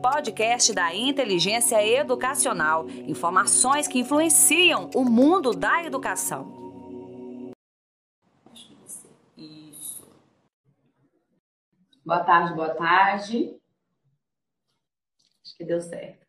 Podcast 0.00 0.72
da 0.72 0.94
Inteligência 0.94 1.84
Educacional. 1.84 2.88
Informações 2.88 3.88
que 3.88 3.98
influenciam 3.98 4.88
o 4.94 5.02
mundo 5.04 5.50
da 5.50 5.82
educação. 5.82 7.52
Isso. 9.36 10.08
Boa 12.06 12.22
tarde, 12.22 12.54
boa 12.54 12.72
tarde. 12.76 13.58
Acho 15.44 15.56
que 15.56 15.64
deu 15.64 15.80
certo. 15.80 16.24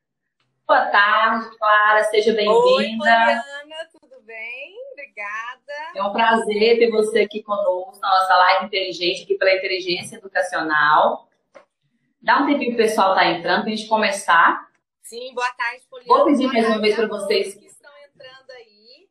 Boa 0.68 0.88
tarde, 0.88 1.56
Clara, 1.60 2.04
seja 2.06 2.34
bem-vinda. 2.34 2.56
Oi, 2.56 2.98
Poliana, 2.98 3.44
tudo 3.92 4.20
bem? 4.24 4.76
Obrigada. 4.94 5.74
É 5.96 6.02
um 6.02 6.12
prazer 6.12 6.80
ter 6.80 6.90
você 6.90 7.20
aqui 7.20 7.44
conosco 7.44 8.00
na 8.02 8.10
nossa 8.10 8.36
live 8.36 8.66
inteligente 8.66 9.26
aqui 9.26 9.36
pela 9.36 9.54
Inteligência 9.54 10.16
Educacional. 10.16 11.29
Dá 12.22 12.42
um 12.42 12.48
tempinho 12.48 12.76
que 12.76 12.82
o 12.82 12.86
pessoal 12.86 13.14
está 13.14 13.26
entrando 13.28 13.62
para 13.62 13.72
a 13.72 13.76
gente 13.76 13.88
começar. 13.88 14.68
Sim, 15.02 15.34
boa 15.34 15.50
tarde, 15.54 15.86
Poliana. 15.90 16.14
Vou 16.14 16.26
pedir 16.26 16.48
mais 16.48 16.68
uma 16.68 16.82
vez 16.82 16.96
para 16.96 17.08
vocês. 17.08 17.56
que 17.56 17.66
estão 17.66 17.92
entrando 18.06 18.52
aí. 18.52 19.08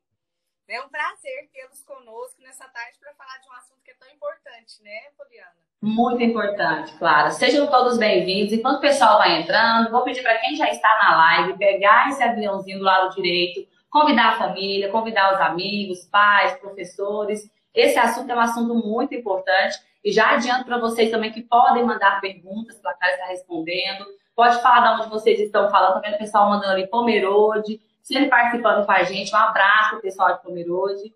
É 0.68 0.80
um 0.82 0.88
prazer 0.90 1.48
tê-los 1.50 1.82
conosco 1.82 2.42
nessa 2.42 2.68
tarde 2.68 2.98
para 3.00 3.14
falar 3.14 3.38
de 3.38 3.48
um 3.48 3.52
assunto 3.52 3.80
que 3.82 3.90
é 3.90 3.94
tão 3.94 4.08
importante, 4.10 4.82
né, 4.82 5.10
Poliana? 5.16 5.56
Muito 5.80 6.22
importante, 6.22 6.92
claro. 6.98 7.30
Sejam 7.30 7.66
todos 7.68 7.96
bem-vindos. 7.96 8.52
Enquanto 8.52 8.76
o 8.76 8.82
pessoal 8.82 9.16
vai 9.16 9.40
entrando, 9.40 9.90
vou 9.90 10.02
pedir 10.02 10.22
para 10.22 10.36
quem 10.38 10.54
já 10.54 10.68
está 10.68 10.88
na 11.02 11.16
live 11.16 11.58
pegar 11.58 12.10
esse 12.10 12.22
aviãozinho 12.22 12.78
do 12.78 12.84
lado 12.84 13.14
direito, 13.14 13.66
convidar 13.88 14.34
a 14.34 14.38
família, 14.38 14.92
convidar 14.92 15.32
os 15.32 15.40
amigos, 15.40 16.04
pais, 16.04 16.58
professores. 16.58 17.50
Esse 17.72 17.98
assunto 17.98 18.30
é 18.30 18.34
um 18.34 18.40
assunto 18.40 18.74
muito 18.74 19.14
importante 19.14 19.78
e 20.08 20.12
já 20.12 20.30
adianto 20.30 20.64
para 20.64 20.78
vocês 20.78 21.10
também 21.10 21.30
que 21.30 21.42
podem 21.42 21.84
mandar 21.84 22.18
perguntas 22.18 22.80
para 22.80 22.92
a 22.92 22.94
Clara 22.94 23.12
estar 23.12 23.26
respondendo. 23.26 24.06
Pode 24.34 24.62
falar 24.62 24.80
de 24.80 25.02
onde 25.02 25.10
vocês 25.10 25.38
estão 25.38 25.68
falando. 25.70 25.96
Também 25.96 26.14
o 26.14 26.18
pessoal 26.18 26.48
mandando 26.48 26.72
ali 26.72 26.86
Pomerode, 26.86 27.78
sempre 28.00 28.30
participando 28.30 28.86
com 28.86 28.92
a 28.92 29.02
gente. 29.02 29.34
Um 29.34 29.36
abraço 29.36 29.90
para 29.90 29.98
o 29.98 30.00
pessoal 30.00 30.34
de 30.34 30.42
Pomerode. 30.42 31.14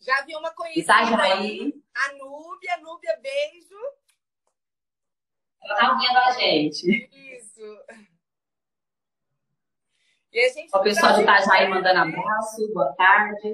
Já 0.00 0.24
vi 0.24 0.34
uma 0.36 0.50
conhecida 0.52 0.86
tá, 0.86 1.24
aí, 1.24 1.74
a 1.94 2.12
Núbia. 2.14 2.78
Núbia, 2.78 3.20
beijo. 3.20 3.76
Ela 5.62 5.74
tá 5.74 5.98
vendo 5.98 6.16
a 6.16 6.30
gente. 6.30 7.10
Isso. 7.12 7.60
E 10.32 10.40
a 10.40 10.48
gente 10.48 10.74
o 10.74 10.80
pessoal 10.80 11.12
de 11.12 11.22
Itajaí 11.24 11.68
mandando 11.68 12.00
abraço, 12.00 12.72
boa 12.72 12.94
tarde. 12.94 13.52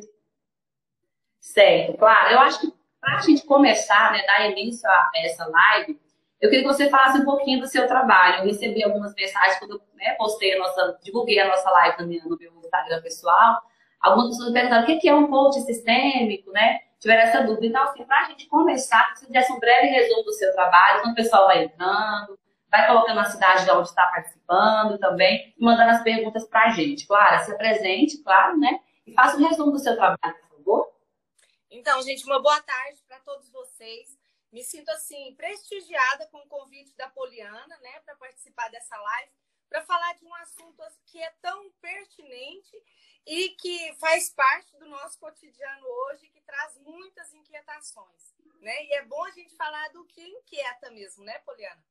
Certo, 1.41 1.99
claro. 1.99 2.31
Eu 2.35 2.39
acho 2.39 2.61
que 2.61 2.82
para 3.03 3.17
a 3.17 3.21
gente 3.21 3.45
começar, 3.45 4.13
né, 4.13 4.25
dar 4.25 4.49
início 4.49 4.89
a 4.89 5.11
essa 5.17 5.45
live, 5.45 6.01
eu 6.41 6.49
queria 6.49 6.65
que 6.65 6.73
você 6.73 6.89
falasse 6.89 7.19
um 7.19 7.25
pouquinho 7.25 7.61
do 7.61 7.67
seu 7.67 7.87
trabalho. 7.87 8.39
Eu 8.39 8.45
recebi 8.45 8.83
algumas 8.83 9.13
mensagens 9.15 9.59
quando 9.59 9.73
eu 9.73 9.81
né, 9.95 10.15
postei 10.15 10.55
a 10.55 10.59
nossa, 10.59 10.99
divulguei 11.03 11.39
a 11.41 11.49
nossa 11.49 11.69
live 11.71 12.03
no 12.03 12.37
meu 12.39 12.53
Instagram 12.61 13.03
pessoal. 13.03 13.61
Algumas 14.01 14.31
pessoas 14.31 14.53
perguntaram 14.53 14.83
o 14.85 15.01
que 15.01 15.09
é 15.09 15.15
um 15.15 15.29
coach 15.29 15.61
sistêmico, 15.61 16.51
né? 16.51 16.81
Tiveram 16.99 17.23
essa 17.23 17.43
dúvida. 17.43 17.67
Então, 17.67 17.83
assim, 17.85 18.05
para 18.05 18.23
a 18.23 18.25
gente 18.25 18.49
começar, 18.49 19.13
se 19.17 19.31
desse 19.31 19.53
um 19.53 19.61
breve 19.61 19.89
resumo 19.89 20.23
do 20.25 20.33
seu 20.33 20.53
trabalho, 20.53 21.03
quando 21.03 21.13
o 21.13 21.17
pessoal 21.17 21.47
vai 21.47 21.65
entrando, 21.65 22.39
vai 22.69 22.87
colocando 22.87 23.21
a 23.21 23.25
cidade 23.25 23.65
de 23.65 23.71
onde 23.71 23.89
está 23.89 24.07
participando 24.07 24.99
também, 24.99 25.55
e 25.57 25.65
mandando 25.65 25.91
as 25.91 26.03
perguntas 26.03 26.45
para 26.49 26.65
a 26.65 26.71
gente. 26.71 27.07
Claro, 27.07 27.45
se 27.45 27.53
apresente, 27.53 28.23
claro, 28.23 28.59
né? 28.59 28.81
E 29.07 29.13
faça 29.13 29.37
um 29.37 29.47
resumo 29.47 29.71
do 29.71 29.79
seu 29.79 29.95
trabalho, 29.95 30.19
por 30.49 30.57
favor. 30.57 30.89
Então, 31.73 32.03
gente, 32.03 32.27
uma 32.27 32.39
boa 32.39 32.61
tarde 32.61 33.03
para 33.09 33.19
todos 33.21 33.49
vocês. 33.49 34.19
Me 34.53 34.63
sinto 34.63 34.91
assim 34.91 35.35
prestigiada 35.35 36.27
com 36.27 36.37
o 36.37 36.47
convite 36.47 36.95
da 36.97 37.09
Poliana, 37.09 37.79
né, 37.79 38.01
para 38.01 38.15
participar 38.17 38.69
dessa 38.69 38.95
live, 38.95 39.33
para 39.71 39.83
falar 39.83 40.13
de 40.19 40.27
um 40.27 40.35
assunto 40.35 40.83
que 41.07 41.19
é 41.19 41.31
tão 41.41 41.71
pertinente 41.81 42.77
e 43.27 43.49
que 43.57 43.95
faz 43.95 44.29
parte 44.29 44.77
do 44.77 44.87
nosso 44.87 45.19
cotidiano 45.19 45.87
hoje, 45.87 46.29
que 46.29 46.43
traz 46.43 46.77
muitas 46.77 47.33
inquietações, 47.33 48.35
né? 48.61 48.85
E 48.85 48.93
é 48.97 49.07
bom 49.07 49.25
a 49.25 49.31
gente 49.31 49.57
falar 49.57 49.89
do 49.93 50.05
que 50.05 50.21
inquieta 50.21 50.91
mesmo, 50.91 51.25
né, 51.25 51.39
Poliana? 51.39 51.83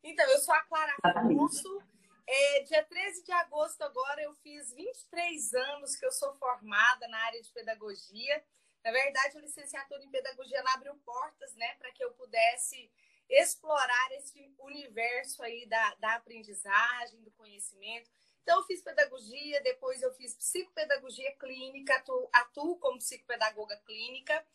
Então, 0.00 0.24
eu 0.30 0.38
sou 0.38 0.54
a 0.54 0.60
Clara 0.60 0.94
Russo. 1.24 1.82
É, 2.24 2.60
dia 2.60 2.84
13 2.84 3.24
de 3.24 3.32
agosto 3.32 3.82
agora 3.82 4.22
eu 4.22 4.32
fiz 4.36 4.72
23 4.72 5.54
anos 5.54 5.96
que 5.96 6.06
eu 6.06 6.12
sou 6.12 6.32
formada 6.36 7.08
na 7.08 7.18
área 7.18 7.42
de 7.42 7.50
pedagogia 7.50 8.44
na 8.84 8.92
verdade, 8.92 9.38
a 9.38 9.40
licenciatura 9.40 10.04
em 10.04 10.10
pedagogia 10.10 10.62
abriu 10.74 10.94
portas, 10.96 11.54
né, 11.54 11.74
para 11.78 11.90
que 11.92 12.04
eu 12.04 12.12
pudesse 12.12 12.90
explorar 13.28 14.12
esse 14.12 14.54
universo 14.58 15.42
aí 15.42 15.66
da, 15.66 15.94
da 15.94 16.14
aprendizagem, 16.16 17.22
do 17.22 17.30
conhecimento. 17.32 18.10
Então, 18.42 18.58
eu 18.58 18.64
fiz 18.66 18.82
pedagogia, 18.82 19.62
depois 19.62 20.02
eu 20.02 20.12
fiz 20.14 20.34
psicopedagogia 20.34 21.34
clínica, 21.36 21.96
atuo, 21.96 22.28
atuo 22.30 22.78
como 22.78 22.98
psicopedagoga 22.98 23.74
clínica. 23.86 24.46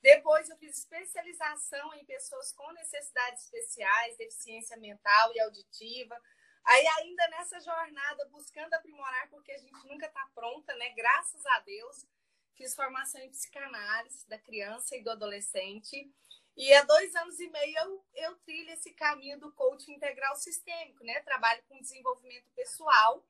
Depois, 0.00 0.48
eu 0.48 0.56
fiz 0.56 0.78
especialização 0.78 1.92
em 1.94 2.06
pessoas 2.06 2.52
com 2.52 2.72
necessidades 2.72 3.44
especiais, 3.44 4.16
deficiência 4.16 4.78
mental 4.78 5.30
e 5.34 5.40
auditiva. 5.40 6.18
Aí, 6.64 6.86
ainda 6.86 7.28
nessa 7.28 7.60
jornada, 7.60 8.24
buscando 8.30 8.72
aprimorar, 8.72 9.28
porque 9.28 9.52
a 9.52 9.58
gente 9.58 9.86
nunca 9.86 10.06
está 10.06 10.26
pronta, 10.34 10.74
né? 10.76 10.88
Graças 10.90 11.44
a 11.44 11.60
Deus. 11.60 12.06
Fiz 12.54 12.74
formação 12.74 13.20
em 13.20 13.30
psicanálise 13.30 14.28
da 14.28 14.38
criança 14.38 14.96
e 14.96 15.02
do 15.02 15.10
adolescente. 15.10 16.10
E 16.56 16.72
há 16.72 16.84
dois 16.84 17.14
anos 17.16 17.40
e 17.40 17.48
meio 17.48 17.78
eu, 17.78 18.04
eu 18.14 18.36
trilho 18.36 18.70
esse 18.70 18.92
caminho 18.92 19.40
do 19.40 19.50
coaching 19.52 19.94
integral 19.94 20.36
sistêmico, 20.36 21.02
né? 21.04 21.20
Trabalho 21.22 21.62
com 21.68 21.80
desenvolvimento 21.80 22.48
pessoal. 22.54 23.26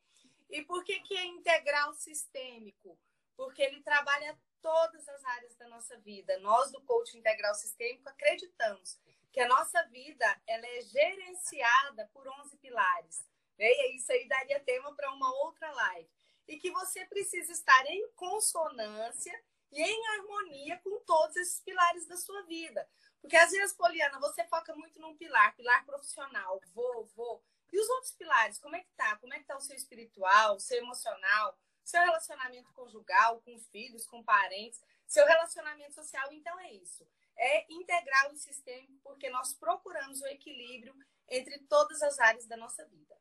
E 0.51 0.63
por 0.63 0.85
que, 0.85 1.01
que 1.01 1.17
é 1.17 1.25
integral 1.25 1.95
sistêmico? 1.95 2.99
Porque 3.35 3.63
ele 3.63 3.83
trabalha 3.83 4.39
todas 4.61 5.09
as 5.09 5.25
áreas 5.25 5.57
da 5.57 5.69
nossa 5.69 5.99
vida. 6.01 6.39
Nós, 6.41 6.71
do 6.71 6.83
coaching 6.83 7.19
integral 7.19 7.55
sistêmico, 7.55 8.09
acreditamos 8.11 9.01
que 9.33 9.41
a 9.41 9.49
nossa 9.49 9.83
vida 9.85 10.43
ela 10.47 10.67
é 10.67 10.83
gerenciada 10.83 12.09
por 12.13 12.29
11 12.29 12.57
pilares. 12.59 13.27
Né? 13.59 13.67
E 13.67 13.97
isso 13.97 14.13
aí 14.13 14.29
daria 14.29 14.61
tema 14.61 14.95
para 14.95 15.11
uma 15.13 15.33
outra 15.45 15.71
live 15.73 16.11
e 16.47 16.59
que 16.59 16.71
você 16.71 17.05
precisa 17.07 17.53
estar 17.53 17.87
em 17.87 18.11
consonância 18.13 19.33
e 19.73 19.83
em 19.83 20.07
harmonia 20.09 20.79
com 20.79 21.01
todos 21.01 21.37
esses 21.37 21.61
pilares 21.61 22.07
da 22.07 22.17
sua 22.17 22.43
vida. 22.43 22.89
Porque 23.21 23.37
às 23.37 23.51
vezes, 23.51 23.75
Poliana, 23.75 24.21
você 24.21 24.45
foca 24.45 24.75
muito 24.75 25.01
num 25.01 25.17
pilar, 25.17 25.55
pilar 25.57 25.85
profissional, 25.85 26.61
vou, 26.75 27.07
vou. 27.17 27.43
E 27.73 27.81
os 27.81 27.89
outros 27.89 28.13
pilares, 28.13 28.59
como 28.59 28.77
é 28.77 28.81
que 28.81 28.91
tá? 28.97 29.17
Como 29.17 29.35
é 29.35 29.39
que 29.39 29.47
tá 29.47 29.57
o 29.57 29.61
seu 29.61 29.75
espiritual, 29.75 30.57
o 30.57 30.61
seu 30.61 30.79
emocional, 30.79 31.59
seu 31.83 32.01
relacionamento 32.03 32.73
conjugal, 32.73 33.41
com 33.41 33.59
filhos, 33.59 34.07
com 34.07 34.23
parentes, 34.23 34.81
seu 35.07 35.27
relacionamento 35.27 35.95
social? 35.95 36.33
Então 36.33 36.59
é 36.61 36.73
isso. 36.73 37.07
É 37.37 37.73
integral 37.73 38.33
e 38.33 38.39
sistêmico 38.39 39.01
porque 39.03 39.29
nós 39.31 39.55
procuramos 39.55 40.21
o 40.21 40.27
equilíbrio 40.27 40.95
entre 41.29 41.59
todas 41.61 42.01
as 42.03 42.19
áreas 42.21 42.47
da 42.47 42.57
nossa 42.57 42.85
vida. 42.87 43.17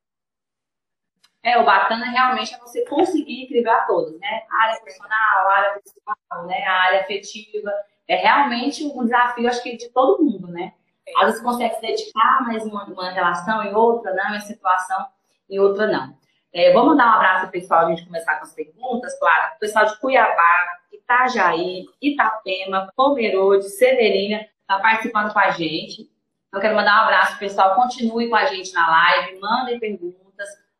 É, 1.44 1.58
o 1.58 1.66
bacana 1.66 2.06
realmente 2.06 2.56
é 2.56 2.58
você 2.58 2.86
conseguir 2.86 3.44
equilibrar 3.44 3.86
todos, 3.86 4.18
né? 4.18 4.44
A 4.50 4.64
área 4.64 4.80
profissional, 4.80 5.48
a 5.50 5.58
área 5.58 5.82
pessoal, 5.82 6.48
né? 6.48 6.64
A 6.64 6.84
área 6.84 7.02
afetiva. 7.02 7.72
É 8.08 8.16
realmente 8.16 8.86
um 8.86 9.04
desafio, 9.04 9.48
acho 9.48 9.62
que, 9.62 9.76
de 9.76 9.90
todo 9.90 10.24
mundo, 10.24 10.48
né? 10.48 10.74
Às 11.18 11.26
vezes 11.26 11.42
você 11.42 11.46
consegue 11.46 11.76
se 11.76 11.82
dedicar 11.82 12.44
mais 12.44 12.64
uma, 12.66 12.86
uma 12.86 13.12
relação 13.12 13.64
e 13.64 13.74
outra 13.74 14.14
não, 14.14 14.36
em 14.36 14.40
situação 14.40 15.06
e 15.50 15.60
outra 15.60 15.88
não. 15.88 16.16
É, 16.54 16.72
vou 16.72 16.86
mandar 16.86 17.08
um 17.08 17.16
abraço 17.16 17.52
pessoal, 17.52 17.86
a 17.86 17.90
gente 17.90 18.06
começar 18.06 18.36
com 18.36 18.44
as 18.44 18.54
perguntas, 18.54 19.18
claro. 19.20 19.56
O 19.56 19.60
pessoal 19.60 19.86
de 19.86 20.00
Cuiabá, 20.00 20.80
Itajaí, 20.92 21.86
Itapema, 22.02 22.92
Pomerode, 22.96 23.70
Severina, 23.70 24.48
está 24.62 24.80
participando 24.80 25.34
com 25.34 25.40
a 25.40 25.52
gente. 25.52 26.10
Então, 26.48 26.62
quero 26.62 26.76
mandar 26.76 27.02
um 27.02 27.04
abraço, 27.06 27.38
pessoal. 27.40 27.76
Continue 27.76 28.30
com 28.30 28.36
a 28.36 28.46
gente 28.46 28.72
na 28.74 28.88
live, 28.90 29.40
mandem 29.40 29.80
perguntas 29.80 30.23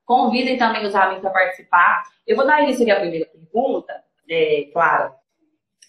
Convidem 0.06 0.58
também 0.58 0.86
os 0.86 0.96
amigos 0.96 1.26
a 1.26 1.30
participar. 1.30 2.04
Eu 2.28 2.36
vou 2.36 2.46
dar 2.46 2.62
início 2.62 2.84
aqui 2.84 2.92
à 2.92 3.00
primeira 3.00 3.26
pergunta, 3.26 4.04
é, 4.30 4.70
claro. 4.72 5.14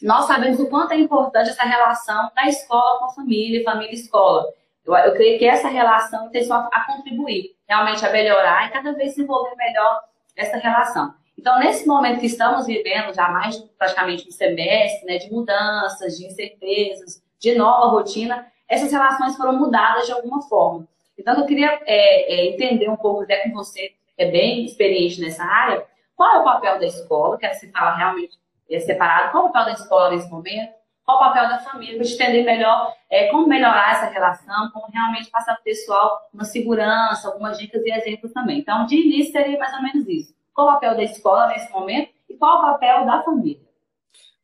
Nós 0.03 0.27
sabemos 0.27 0.61
o 0.61 0.69
quanto 0.69 0.93
é 0.93 0.99
importante 0.99 1.51
essa 1.51 1.65
relação 1.65 2.31
da 2.35 2.47
escola 2.47 2.99
com 2.99 3.05
a 3.07 3.15
família, 3.15 3.65
família-escola. 3.65 4.53
Eu, 4.85 4.95
eu 4.95 5.15
creio 5.15 5.39
que 5.39 5.47
essa 5.47 5.69
relação 5.69 6.29
tem 6.31 6.45
só 6.45 6.69
a 6.73 6.87
contribuir, 6.87 7.57
realmente 7.67 8.05
a 8.05 8.11
melhorar 8.11 8.69
e 8.69 8.73
cada 8.73 8.93
vez 8.93 9.11
desenvolver 9.11 9.55
melhor 9.57 10.03
essa 10.37 10.59
relação. 10.59 11.15
Então, 11.39 11.59
nesse 11.59 11.87
momento 11.87 12.21
que 12.21 12.27
estamos 12.27 12.67
vivendo, 12.67 13.15
já 13.15 13.29
mais 13.29 13.57
praticamente 13.79 14.29
um 14.29 14.31
semestre, 14.31 15.07
né, 15.07 15.19
de 15.19 15.31
mudanças, 15.33 16.17
de 16.17 16.27
incertezas, 16.27 17.23
de 17.39 17.55
nova 17.55 17.87
rotina, 17.89 18.47
essas 18.69 18.91
relações 18.93 19.37
foram 19.37 19.59
mudadas 19.59 20.07
de 20.07 20.13
alguma 20.13 20.43
forma. 20.43 20.87
Então, 21.19 21.35
eu 21.35 21.47
queria 21.47 21.81
é, 21.87 22.35
é, 22.35 22.47
entender 22.47 22.89
um 22.89 22.97
pouco 22.97 23.23
até 23.23 23.43
com 23.43 23.53
você 23.53 23.93
é 24.17 24.31
bem 24.31 24.65
experiente 24.65 25.21
nessa 25.21 25.45
área, 25.45 25.87
qual 26.17 26.37
é 26.37 26.41
o 26.41 26.45
papel 26.45 26.79
da 26.79 26.87
escola? 26.87 27.39
Quero 27.39 27.55
se 27.55 27.71
fala 27.71 27.97
realmente 27.97 28.39
é 28.71 28.81
separado. 28.81 29.31
Qual 29.31 29.47
é 29.47 29.49
o 29.49 29.53
papel 29.53 29.75
da 29.75 29.81
escola 29.81 30.11
nesse 30.11 30.31
momento? 30.31 30.73
qual 31.05 31.19
o 31.19 31.21
papel 31.21 31.49
da 31.49 31.59
família, 31.59 31.99
para 31.99 32.07
entender 32.07 32.43
melhor 32.45 32.97
é, 33.11 33.29
como 33.29 33.47
melhorar 33.47 33.93
essa 33.93 34.07
relação, 34.07 34.71
como 34.71 34.91
realmente 34.91 35.31
passar 35.31 35.53
para 35.55 35.61
o 35.61 35.65
pessoal 35.65 36.31
uma 36.33 36.45
segurança, 36.45 37.29
algumas 37.29 37.59
dicas 37.59 37.85
e 37.85 37.91
exemplos 37.91 38.33
também. 38.33 38.59
Então, 38.59 38.87
de 38.87 38.97
início, 38.97 39.33
seria 39.33 39.59
mais 39.59 39.75
ou 39.75 39.83
menos 39.83 40.09
isso. 40.09 40.35
Qual 40.55 40.67
o 40.67 40.73
papel 40.73 40.97
da 40.97 41.03
escola 41.03 41.49
nesse 41.49 41.71
momento 41.71 42.11
e 42.29 42.37
qual 42.37 42.59
o 42.59 42.63
papel 42.63 43.05
da 43.05 43.23
família? 43.23 43.63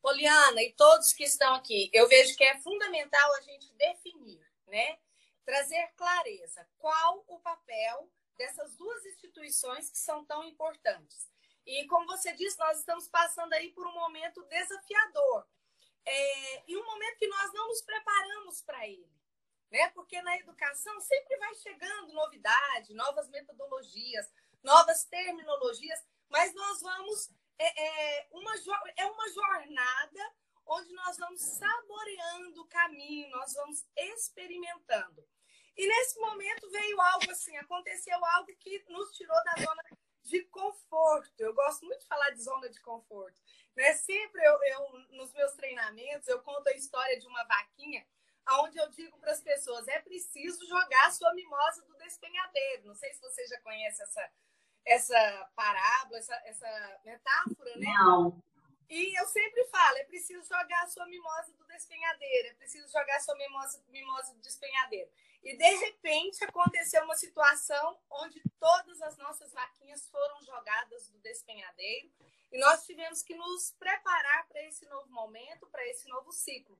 Poliana 0.03 0.63
e 0.63 0.73
todos 0.77 1.13
que 1.15 1.25
estão 1.25 1.55
aqui, 1.55 1.91
eu 1.93 2.07
vejo 2.09 2.37
que 2.37 2.45
é 2.45 2.59
fundamental 2.59 3.35
a 3.37 3.41
gente 3.41 3.73
definir, 3.77 4.41
né? 4.69 4.97
Trazer 5.47 5.89
clareza. 5.97 6.67
Qual 6.79 7.25
o 7.27 7.39
papel 7.39 8.09
dessas 8.41 8.75
duas 8.75 9.05
instituições 9.05 9.91
que 9.91 9.99
são 9.99 10.25
tão 10.25 10.43
importantes? 10.45 11.31
E 11.67 11.87
como 11.89 12.07
você 12.07 12.33
disse, 12.33 12.59
nós 12.59 12.79
estamos 12.79 13.07
passando 13.07 13.53
aí 13.53 13.71
por 13.73 13.87
um 13.87 13.93
momento 13.93 14.43
desafiador. 14.45 15.47
É, 16.07 16.63
e 16.67 16.75
um 16.75 16.85
momento 16.87 17.19
que 17.19 17.29
nós 17.29 17.53
não 17.53 17.69
nos 17.69 17.83
preparamos 17.83 18.63
para 18.63 18.89
ele. 18.89 19.13
Né? 19.71 19.91
Porque 19.91 20.21
na 20.23 20.39
educação 20.39 20.99
sempre 21.03 21.37
vai 21.37 21.55
chegando 21.57 22.15
novidade, 22.15 22.95
novas 22.95 23.29
metodologias, 23.29 24.27
novas 24.63 25.05
terminologias, 25.05 26.03
mas 26.31 26.55
nós 26.55 26.81
vamos. 26.81 27.31
É, 27.59 27.69
é, 27.85 28.29
uma, 28.33 28.55
é 28.97 29.05
uma 29.05 29.29
jornada 29.29 30.35
onde 30.65 30.95
nós 30.95 31.19
vamos 31.19 31.43
saboreando 31.43 32.63
o 32.63 32.69
caminho, 32.69 33.29
nós 33.33 33.53
vamos 33.53 33.85
experimentando. 33.95 35.29
E 35.81 35.87
nesse 35.87 36.21
momento 36.21 36.69
veio 36.69 37.01
algo 37.01 37.31
assim, 37.31 37.57
aconteceu 37.57 38.23
algo 38.23 38.55
que 38.59 38.85
nos 38.91 39.17
tirou 39.17 39.43
da 39.45 39.55
zona 39.65 39.83
de 40.25 40.43
conforto. 40.45 41.41
Eu 41.41 41.55
gosto 41.55 41.87
muito 41.87 42.01
de 42.01 42.07
falar 42.07 42.29
de 42.33 42.43
zona 42.43 42.69
de 42.69 42.79
conforto. 42.83 43.35
Né? 43.75 43.95
Sempre 43.95 44.45
eu, 44.45 44.63
eu, 44.63 44.93
nos 45.17 45.33
meus 45.33 45.55
treinamentos, 45.55 46.29
eu 46.29 46.43
conto 46.43 46.69
a 46.69 46.77
história 46.77 47.19
de 47.19 47.27
uma 47.27 47.43
vaquinha, 47.45 48.07
onde 48.61 48.77
eu 48.77 48.91
digo 48.91 49.19
para 49.21 49.33
as 49.33 49.41
pessoas: 49.41 49.89
é 49.89 49.99
preciso 50.01 50.69
jogar 50.69 51.07
a 51.07 51.13
sua 51.13 51.33
mimosa 51.33 51.83
do 51.87 51.97
despenhadeiro. 51.97 52.89
Não 52.89 52.95
sei 52.95 53.15
se 53.15 53.21
você 53.23 53.47
já 53.47 53.59
conhece 53.63 54.03
essa, 54.03 54.31
essa 54.85 55.51
parábola, 55.57 56.19
essa, 56.19 56.35
essa 56.45 57.01
metáfora, 57.07 57.75
né? 57.77 57.87
Não. 57.87 58.43
E 58.91 59.17
eu 59.17 59.25
sempre 59.27 59.65
falo, 59.67 59.99
é 59.99 60.05
preciso 60.05 60.43
jogar 60.49 60.83
a 60.83 60.89
sua 60.89 61.07
mimosa 61.07 61.53
do 61.53 61.65
despenhadeiro, 61.65 62.49
é 62.49 62.55
preciso 62.55 62.91
jogar 62.91 63.17
a 63.17 63.21
sua 63.21 63.37
mimosa, 63.37 63.81
mimosa 63.89 64.35
do 64.35 64.41
despenhadeiro. 64.41 65.09
E 65.45 65.57
de 65.57 65.77
repente 65.77 66.43
aconteceu 66.43 67.05
uma 67.05 67.15
situação 67.15 67.97
onde 68.11 68.43
todas 68.59 69.01
as 69.01 69.17
nossas 69.17 69.53
vaquinhas 69.53 70.09
foram 70.09 70.43
jogadas 70.43 71.09
do 71.09 71.21
despenhadeiro 71.21 72.11
e 72.51 72.59
nós 72.59 72.85
tivemos 72.85 73.23
que 73.23 73.35
nos 73.37 73.71
preparar 73.79 74.49
para 74.49 74.61
esse 74.65 74.85
novo 74.87 75.09
momento, 75.09 75.69
para 75.69 75.87
esse 75.87 76.09
novo 76.09 76.33
ciclo. 76.33 76.77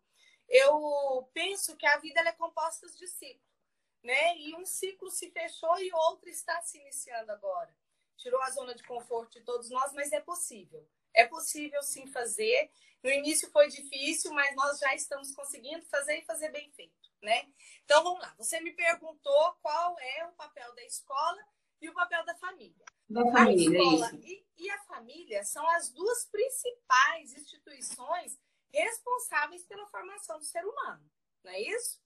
Eu 0.49 1.31
penso 1.33 1.77
que 1.77 1.87
a 1.87 1.99
vida 1.99 2.21
é 2.23 2.33
composta 2.33 2.89
de 2.89 3.07
ciclos, 3.07 3.55
né? 4.03 4.37
E 4.37 4.57
um 4.57 4.67
ciclo 4.67 5.13
se 5.13 5.31
fechou 5.31 5.79
e 5.79 5.93
outro 5.93 6.29
está 6.29 6.61
se 6.63 6.77
iniciando 6.77 7.31
agora. 7.31 7.73
Tirou 8.17 8.43
a 8.43 8.51
zona 8.51 8.75
de 8.75 8.83
conforto 8.83 9.39
de 9.39 9.45
todos 9.45 9.71
nós, 9.71 9.93
mas 9.93 10.11
é 10.11 10.21
possível. 10.21 10.85
É 11.15 11.27
possível 11.27 11.83
sim 11.83 12.07
fazer. 12.07 12.71
No 13.03 13.11
início 13.11 13.51
foi 13.51 13.69
difícil, 13.69 14.33
mas 14.33 14.55
nós 14.55 14.79
já 14.79 14.95
estamos 14.95 15.35
conseguindo 15.35 15.85
fazer 15.87 16.19
e 16.19 16.25
fazer 16.25 16.51
bem 16.51 16.71
feito, 16.73 17.11
né? 17.23 17.49
Então 17.85 18.03
vamos 18.05 18.21
lá. 18.21 18.35
Você 18.37 18.61
me 18.61 18.73
perguntou 18.73 19.55
qual 19.63 19.97
é 19.99 20.27
o 20.27 20.33
papel 20.33 20.75
da 20.75 20.85
escola 20.85 21.43
e 21.81 21.89
o 21.89 21.95
papel 21.95 22.25
da 22.25 22.35
família. 22.37 22.85
Da 23.09 23.23
família, 23.33 23.81
a 23.81 23.83
escola 23.83 24.21
e, 24.23 24.45
e, 24.59 24.71
a 24.71 24.79
família 24.85 25.45
são 25.45 25.69
as 25.71 25.91
duas 25.91 26.27
principais 26.27 27.33
instituições 27.33 28.39
responsáveis 28.73 29.65
pela 29.65 29.87
formação 29.89 30.39
do 30.39 30.45
ser 30.45 30.65
humano, 30.65 31.11
não 31.43 31.51
é 31.51 31.61
isso? 31.61 31.99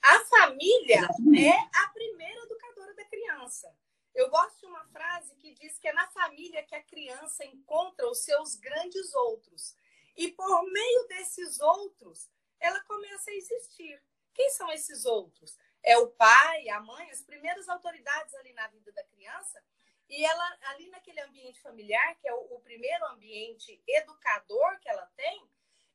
A 0.00 0.20
família 0.26 1.08
é 1.36 1.80
a 1.82 1.88
primeira 1.88 2.40
educadora 2.44 2.94
da 2.94 3.04
criança. 3.06 3.74
Eu 4.14 4.30
gosto 4.30 4.60
de 4.60 4.66
uma 4.66 4.84
frase 4.86 5.34
que 5.36 5.52
diz 5.54 5.78
que 5.78 5.88
é 5.88 5.92
na 5.92 6.06
família 6.08 6.64
que 6.64 6.74
a 6.74 6.82
criança 6.82 7.44
encontra 7.44 8.08
os 8.08 8.22
seus 8.22 8.54
grandes 8.54 9.12
outros. 9.14 9.76
E 10.16 10.30
por 10.30 10.64
meio 10.70 11.08
desses 11.08 11.60
outros, 11.60 12.30
ela 12.60 12.80
começa 12.84 13.30
a 13.30 13.34
existir. 13.34 14.00
Quem 14.32 14.48
são 14.50 14.70
esses 14.70 15.04
outros? 15.04 15.58
É 15.82 15.98
o 15.98 16.08
pai, 16.08 16.68
a 16.68 16.80
mãe, 16.80 17.10
as 17.10 17.22
primeiras 17.22 17.68
autoridades 17.68 18.32
ali 18.34 18.52
na 18.52 18.68
vida 18.68 18.92
da 18.92 19.02
criança. 19.04 19.62
E 20.08 20.24
ela, 20.24 20.58
ali 20.62 20.88
naquele 20.90 21.20
ambiente 21.20 21.60
familiar, 21.60 22.14
que 22.16 22.28
é 22.28 22.34
o, 22.34 22.54
o 22.54 22.60
primeiro 22.60 23.04
ambiente 23.06 23.82
educador 23.86 24.78
que 24.78 24.88
ela 24.88 25.06
tem, 25.16 25.48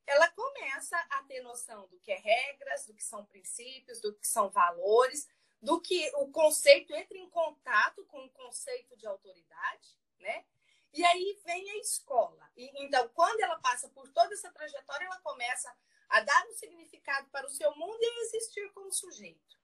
ela 0.06 0.28
começa 0.32 0.98
a 1.12 1.24
ter 1.24 1.42
noção 1.42 1.88
do 1.88 2.00
que 2.00 2.12
é 2.12 2.18
regras, 2.18 2.86
do 2.86 2.94
que 2.96 3.04
são 3.04 3.26
princípios, 3.26 4.02
do 4.02 4.14
que 4.14 4.28
são 4.28 4.50
valores, 4.50 5.30
do 5.62 5.80
que 5.82 6.10
o 6.16 6.32
conceito 6.32 6.94
entra 6.94 7.18
em 7.18 7.30
contato 7.30 8.06
com 8.06 8.24
o 8.26 8.30
conceito 8.30 8.96
de 8.96 9.06
autoridade, 9.06 9.98
né? 10.20 10.46
E 10.94 11.04
aí 11.06 11.40
vem 11.46 11.70
a 11.72 11.78
escola. 11.78 12.50
E, 12.56 12.72
então, 12.84 13.08
quando 13.10 13.40
ela 13.42 13.60
passa 13.60 13.88
por 13.90 14.10
toda 14.10 14.34
essa 14.34 14.52
trajetória, 14.52 15.06
ela 15.06 15.20
começa 15.20 15.72
a 16.08 16.22
dar 16.22 16.48
um 16.48 16.54
significado 16.54 17.30
para 17.30 17.46
o 17.46 17.52
seu 17.52 17.76
mundo 17.76 18.00
e 18.02 18.22
existir 18.26 18.72
como 18.74 18.92
sujeito. 18.92 19.60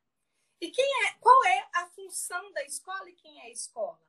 E 0.62 0.70
quem 0.70 0.86
é, 1.06 1.14
qual 1.20 1.44
é 1.46 1.70
a 1.74 1.88
função 1.88 2.52
da 2.54 2.64
escola 2.64 3.10
e 3.10 3.16
quem 3.16 3.42
é 3.42 3.46
a 3.46 3.52
escola? 3.52 4.00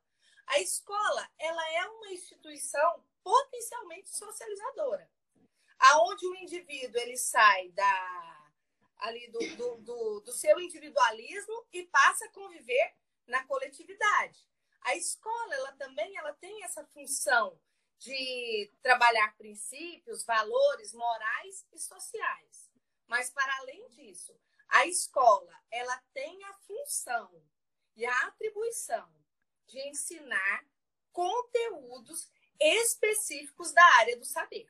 A 0.47 0.61
escola, 0.61 1.29
ela 1.39 1.73
é 1.73 1.87
uma 1.87 2.13
instituição 2.13 3.05
potencialmente 3.23 4.11
socializadora, 4.11 5.11
aonde 5.79 6.27
o 6.27 6.37
indivíduo 6.37 7.01
ele 7.01 7.17
sai 7.17 7.71
da 7.71 8.46
ali 8.99 9.31
do, 9.31 9.39
do, 9.57 9.77
do, 9.79 10.21
do 10.21 10.33
seu 10.33 10.59
individualismo 10.61 11.67
e 11.73 11.85
passa 11.85 12.25
a 12.27 12.33
conviver 12.33 12.95
na 13.27 13.45
coletividade. 13.45 14.49
A 14.83 14.95
escola, 14.95 15.55
ela 15.55 15.73
também 15.73 16.17
ela 16.17 16.33
tem 16.35 16.63
essa 16.63 16.85
função 16.87 17.59
de 17.99 18.71
trabalhar 18.83 19.37
princípios, 19.37 20.25
valores 20.25 20.93
morais 20.93 21.67
e 21.73 21.79
sociais. 21.79 22.71
Mas 23.07 23.31
para 23.31 23.57
além 23.59 23.89
disso, 23.89 24.39
a 24.69 24.87
escola, 24.87 25.53
ela 25.71 25.97
tem 26.13 26.45
a 26.45 26.55
função 26.55 27.43
e 27.95 28.05
a 28.05 28.27
atribuição 28.27 29.09
de 29.67 29.81
ensinar 29.89 30.65
conteúdos 31.13 32.31
específicos 32.61 33.73
da 33.73 33.85
área 33.97 34.17
do 34.17 34.25
saber. 34.25 34.69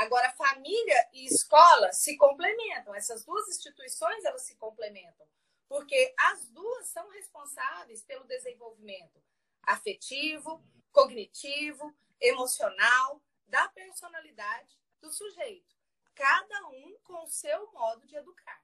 Agora, 0.00 0.32
família 0.32 1.08
e 1.12 1.26
escola 1.26 1.92
se 1.92 2.16
complementam. 2.16 2.94
Essas 2.94 3.22
duas 3.22 3.46
instituições 3.48 4.24
elas 4.24 4.40
se 4.40 4.56
complementam, 4.56 5.26
porque 5.68 6.14
as 6.18 6.48
duas 6.48 6.88
são 6.88 7.06
responsáveis 7.10 8.02
pelo 8.02 8.24
desenvolvimento 8.24 9.22
afetivo, 9.62 10.64
cognitivo, 10.90 11.94
emocional 12.18 13.20
da 13.46 13.68
personalidade 13.68 14.74
do 15.02 15.12
sujeito, 15.12 15.76
cada 16.14 16.68
um 16.68 16.96
com 17.04 17.22
o 17.22 17.28
seu 17.28 17.70
modo 17.70 18.06
de 18.06 18.16
educar. 18.16 18.58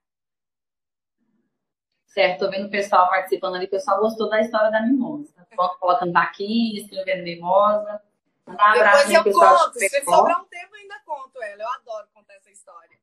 Certo, 2.07 2.47
tô 2.47 2.51
vendo 2.51 2.69
o 2.69 2.71
pessoal 2.71 3.11
participando 3.11 3.57
ali, 3.57 3.67
o 3.67 3.71
pessoal 3.71 4.01
gostou 4.01 4.31
da 4.31 4.41
história 4.41 4.71
da 4.71 4.81
mimosa. 4.81 5.47
Colocando 5.79 6.15
vaquinha, 6.15 6.81
escrevendo 6.81 7.25
mimosa. 7.25 8.03
Um 8.47 8.53
abraço 8.53 9.09
Depois 9.09 9.35
eu 9.35 9.41
conto, 9.41 9.79
se 9.79 10.05
sobrar 10.05 10.41
um 10.41 10.45
tempo 10.47 10.75
ainda 10.75 11.01
conto 11.01 11.43
ela. 11.43 11.63
Eu 11.63 11.69
adoro 11.69 12.09
contar 12.15 12.35
essa 12.35 12.51
história. 12.51 12.99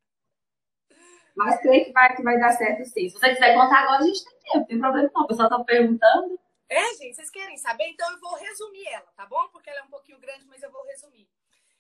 Mas 1.35 1.59
creio 1.62 1.85
que 1.85 1.91
vai, 1.91 2.15
que 2.15 2.23
vai 2.23 2.39
dar 2.39 2.51
certo 2.51 2.85
sim. 2.85 3.09
Se 3.09 3.19
você 3.19 3.33
quiser 3.33 3.55
contar 3.55 3.79
agora, 3.79 4.03
a 4.03 4.05
gente 4.05 4.23
tem 4.23 4.39
tempo, 4.39 4.57
não 4.57 4.65
tem 4.65 4.79
problema 4.79 5.12
não. 5.13 5.23
O 5.23 5.27
pessoal 5.27 5.50
tá 5.50 5.63
perguntando. 5.63 6.39
É, 6.69 6.93
gente, 6.95 7.15
vocês 7.15 7.29
querem 7.29 7.57
saber? 7.57 7.88
Então 7.89 8.09
eu 8.12 8.19
vou 8.19 8.35
resumir 8.35 8.88
ela, 8.88 9.12
tá 9.15 9.25
bom? 9.25 9.47
Porque 9.50 9.69
ela 9.69 9.79
é 9.79 9.83
um 9.83 9.89
pouquinho 9.89 10.19
grande, 10.19 10.45
mas 10.45 10.62
eu 10.63 10.71
vou 10.71 10.83
resumir. 10.85 11.27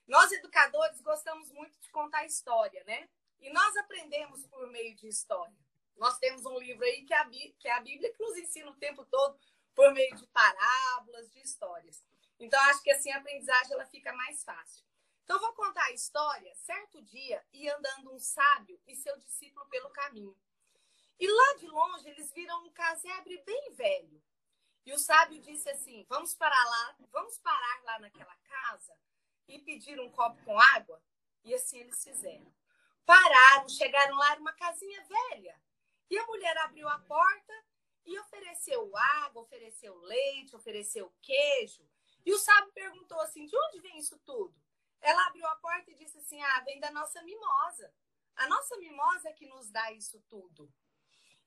Nós, 0.07 0.31
educadores, 0.31 1.01
gostamos 1.01 1.51
muito 1.51 1.79
de 1.79 1.89
contar 1.89 2.25
história, 2.25 2.83
né? 2.85 3.07
E 3.39 3.51
nós 3.51 3.75
aprendemos 3.77 4.45
por 4.47 4.67
meio 4.67 4.95
de 4.95 5.07
história. 5.07 5.53
Nós 5.97 6.17
temos 6.17 6.45
um 6.45 6.59
livro 6.59 6.83
aí 6.83 7.03
que 7.03 7.13
é 7.13 7.17
a, 7.17 7.25
que 7.25 7.67
é 7.67 7.71
a 7.71 7.81
Bíblia 7.81 8.11
que 8.11 8.21
nos 8.21 8.37
ensina 8.37 8.69
o 8.69 8.75
tempo 8.75 9.05
todo 9.05 9.37
por 9.73 9.91
meio 9.93 10.15
de 10.15 10.27
parábolas, 10.27 11.31
de 11.31 11.41
histórias. 11.41 12.03
Então, 12.43 12.59
acho 12.63 12.83
que 12.83 12.91
assim 12.91 13.11
a 13.11 13.17
aprendizagem 13.17 13.73
ela 13.73 13.85
fica 13.85 14.11
mais 14.13 14.43
fácil. 14.43 14.85
Então, 15.23 15.39
vou 15.39 15.53
contar 15.53 15.85
a 15.85 15.91
história. 15.93 16.53
Certo 16.55 17.01
dia, 17.01 17.41
ia 17.53 17.77
andando 17.77 18.13
um 18.13 18.19
sábio 18.19 18.79
e 18.85 18.95
seu 18.95 19.17
discípulo 19.17 19.65
pelo 19.67 19.89
caminho. 19.91 20.37
E 21.17 21.27
lá 21.27 21.53
de 21.57 21.67
longe, 21.67 22.09
eles 22.09 22.33
viram 22.33 22.65
um 22.65 22.71
casebre 22.71 23.41
bem 23.45 23.71
velho. 23.71 24.21
E 24.85 24.91
o 24.91 24.99
sábio 24.99 25.39
disse 25.39 25.69
assim: 25.69 26.05
Vamos 26.09 26.33
parar 26.33 26.65
lá, 26.65 26.97
vamos 27.11 27.37
parar 27.39 27.83
lá 27.83 27.99
naquela 27.99 28.35
casa 28.35 28.93
e 29.47 29.59
pedir 29.59 29.97
um 29.99 30.11
copo 30.11 30.43
com 30.43 30.59
água? 30.59 31.01
E 31.45 31.53
assim 31.53 31.79
eles 31.79 32.03
fizeram. 32.03 32.53
Pararam, 33.05 33.69
chegaram 33.69 34.17
lá, 34.17 34.31
era 34.31 34.41
uma 34.41 34.53
casinha 34.53 35.01
velha. 35.05 35.61
E 36.09 36.17
a 36.17 36.27
mulher 36.27 36.57
abriu 36.57 36.89
a 36.89 36.99
porta 36.99 37.53
e 38.05 38.19
ofereceu 38.19 38.91
água, 38.95 39.41
ofereceu 39.41 39.95
leite, 39.99 40.55
ofereceu 40.55 41.13
queijo. 41.21 41.87
E 42.25 42.33
o 42.33 42.39
sábio 42.39 42.71
perguntou 42.73 43.19
assim: 43.21 43.45
de 43.45 43.55
onde 43.55 43.79
vem 43.79 43.97
isso 43.97 44.17
tudo? 44.19 44.63
ela 45.03 45.27
abriu 45.27 45.45
a 45.45 45.55
porta 45.57 45.91
e 45.91 45.95
disse 45.95 46.17
assim: 46.17 46.41
Ah, 46.41 46.61
vem 46.61 46.79
da 46.79 46.89
nossa 46.91 47.21
mimosa. 47.21 47.93
A 48.35 48.47
nossa 48.47 48.77
mimosa 48.77 49.29
é 49.29 49.33
que 49.33 49.45
nos 49.45 49.69
dá 49.69 49.91
isso 49.91 50.19
tudo. 50.27 50.73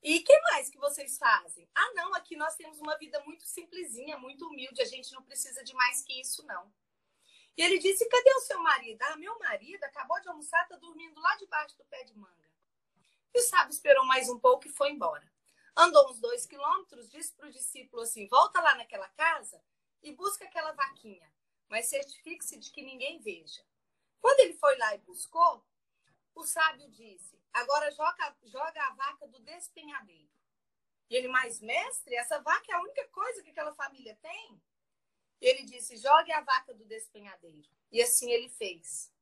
E 0.03 0.21
que 0.21 0.41
mais 0.43 0.69
que 0.69 0.79
vocês 0.79 1.19
fazem? 1.19 1.69
Ah, 1.75 1.93
não, 1.95 2.15
aqui 2.15 2.37
nós 2.37 2.55
temos 2.55 2.79
uma 2.79 2.97
vida 2.97 3.19
muito 3.25 3.45
simplesinha, 3.45 4.19
muito 4.19 4.47
humilde, 4.47 4.81
a 4.81 4.85
gente 4.85 5.13
não 5.13 5.23
precisa 5.23 5.65
de 5.65 5.75
mais 5.75 6.03
que 6.03 6.21
isso, 6.21 6.47
não. 6.47 6.73
E 7.57 7.63
ele 7.63 7.79
disse: 7.79 8.09
Cadê 8.09 8.31
o 8.35 8.41
seu 8.41 8.61
marido? 8.61 9.03
Ah, 9.03 9.17
meu 9.17 9.37
marido 9.39 9.83
acabou 9.85 10.21
de 10.21 10.29
almoçar, 10.29 10.63
está 10.63 10.77
dormindo 10.77 11.19
lá 11.21 11.35
debaixo 11.37 11.77
do 11.79 11.85
pé 11.87 12.05
de 12.05 12.15
manga. 12.15 12.47
E 13.35 13.41
o 13.41 13.43
sábio 13.43 13.73
esperou 13.73 14.05
mais 14.05 14.29
um 14.29 14.39
pouco 14.39 14.69
e 14.69 14.71
foi 14.71 14.91
embora. 14.91 15.27
Andou 15.75 16.11
uns 16.11 16.21
dois 16.21 16.47
quilômetros, 16.47 17.09
disse 17.11 17.35
para 17.35 17.49
o 17.49 17.53
discípulo 17.53 18.03
assim: 18.03 18.29
Volta 18.29 18.61
lá 18.61 18.75
naquela 18.75 19.09
casa 19.09 19.63
e 20.07 20.15
busca 20.15 20.45
aquela 20.45 20.71
vaquinha, 20.73 21.29
mas 21.69 21.89
certifique-se 21.89 22.59
de 22.59 22.71
que 22.71 22.83
ninguém 22.83 23.21
veja. 23.21 23.65
Quando 24.21 24.41
ele 24.41 24.55
foi 24.55 24.79
lá 24.79 24.95
e 24.95 24.99
buscou, 24.99 25.65
o 26.33 26.45
sábio 26.45 26.89
disse: 26.91 27.37
Agora 27.53 27.91
joga, 27.91 28.37
joga 28.45 28.83
a 28.85 28.95
vaca 28.95 29.27
do 29.27 29.41
despenhadeiro. 29.41 30.31
E 31.11 31.17
ele, 31.17 31.29
mais 31.29 31.61
mestre, 31.61 32.15
essa 32.15 32.41
vaca 32.41 32.71
é 32.71 32.75
a 32.75 32.83
única 32.83 33.07
coisa 33.09 33.43
que 33.43 33.51
aquela 33.51 33.75
família 33.75 34.17
tem? 34.23 34.63
E 35.41 35.47
ele 35.47 35.65
disse: 35.65 35.97
Jogue 35.97 36.33
a 36.33 36.41
vaca 36.41 36.73
do 36.73 36.85
despenhadeiro. 36.85 37.69
E 37.91 38.01
assim 38.01 38.31
ele 38.31 38.49
fez. 38.49 39.13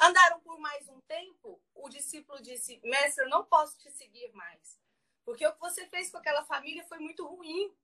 Andaram 0.00 0.40
por 0.40 0.58
mais 0.58 0.88
um 0.88 1.00
tempo. 1.02 1.60
O 1.74 1.88
discípulo 1.90 2.40
disse: 2.40 2.80
Mestre, 2.82 3.24
eu 3.24 3.28
não 3.28 3.44
posso 3.44 3.76
te 3.78 3.90
seguir 3.90 4.32
mais. 4.32 4.80
Porque 5.22 5.46
o 5.46 5.52
que 5.52 5.60
você 5.60 5.86
fez 5.88 6.10
com 6.10 6.16
aquela 6.16 6.44
família 6.44 6.84
foi 6.86 6.98
muito 6.98 7.26
ruim. 7.26 7.74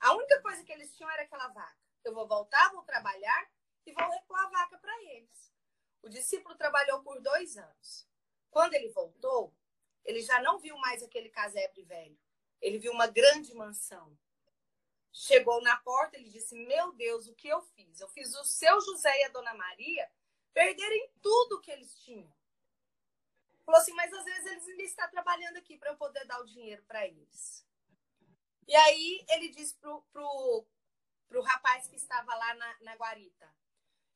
A 0.00 0.14
única 0.14 0.40
coisa 0.40 0.64
que 0.64 0.72
eles 0.72 0.94
tinham 0.96 1.10
era 1.10 1.22
aquela 1.22 1.48
vaca. 1.48 1.76
Eu 2.02 2.14
vou 2.14 2.26
voltar, 2.26 2.72
vou 2.72 2.82
trabalhar 2.82 3.50
e 3.84 3.92
vou 3.92 4.08
repor 4.08 4.38
a 4.38 4.48
vaca 4.48 4.78
para 4.78 5.02
eles. 5.04 5.52
O 6.02 6.08
discípulo 6.08 6.56
trabalhou 6.56 7.02
por 7.02 7.20
dois 7.20 7.56
anos. 7.58 8.08
Quando 8.50 8.74
ele 8.74 8.88
voltou, 8.88 9.54
ele 10.04 10.22
já 10.22 10.40
não 10.40 10.58
viu 10.58 10.76
mais 10.78 11.02
aquele 11.02 11.28
casebre 11.28 11.82
velho. 11.82 12.18
Ele 12.60 12.78
viu 12.78 12.92
uma 12.92 13.06
grande 13.06 13.54
mansão. 13.54 14.18
Chegou 15.12 15.60
na 15.62 15.76
porta, 15.78 16.16
ele 16.16 16.30
disse: 16.30 16.54
Meu 16.54 16.92
Deus, 16.92 17.26
o 17.28 17.34
que 17.34 17.48
eu 17.48 17.60
fiz? 17.60 18.00
Eu 18.00 18.08
fiz 18.08 18.34
o 18.34 18.44
seu 18.44 18.80
José 18.80 19.20
e 19.20 19.24
a 19.24 19.28
dona 19.28 19.54
Maria 19.54 20.10
perderem 20.54 21.12
tudo 21.20 21.60
que 21.60 21.70
eles 21.70 21.94
tinham. 22.00 22.32
Falou 23.64 23.80
assim: 23.80 23.92
Mas 23.92 24.12
às 24.12 24.24
vezes 24.24 24.46
eles 24.46 24.68
ainda 24.68 24.82
estão 24.82 25.10
trabalhando 25.10 25.56
aqui 25.56 25.76
para 25.76 25.90
eu 25.90 25.96
poder 25.96 26.24
dar 26.26 26.40
o 26.40 26.46
dinheiro 26.46 26.82
para 26.84 27.06
eles. 27.06 27.66
E 28.70 28.76
aí 28.76 29.26
ele 29.30 29.48
disse 29.48 29.74
pro, 29.78 30.00
pro, 30.12 30.64
pro 31.28 31.42
rapaz 31.42 31.88
que 31.88 31.96
estava 31.96 32.32
lá 32.36 32.54
na, 32.54 32.76
na 32.82 32.94
guarita: 32.94 33.52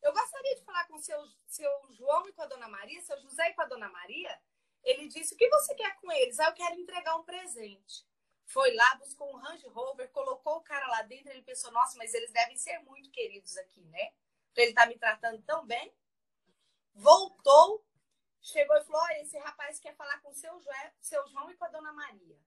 Eu 0.00 0.12
gostaria 0.12 0.54
de 0.54 0.62
falar 0.62 0.86
com 0.86 0.94
o 0.94 1.02
seu, 1.02 1.20
seu 1.44 1.70
João 1.90 2.28
e 2.28 2.32
com 2.32 2.42
a 2.42 2.46
dona 2.46 2.68
Maria, 2.68 3.02
seu 3.02 3.20
José 3.20 3.50
e 3.50 3.54
com 3.54 3.62
a 3.62 3.66
dona 3.66 3.88
Maria. 3.88 4.40
Ele 4.84 5.08
disse: 5.08 5.34
O 5.34 5.36
que 5.36 5.48
você 5.48 5.74
quer 5.74 5.96
com 5.96 6.12
eles? 6.12 6.38
Ah, 6.38 6.50
eu 6.50 6.54
quero 6.54 6.78
entregar 6.78 7.16
um 7.16 7.24
presente. 7.24 8.06
Foi 8.46 8.72
lá, 8.76 8.94
buscou 8.94 9.34
um 9.34 9.38
Range 9.38 9.66
Rover, 9.66 10.08
colocou 10.12 10.58
o 10.58 10.62
cara 10.62 10.86
lá 10.86 11.02
dentro. 11.02 11.32
Ele 11.32 11.42
pensou: 11.42 11.72
Nossa, 11.72 11.98
mas 11.98 12.14
eles 12.14 12.30
devem 12.30 12.56
ser 12.56 12.78
muito 12.84 13.10
queridos 13.10 13.56
aqui, 13.56 13.82
né? 13.86 14.12
Ele 14.54 14.68
estar 14.68 14.82
tá 14.82 14.88
me 14.88 14.96
tratando 14.96 15.42
tão 15.42 15.66
bem. 15.66 15.92
Voltou, 16.94 17.84
chegou 18.40 18.76
e 18.76 18.84
falou: 18.84 19.02
Olha, 19.02 19.20
esse 19.20 19.36
rapaz 19.36 19.80
quer 19.80 19.96
falar 19.96 20.20
com 20.20 20.30
o 20.30 20.34
seu, 20.34 20.62
seu 21.00 21.26
João 21.26 21.50
e 21.50 21.56
com 21.56 21.64
a 21.64 21.70
dona 21.70 21.92
Maria. 21.92 22.38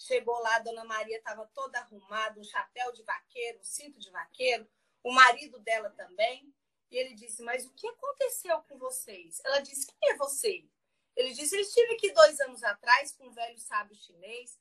Chegou 0.00 0.38
lá, 0.40 0.56
a 0.56 0.60
dona 0.60 0.82
Maria 0.82 1.18
estava 1.18 1.46
toda 1.48 1.78
arrumada, 1.78 2.40
um 2.40 2.44
chapéu 2.44 2.90
de 2.90 3.02
vaqueiro, 3.02 3.60
um 3.60 3.62
cinto 3.62 3.98
de 3.98 4.10
vaqueiro, 4.10 4.66
o 5.04 5.12
marido 5.12 5.58
dela 5.58 5.90
também. 5.90 6.54
E 6.90 6.96
ele 6.96 7.14
disse: 7.14 7.42
Mas 7.42 7.66
o 7.66 7.74
que 7.74 7.86
aconteceu 7.86 8.62
com 8.62 8.78
vocês? 8.78 9.42
Ela 9.44 9.60
disse: 9.60 9.86
Quem 9.86 10.10
é 10.10 10.16
você? 10.16 10.66
Ele 11.14 11.34
disse: 11.34 11.54
Eu 11.54 11.60
estive 11.60 11.92
aqui 11.92 12.10
dois 12.12 12.40
anos 12.40 12.64
atrás 12.64 13.12
com 13.12 13.26
um 13.26 13.32
velho 13.32 13.58
sábio 13.58 13.94
chinês. 13.94 14.58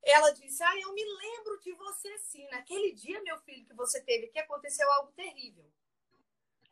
Ela 0.00 0.30
disse: 0.30 0.62
Ah, 0.62 0.78
eu 0.78 0.92
me 0.92 1.04
lembro 1.04 1.58
de 1.58 1.72
você 1.72 2.16
sim. 2.18 2.46
Naquele 2.50 2.92
dia, 2.92 3.20
meu 3.22 3.38
filho, 3.40 3.66
que 3.66 3.74
você 3.74 4.00
teve 4.00 4.26
aqui, 4.26 4.38
aconteceu 4.38 4.88
algo 4.92 5.10
terrível. 5.10 5.68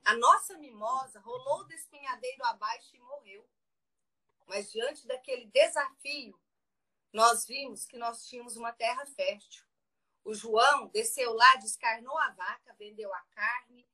A 0.04 0.16
nossa 0.16 0.56
mimosa 0.58 1.18
rolou 1.18 1.62
o 1.62 1.66
despenhadeiro 1.66 2.44
abaixo 2.44 2.94
e 2.94 3.00
morreu. 3.00 3.44
Mas 4.46 4.70
diante 4.70 5.08
daquele 5.08 5.46
desafio, 5.46 6.38
nós 7.12 7.46
vimos 7.46 7.86
que 7.86 7.98
nós 7.98 8.26
tínhamos 8.26 8.56
uma 8.56 8.72
terra 8.72 9.04
fértil. 9.06 9.64
O 10.24 10.34
João 10.34 10.88
desceu 10.88 11.32
lá, 11.32 11.56
descarnou 11.56 12.16
a 12.18 12.30
vaca, 12.30 12.74
vendeu 12.78 13.12
a 13.12 13.20
carne, 13.34 13.88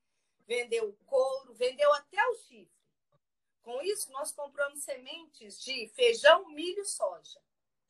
vendeu 0.47 0.89
o 0.89 0.97
couro, 1.05 1.55
vendeu 1.55 1.93
até 1.95 2.25
o 2.29 2.35
chifre. 2.35 2.77
Com 3.63 3.83
isso, 3.83 4.11
nós 4.13 4.31
compramos 4.33 4.85
sementes 4.85 5.63
de 5.63 5.89
feijão, 5.89 6.49
milho, 6.51 6.85
soja 6.85 7.41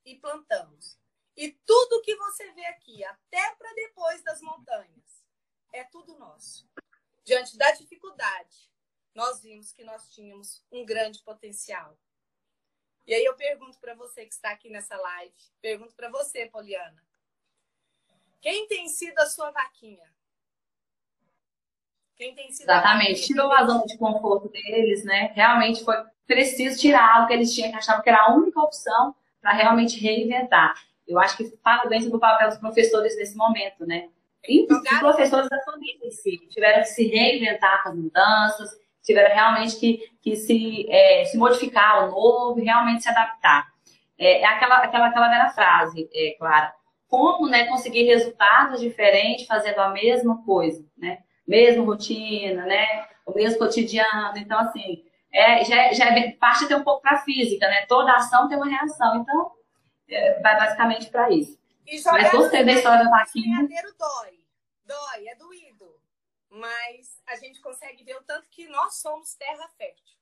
e 0.05 0.15
plantamos. 0.15 0.99
E 1.37 1.53
tudo 1.67 2.01
que 2.01 2.17
você 2.17 2.51
vê 2.53 2.65
aqui, 2.67 3.05
até 3.05 3.55
para 3.57 3.75
depois 3.75 4.23
das 4.23 4.41
montanhas, 4.41 5.27
é 5.73 5.85
tudo 5.85 6.19
nosso. 6.19 6.67
Diante 7.25 7.59
da 7.59 7.73
dificuldade, 7.73 8.71
nós 9.15 9.43
vimos 9.43 9.73
que 9.73 9.85
nós 9.85 10.09
tínhamos 10.15 10.65
um 10.71 10.85
grande 10.85 11.23
potencial. 11.23 11.99
E 13.07 13.15
aí 13.15 13.25
eu 13.25 13.35
pergunto 13.35 13.79
para 13.79 13.95
você 13.95 14.25
que 14.25 14.35
está 14.35 14.51
aqui 14.51 14.69
nessa 14.69 14.97
live, 14.97 15.35
pergunto 15.63 15.95
para 15.95 16.11
você, 16.11 16.47
Poliana. 16.47 17.03
Quem 18.41 18.67
tem 18.67 18.89
sido 18.89 19.19
a 19.19 19.27
sua 19.27 19.51
vaquinha? 19.51 20.05
Quem 22.17 22.35
tem 22.35 22.51
sido 22.51 22.71
Exatamente, 22.71 23.27
tirou 23.27 23.53
a 23.53 23.65
zona 23.65 23.85
de 23.85 23.97
conforto 23.99 24.49
deles, 24.49 25.05
né? 25.05 25.33
Realmente 25.35 25.85
foi 25.85 25.97
preciso 26.27 26.81
tirar 26.81 27.15
algo 27.15 27.29
que 27.29 27.35
eles 27.35 27.55
tinham, 27.55 27.71
que 27.71 27.77
achavam 27.77 28.03
que 28.03 28.09
era 28.09 28.23
a 28.23 28.35
única 28.35 28.59
opção 28.61 29.15
para 29.41 29.53
realmente 29.53 30.01
reinventar. 30.01 30.75
Eu 31.07 31.19
acho 31.21 31.37
que 31.37 31.57
fala 31.63 31.89
bem 31.89 32.01
sobre 32.01 32.17
o 32.17 32.21
papel 32.21 32.49
dos 32.49 32.59
professores 32.59 33.17
nesse 33.17 33.37
momento, 33.37 33.87
né? 33.87 34.09
E 34.49 34.67
os 34.71 34.81
professores 34.99 35.49
da 35.49 35.61
família 35.63 36.07
em 36.07 36.11
si, 36.11 36.39
tiveram 36.49 36.83
que 36.83 36.89
se 36.89 37.07
reinventar 37.07 37.83
com 37.83 37.91
as 37.91 37.97
mudanças, 37.97 38.71
tiveram 39.07 39.33
realmente 39.33 39.77
que, 39.77 40.01
que 40.21 40.35
se, 40.35 40.85
é, 40.91 41.25
se 41.25 41.39
modificar 41.39 41.93
ao 41.93 42.11
novo, 42.11 42.61
realmente 42.61 43.05
se 43.05 43.09
adaptar. 43.09 43.69
É, 44.19 44.41
é 44.41 44.45
aquela, 44.45 44.79
aquela, 44.79 45.07
aquela 45.07 45.29
velha 45.29 45.49
frase, 45.51 46.11
é, 46.13 46.35
Clara, 46.37 46.75
como 47.07 47.49
né, 47.49 47.67
conseguir 47.67 48.03
resultados 48.03 48.81
diferentes 48.81 49.47
fazendo 49.47 49.79
a 49.79 49.91
mesma 49.91 50.45
coisa, 50.45 50.85
né? 50.99 51.19
Mesma 51.47 51.85
rotina, 51.85 52.67
né? 52.67 53.07
O 53.25 53.33
mesmo 53.33 53.61
cotidiano. 53.61 54.37
Então, 54.37 54.59
assim, 54.59 55.05
é, 55.33 55.65
já, 55.65 55.93
já 55.93 56.07
é 56.07 56.33
parte 56.33 56.65
até 56.65 56.77
um 56.77 56.83
pouco 56.83 57.03
para 57.03 57.13
a 57.13 57.21
física, 57.21 57.69
né? 57.69 57.87
Toda 57.87 58.13
ação 58.13 58.49
tem 58.49 58.57
uma 58.57 58.69
reação. 58.69 59.19
Então, 59.19 59.53
é, 60.09 60.41
vai 60.41 60.57
basicamente 60.57 61.09
para 61.09 61.31
isso. 61.31 61.57
Mas 62.11 62.33
gostei 62.33 62.65
da 62.65 62.73
história 62.73 63.05
da 63.05 63.11
vaquinha. 63.11 63.61
dói. 63.61 64.37
Dói, 64.85 65.29
é 65.29 65.37
doído 65.37 65.66
mas 66.57 67.21
a 67.27 67.37
gente 67.37 67.61
consegue 67.61 68.03
ver 68.05 68.17
o 68.17 68.23
tanto 68.23 68.49
que 68.51 68.67
nós 68.69 68.97
somos 68.97 69.35
terra 69.35 69.69
fértil. 69.77 70.17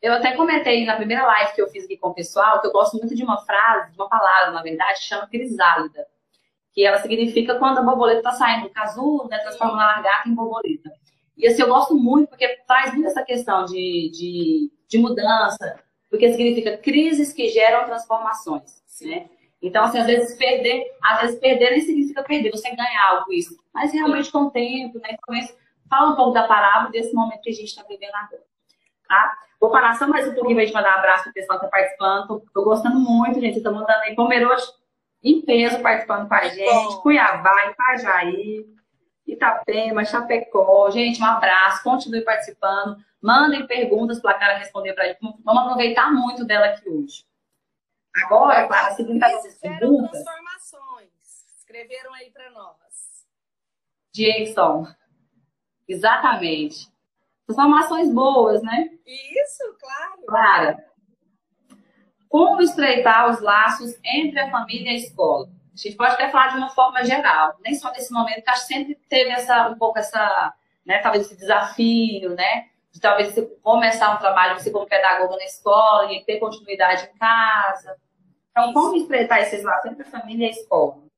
Eu 0.00 0.14
até 0.14 0.34
comentei 0.34 0.84
na 0.86 0.96
primeira 0.96 1.26
live 1.26 1.54
que 1.54 1.60
eu 1.60 1.68
fiz 1.68 1.84
aqui 1.84 1.96
com 1.96 2.08
o 2.08 2.14
pessoal 2.14 2.60
que 2.60 2.66
eu 2.66 2.72
gosto 2.72 2.96
muito 2.96 3.14
de 3.14 3.22
uma 3.22 3.44
frase, 3.44 3.92
de 3.92 3.98
uma 3.98 4.08
palavra, 4.08 4.52
na 4.52 4.62
verdade, 4.62 5.02
chama 5.02 5.26
crisálida. 5.26 6.06
Que 6.72 6.84
ela 6.84 6.98
significa 6.98 7.58
quando 7.58 7.78
a 7.78 7.82
borboleta 7.82 8.20
está 8.20 8.32
saindo 8.32 8.68
do 8.68 8.70
casulo, 8.70 9.28
né, 9.28 9.38
transformando 9.40 9.80
a 9.80 9.96
lagarta 9.96 10.28
em 10.28 10.34
borboleta. 10.34 10.90
E 11.36 11.46
assim, 11.46 11.62
eu 11.62 11.68
gosto 11.68 11.94
muito 11.94 12.28
porque 12.28 12.48
traz 12.66 12.94
muito 12.94 13.08
essa 13.08 13.22
questão 13.22 13.64
de, 13.64 14.10
de, 14.10 14.72
de 14.88 14.98
mudança, 14.98 15.82
porque 16.08 16.30
significa 16.30 16.78
crises 16.78 17.32
que 17.32 17.48
geram 17.48 17.86
transformações, 17.86 18.82
né? 19.02 19.28
Então, 19.62 19.84
assim, 19.84 19.98
às 19.98 20.06
vezes 20.06 20.36
perder, 20.38 20.90
às 21.02 21.20
vezes 21.20 21.38
perder 21.38 21.70
nem 21.70 21.80
significa 21.80 22.22
perder, 22.22 22.50
você 22.50 22.74
ganhar 22.74 23.10
algo 23.10 23.32
isso. 23.32 23.56
Mas 23.74 23.92
realmente 23.92 24.32
com 24.32 24.44
o 24.44 24.50
tempo, 24.50 24.98
né? 24.98 25.10
Então, 25.12 25.56
fala 25.88 26.12
um 26.12 26.16
pouco 26.16 26.32
da 26.32 26.44
parábola 26.44 26.90
desse 26.90 27.12
momento 27.14 27.42
que 27.42 27.50
a 27.50 27.54
gente 27.54 27.66
está 27.66 27.82
vivendo 27.82 28.14
agora. 28.14 28.42
Tá? 29.06 29.38
Vou 29.60 29.70
parar 29.70 29.94
só 29.96 30.06
mais 30.06 30.26
um 30.26 30.32
pouquinho 30.32 30.56
para 30.56 30.64
gente 30.64 30.74
mandar 30.74 30.96
um 30.96 30.98
abraço 31.00 31.24
para 31.24 31.30
o 31.30 31.34
pessoal 31.34 31.58
que 31.58 31.66
está 31.66 31.76
participando. 31.76 32.42
Estou 32.46 32.64
gostando 32.64 32.98
muito, 32.98 33.40
gente. 33.40 33.58
Estou 33.58 33.74
mandando 33.74 34.00
aí 34.04 34.14
Pomerode 34.14 34.62
em 35.22 35.42
peso 35.42 35.82
participando 35.82 36.28
com 36.28 36.34
a 36.34 36.48
gente. 36.48 36.64
Bom. 36.64 37.00
Cuiabá, 37.02 37.70
Itajaí, 37.70 38.64
Itapema, 39.26 40.04
Chapecó. 40.04 40.90
Gente, 40.90 41.20
um 41.20 41.26
abraço. 41.26 41.82
Continue 41.82 42.22
participando. 42.22 42.96
Mandem 43.20 43.66
perguntas 43.66 44.18
para 44.18 44.30
a 44.30 44.38
cara 44.38 44.58
responder 44.58 44.94
para 44.94 45.04
a 45.04 45.06
gente. 45.08 45.18
Vamos 45.20 45.62
aproveitar 45.62 46.10
muito 46.10 46.46
dela 46.46 46.66
aqui 46.66 46.88
hoje. 46.88 47.24
Agora, 48.16 48.66
Clara, 48.66 48.94
seguindo 48.94 49.22
as 49.22 49.58
perguntas. 49.58 50.10
transformações. 50.10 51.10
Escreveram 51.58 52.12
aí 52.14 52.30
para 52.30 52.50
nós. 52.50 53.26
Jason. 54.12 54.86
Exatamente. 55.86 56.88
Transformações 57.46 58.12
boas, 58.12 58.62
né? 58.62 58.90
Isso, 59.06 59.76
claro. 59.78 60.22
Clara. 60.26 60.90
Como 62.28 62.60
estreitar 62.62 63.28
os 63.28 63.40
laços 63.40 63.98
entre 64.04 64.38
a 64.38 64.50
família 64.50 64.92
e 64.92 64.94
a 64.94 64.98
escola? 64.98 65.48
A 65.72 65.76
gente 65.76 65.96
pode 65.96 66.12
até 66.12 66.28
falar 66.28 66.48
de 66.48 66.58
uma 66.58 66.68
forma 66.70 67.04
geral, 67.04 67.56
nem 67.60 67.74
só 67.74 67.90
nesse 67.90 68.12
momento, 68.12 68.42
que 68.42 68.50
acho 68.50 68.66
que 68.66 68.74
sempre 68.74 68.94
teve 69.08 69.30
essa, 69.30 69.68
um 69.68 69.78
pouco 69.78 69.98
essa, 69.98 70.54
né? 70.84 70.98
Talvez 70.98 71.26
esse 71.26 71.36
desafio, 71.36 72.34
né? 72.34 72.69
De 72.90 73.00
talvez 73.00 73.32
você 73.32 73.46
começar 73.62 74.14
um 74.14 74.18
trabalho, 74.18 74.58
você 74.58 74.70
como 74.70 74.86
pedagoga 74.86 75.36
na 75.36 75.44
escola 75.44 76.12
e 76.12 76.24
ter 76.24 76.38
continuidade 76.38 77.04
em 77.04 77.18
casa. 77.18 77.96
Então, 78.50 78.72
como 78.72 78.96
estreitar 78.96 79.38
esses 79.38 79.62
laços 79.62 79.90
entre 79.90 80.02
a 80.02 80.10
família 80.10 80.46
e 80.46 80.48
a 80.48 80.52
escola? 80.52 81.10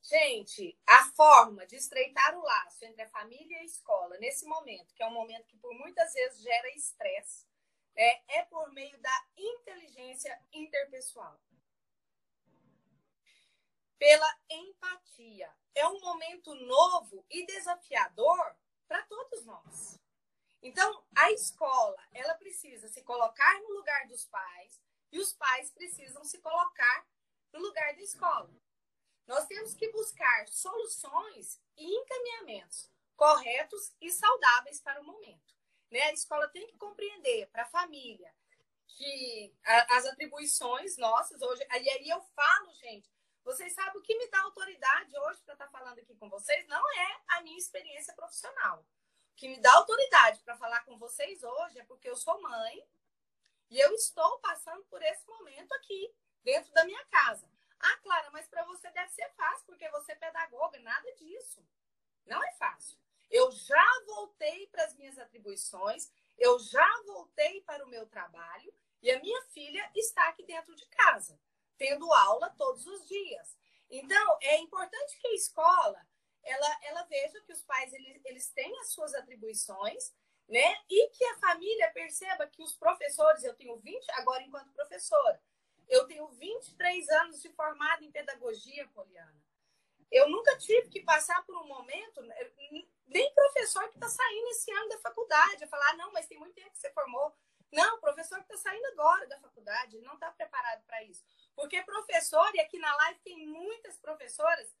Gente, 0.00 0.78
a 0.86 1.04
forma 1.14 1.66
de 1.66 1.76
estreitar 1.76 2.38
o 2.38 2.42
laço 2.42 2.84
entre 2.84 3.02
a 3.02 3.08
família 3.08 3.58
e 3.58 3.60
a 3.60 3.64
escola, 3.64 4.16
nesse 4.18 4.46
momento, 4.46 4.94
que 4.94 5.02
é 5.02 5.06
um 5.06 5.12
momento 5.12 5.46
que 5.46 5.58
por 5.58 5.74
muitas 5.74 6.12
vezes 6.12 6.40
gera 6.40 6.68
estresse, 6.70 7.46
é, 7.94 8.38
é 8.38 8.42
por 8.44 8.72
meio 8.72 8.96
da 9.02 9.24
inteligência 9.36 10.40
interpessoal. 10.52 11.38
Pela 13.98 14.38
empatia. 14.48 15.50
É 15.74 15.86
um 15.86 16.00
momento 16.00 16.54
novo 16.54 17.24
e 17.28 17.44
desafiador 17.44 18.54
para 18.86 19.02
todos 19.02 19.44
nós. 19.44 20.00
Então, 20.62 21.04
a 21.14 21.30
escola, 21.32 21.96
ela 22.12 22.34
precisa 22.34 22.88
se 22.88 23.02
colocar 23.02 23.60
no 23.60 23.70
lugar 23.70 24.06
dos 24.08 24.24
pais 24.26 24.80
e 25.12 25.18
os 25.18 25.32
pais 25.32 25.70
precisam 25.70 26.24
se 26.24 26.38
colocar 26.38 27.06
no 27.52 27.60
lugar 27.60 27.94
da 27.94 28.02
escola. 28.02 28.50
Nós 29.26 29.46
temos 29.46 29.74
que 29.74 29.90
buscar 29.92 30.48
soluções 30.48 31.60
e 31.76 31.84
encaminhamentos 31.84 32.90
corretos 33.18 33.92
e 34.00 34.10
saudáveis 34.12 34.80
para 34.80 35.00
o 35.00 35.04
momento. 35.04 35.54
Né? 35.90 36.00
A 36.02 36.12
escola 36.12 36.48
tem 36.48 36.66
que 36.66 36.78
compreender 36.78 37.48
para 37.48 37.64
a 37.64 37.68
família 37.68 38.32
que 38.86 39.54
as 39.64 40.06
atribuições 40.06 40.96
nossas 40.96 41.42
hoje. 41.42 41.62
E 41.62 41.90
aí 41.90 42.08
eu 42.08 42.20
falo, 42.34 42.72
gente, 42.74 43.10
vocês 43.44 43.72
sabem 43.74 43.98
o 43.98 44.02
que 44.02 44.16
me 44.16 44.28
dá 44.30 44.40
autoridade 44.42 45.18
hoje 45.18 45.42
para 45.42 45.54
estar 45.54 45.68
falando 45.68 45.98
aqui 45.98 46.14
com 46.16 46.28
vocês? 46.28 46.66
Não 46.68 46.92
é 46.98 47.20
a 47.28 47.42
minha 47.42 47.58
experiência 47.58 48.14
profissional. 48.14 48.84
Que 49.38 49.46
me 49.46 49.60
dá 49.60 49.72
autoridade 49.74 50.40
para 50.40 50.56
falar 50.56 50.84
com 50.84 50.98
vocês 50.98 51.44
hoje 51.44 51.78
é 51.78 51.84
porque 51.84 52.10
eu 52.10 52.16
sou 52.16 52.42
mãe 52.42 52.84
e 53.70 53.78
eu 53.78 53.94
estou 53.94 54.40
passando 54.40 54.82
por 54.86 55.00
esse 55.00 55.24
momento 55.28 55.72
aqui, 55.74 56.12
dentro 56.42 56.72
da 56.72 56.84
minha 56.84 57.04
casa. 57.04 57.48
Ah, 57.78 57.96
Clara, 57.98 58.32
mas 58.32 58.48
para 58.48 58.64
você 58.64 58.90
deve 58.90 59.12
ser 59.12 59.30
fácil, 59.36 59.64
porque 59.64 59.88
você 59.90 60.10
é 60.10 60.16
pedagoga. 60.16 60.80
Nada 60.80 61.14
disso. 61.14 61.64
Não 62.26 62.42
é 62.42 62.50
fácil. 62.54 62.98
Eu 63.30 63.52
já 63.52 64.02
voltei 64.06 64.66
para 64.72 64.82
as 64.82 64.96
minhas 64.96 65.16
atribuições, 65.16 66.10
eu 66.36 66.58
já 66.58 67.02
voltei 67.06 67.60
para 67.60 67.84
o 67.84 67.88
meu 67.88 68.08
trabalho 68.08 68.74
e 69.00 69.08
a 69.08 69.20
minha 69.20 69.42
filha 69.50 69.88
está 69.94 70.30
aqui 70.30 70.42
dentro 70.42 70.74
de 70.74 70.84
casa, 70.86 71.40
tendo 71.76 72.12
aula 72.12 72.50
todos 72.58 72.84
os 72.88 73.06
dias. 73.06 73.56
Então, 73.88 74.38
é 74.42 74.58
importante 74.58 75.16
que 75.20 75.28
a 75.28 75.34
escola 75.34 76.07
ela, 76.48 76.78
ela 76.82 77.02
veja 77.04 77.40
que 77.42 77.52
os 77.52 77.62
pais 77.62 77.92
eles, 77.92 78.20
eles 78.24 78.50
têm 78.50 78.78
as 78.80 78.92
suas 78.92 79.14
atribuições, 79.14 80.12
né? 80.48 80.76
E 80.88 81.10
que 81.10 81.24
a 81.24 81.38
família 81.38 81.90
perceba 81.92 82.46
que 82.46 82.62
os 82.62 82.74
professores, 82.74 83.44
eu 83.44 83.54
tenho 83.54 83.76
20, 83.76 84.10
agora 84.12 84.42
enquanto 84.42 84.72
professora, 84.72 85.40
eu 85.88 86.06
tenho 86.06 86.26
23 86.28 87.08
anos 87.10 87.42
de 87.42 87.48
formada 87.50 88.04
em 88.04 88.10
pedagogia, 88.10 88.88
Poliana. 88.88 89.42
Eu 90.10 90.28
nunca 90.30 90.56
tive 90.56 90.88
que 90.88 91.02
passar 91.02 91.44
por 91.44 91.56
um 91.56 91.66
momento, 91.66 92.22
né, 92.22 92.50
nem 93.06 93.34
professor 93.34 93.88
que 93.88 93.96
está 93.96 94.08
saindo 94.08 94.48
esse 94.48 94.70
ano 94.70 94.88
da 94.88 94.98
faculdade, 94.98 95.66
falar, 95.66 95.90
ah, 95.90 95.96
não, 95.96 96.12
mas 96.12 96.26
tem 96.26 96.38
muito 96.38 96.54
tempo 96.54 96.70
que 96.70 96.78
você 96.78 96.90
formou. 96.92 97.34
Não, 97.70 98.00
professor 98.00 98.38
que 98.38 98.52
está 98.52 98.56
saindo 98.56 98.86
agora 98.86 99.26
da 99.26 99.38
faculdade, 99.40 100.00
não 100.00 100.14
está 100.14 100.30
preparado 100.30 100.82
para 100.84 101.02
isso. 101.02 101.22
Porque 101.54 101.82
professor, 101.82 102.54
e 102.54 102.60
aqui 102.60 102.78
na 102.78 102.94
live 102.96 103.20
tem 103.20 103.46
muitas 103.46 103.98
professoras 103.98 104.74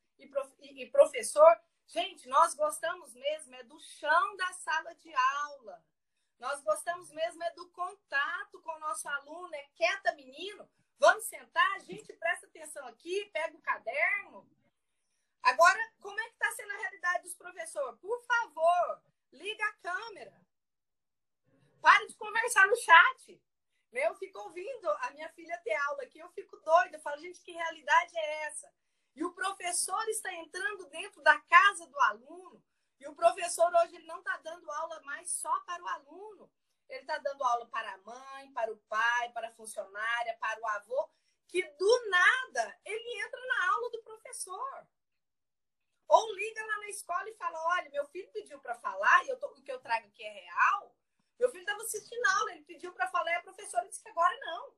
e, 0.82 0.90
prof, 0.90 1.10
professor, 1.10 1.60
gente, 1.86 2.28
nós 2.28 2.54
gostamos 2.54 3.14
mesmo 3.14 3.54
é 3.54 3.62
do 3.64 3.78
chão 3.80 4.36
da 4.36 4.52
sala 4.52 4.94
de 4.94 5.14
aula. 5.14 5.84
Nós 6.38 6.62
gostamos 6.62 7.10
mesmo 7.10 7.42
é 7.42 7.50
do 7.52 7.68
contato 7.70 8.60
com 8.62 8.72
o 8.72 8.80
nosso 8.80 9.08
aluno, 9.08 9.54
é 9.54 9.62
quieta, 9.74 10.14
menino. 10.14 10.68
Vamos 10.98 11.24
sentar, 11.24 11.80
gente, 11.80 12.12
presta 12.14 12.46
atenção 12.46 12.86
aqui, 12.86 13.28
pega 13.32 13.56
o 13.56 13.62
caderno, 13.62 14.48
Agora, 15.42 15.78
como 16.00 16.20
é 16.20 16.24
que 16.24 16.32
está 16.32 16.50
sendo 16.52 16.72
a 16.72 16.76
realidade 16.76 17.22
dos 17.22 17.34
professores? 17.34 18.00
Por 18.00 18.20
favor, 18.24 19.02
liga 19.32 19.64
a 19.64 19.72
câmera. 19.74 20.46
Pare 21.80 22.06
de 22.06 22.14
conversar 22.16 22.66
no 22.66 22.76
chat. 22.76 23.42
Eu 23.92 24.14
fico 24.16 24.38
ouvindo 24.40 24.90
a 24.90 25.10
minha 25.12 25.28
filha 25.30 25.58
ter 25.64 25.74
aula 25.74 26.02
aqui, 26.02 26.18
eu 26.18 26.28
fico 26.32 26.56
doida. 26.58 26.96
Eu 26.96 27.00
falo, 27.00 27.20
gente, 27.20 27.40
que 27.40 27.52
realidade 27.52 28.16
é 28.16 28.42
essa? 28.46 28.70
E 29.18 29.24
o 29.24 29.32
professor 29.32 30.08
está 30.08 30.32
entrando 30.32 30.86
dentro 30.90 31.20
da 31.22 31.36
casa 31.40 31.84
do 31.88 32.00
aluno. 32.02 32.64
E 33.00 33.08
o 33.08 33.16
professor 33.16 33.68
hoje 33.74 33.96
ele 33.96 34.06
não 34.06 34.20
está 34.20 34.36
dando 34.36 34.70
aula 34.70 35.00
mais 35.00 35.28
só 35.32 35.58
para 35.62 35.82
o 35.82 35.88
aluno. 35.88 36.48
Ele 36.88 37.00
está 37.00 37.18
dando 37.18 37.42
aula 37.42 37.66
para 37.66 37.94
a 37.94 37.98
mãe, 37.98 38.52
para 38.52 38.72
o 38.72 38.76
pai, 38.88 39.32
para 39.32 39.48
a 39.48 39.52
funcionária, 39.54 40.38
para 40.38 40.60
o 40.60 40.66
avô, 40.68 41.10
que 41.48 41.60
do 41.64 42.10
nada 42.10 42.80
ele 42.84 43.20
entra 43.24 43.44
na 43.44 43.72
aula 43.72 43.90
do 43.90 44.02
professor. 44.04 44.86
Ou 46.06 46.34
liga 46.36 46.64
lá 46.64 46.78
na 46.78 46.88
escola 46.88 47.28
e 47.28 47.34
fala: 47.34 47.58
olha, 47.74 47.90
meu 47.90 48.06
filho 48.06 48.30
pediu 48.30 48.60
para 48.60 48.76
falar 48.76 49.24
e 49.24 49.30
eu 49.30 49.40
tô, 49.40 49.48
o 49.48 49.62
que 49.64 49.72
eu 49.72 49.80
trago 49.80 50.06
aqui 50.06 50.22
é 50.22 50.30
real. 50.30 50.94
Meu 51.40 51.50
filho 51.50 51.62
estava 51.62 51.82
assistindo 51.82 52.24
a 52.24 52.38
aula, 52.38 52.52
ele 52.52 52.62
pediu 52.62 52.92
para 52.92 53.08
falar 53.08 53.32
e 53.32 53.34
a 53.34 53.42
professora 53.42 53.88
disse 53.88 54.00
que 54.00 54.10
agora 54.10 54.38
não. 54.46 54.76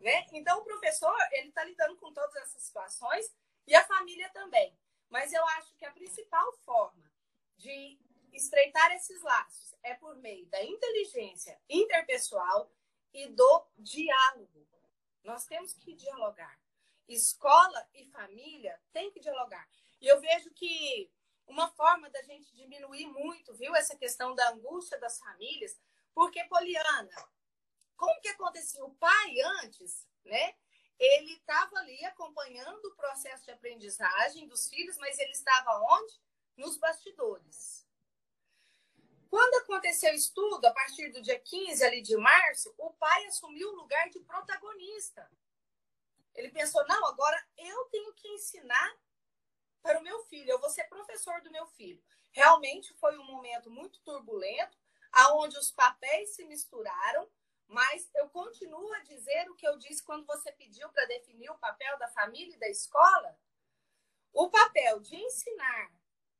Né? 0.00 0.26
Então, 0.32 0.58
o 0.58 0.64
professor 0.64 1.16
ele 1.32 1.48
está 1.48 1.64
lidando 1.64 1.96
com 1.96 2.12
todas 2.12 2.34
essas 2.36 2.62
situações 2.62 3.34
e 3.66 3.74
a 3.74 3.84
família 3.84 4.28
também. 4.30 4.76
Mas 5.08 5.32
eu 5.32 5.44
acho 5.48 5.74
que 5.76 5.84
a 5.84 5.92
principal 5.92 6.52
forma 6.64 7.10
de 7.56 7.98
estreitar 8.32 8.92
esses 8.92 9.22
laços 9.22 9.74
é 9.82 9.94
por 9.94 10.16
meio 10.16 10.46
da 10.46 10.62
inteligência 10.62 11.58
interpessoal 11.68 12.70
e 13.12 13.28
do 13.28 13.66
diálogo. 13.78 14.66
Nós 15.24 15.46
temos 15.46 15.72
que 15.74 15.94
dialogar. 15.94 16.60
Escola 17.08 17.88
e 17.94 18.04
família 18.06 18.78
têm 18.92 19.10
que 19.10 19.20
dialogar. 19.20 19.66
E 20.00 20.06
eu 20.06 20.20
vejo 20.20 20.50
que 20.50 21.10
uma 21.46 21.68
forma 21.68 22.10
da 22.10 22.22
gente 22.22 22.54
diminuir 22.54 23.06
muito, 23.06 23.54
viu, 23.54 23.74
essa 23.74 23.96
questão 23.96 24.34
da 24.34 24.50
angústia 24.50 24.98
das 24.98 25.18
famílias, 25.18 25.78
porque, 26.12 26.42
Poliana, 26.44 27.10
como 27.96 28.20
que 28.20 28.28
acontecia? 28.28 28.84
O 28.84 28.94
pai 28.94 29.40
antes, 29.62 30.06
né? 30.24 30.54
Ele 30.98 31.34
estava 31.34 31.76
ali 31.78 32.04
acompanhando 32.06 32.84
o 32.86 32.94
processo 32.94 33.44
de 33.44 33.50
aprendizagem 33.50 34.46
dos 34.48 34.68
filhos, 34.68 34.96
mas 34.96 35.18
ele 35.18 35.32
estava 35.32 35.78
onde? 35.94 36.14
Nos 36.56 36.78
bastidores. 36.78 37.86
Quando 39.28 39.54
aconteceu 39.56 40.12
o 40.12 40.16
estudo, 40.16 40.64
a 40.64 40.72
partir 40.72 41.10
do 41.10 41.20
dia 41.20 41.38
15 41.38 41.84
ali 41.84 42.00
de 42.00 42.16
março, 42.16 42.72
o 42.78 42.90
pai 42.94 43.26
assumiu 43.26 43.68
o 43.70 43.76
lugar 43.76 44.08
de 44.08 44.20
protagonista. 44.20 45.30
Ele 46.34 46.50
pensou: 46.50 46.86
não, 46.86 47.04
agora 47.06 47.42
eu 47.58 47.84
tenho 47.86 48.14
que 48.14 48.28
ensinar 48.28 48.96
para 49.82 49.98
o 49.98 50.02
meu 50.02 50.24
filho, 50.24 50.50
eu 50.50 50.60
vou 50.60 50.70
ser 50.70 50.84
professor 50.84 51.40
do 51.42 51.50
meu 51.50 51.66
filho. 51.66 52.02
Realmente 52.32 52.94
foi 52.94 53.16
um 53.18 53.24
momento 53.24 53.70
muito 53.70 54.00
turbulento, 54.00 54.76
aonde 55.12 55.56
os 55.58 55.70
papéis 55.70 56.34
se 56.34 56.44
misturaram, 56.44 57.28
mas 57.66 58.08
eu 58.14 58.28
continuo 58.30 58.92
a 58.94 59.00
dizer 59.00 59.50
o 59.50 59.54
que 59.54 59.66
eu 59.66 59.76
disse 59.78 60.02
quando 60.02 60.26
você 60.26 60.52
pediu 60.52 60.88
para 60.90 61.06
definir 61.06 61.50
o 61.50 61.58
papel 61.58 61.98
da 61.98 62.08
família 62.08 62.54
e 62.54 62.58
da 62.58 62.68
escola. 62.68 63.38
O 64.32 64.50
papel 64.50 65.00
de 65.00 65.16
ensinar 65.16 65.92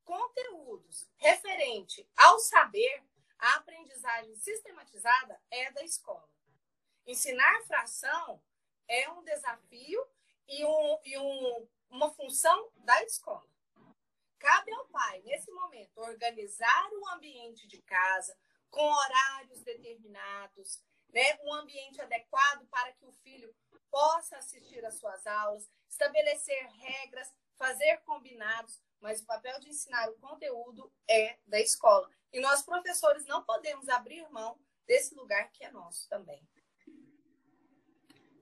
conteúdos 0.04 1.08
referente 1.16 2.08
ao 2.16 2.38
saber, 2.38 3.02
a 3.38 3.56
aprendizagem 3.56 4.34
sistematizada 4.36 5.40
é 5.50 5.70
da 5.72 5.82
escola. 5.82 6.28
Ensinar 7.06 7.62
fração 7.66 8.42
é 8.88 9.10
um 9.10 9.22
desafio 9.22 10.06
e 10.48 10.64
um, 10.64 11.00
e 11.04 11.18
um 11.18 11.68
uma 11.90 12.10
função 12.12 12.70
da 12.76 13.02
escola. 13.04 13.46
Cabe 14.38 14.72
ao 14.72 14.86
pai, 14.86 15.22
nesse 15.22 15.50
momento, 15.50 15.98
organizar 15.98 16.90
o 16.92 17.08
ambiente 17.10 17.66
de 17.66 17.80
casa 17.82 18.36
com 18.70 18.82
horários 18.82 19.62
determinados, 19.62 20.82
né? 21.16 21.38
um 21.44 21.54
ambiente 21.54 22.00
adequado 22.00 22.66
para 22.70 22.92
que 22.92 23.06
o 23.06 23.12
filho 23.12 23.54
possa 23.90 24.36
assistir 24.36 24.84
às 24.84 24.98
suas 24.98 25.26
aulas, 25.26 25.68
estabelecer 25.88 26.68
regras, 26.78 27.32
fazer 27.56 27.96
combinados, 28.04 28.82
mas 29.00 29.22
o 29.22 29.26
papel 29.26 29.58
de 29.60 29.70
ensinar 29.70 30.10
o 30.10 30.18
conteúdo 30.18 30.92
é 31.08 31.38
da 31.46 31.58
escola. 31.58 32.08
E 32.32 32.40
nós, 32.40 32.62
professores, 32.62 33.24
não 33.24 33.42
podemos 33.42 33.88
abrir 33.88 34.28
mão 34.30 34.58
desse 34.86 35.14
lugar 35.14 35.50
que 35.50 35.64
é 35.64 35.70
nosso 35.70 36.08
também 36.08 36.46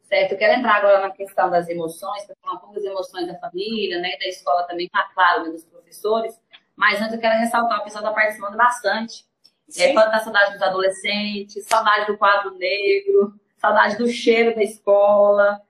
certo? 0.05 0.33
Eu 0.33 0.39
quero 0.39 0.59
entrar 0.59 0.77
agora 0.77 1.01
na 1.01 1.11
questão 1.11 1.51
das 1.51 1.69
emoções, 1.69 2.25
para 2.25 2.37
falar 2.37 2.55
um 2.55 2.59
pouco 2.59 2.75
das 2.75 2.85
emoções 2.85 3.27
da 3.27 3.39
família, 3.39 3.99
né, 4.01 4.17
da 4.19 4.29
escola 4.29 4.65
também, 4.65 4.89
tá 4.89 5.11
claro, 5.15 5.45
né, 5.45 5.51
dos 5.51 5.65
professores, 5.65 6.41
mas 6.77 7.01
antes 7.01 7.15
eu 7.15 7.21
quero 7.21 7.39
ressaltar, 7.39 7.81
o 7.81 7.85
pessoal 7.85 8.05
está 8.05 8.15
participando 8.15 8.57
bastante. 8.57 9.27
É, 9.69 9.93
saudade 9.93 10.53
dos 10.53 10.63
adolescentes, 10.63 11.65
saudade 11.67 12.07
do 12.07 12.19
quadro 12.19 12.57
negro, 12.57 13.35
saudade 13.57 13.97
do 13.97 14.09
cheiro 14.09 14.55
da 14.55 14.63
escola. 14.63 15.61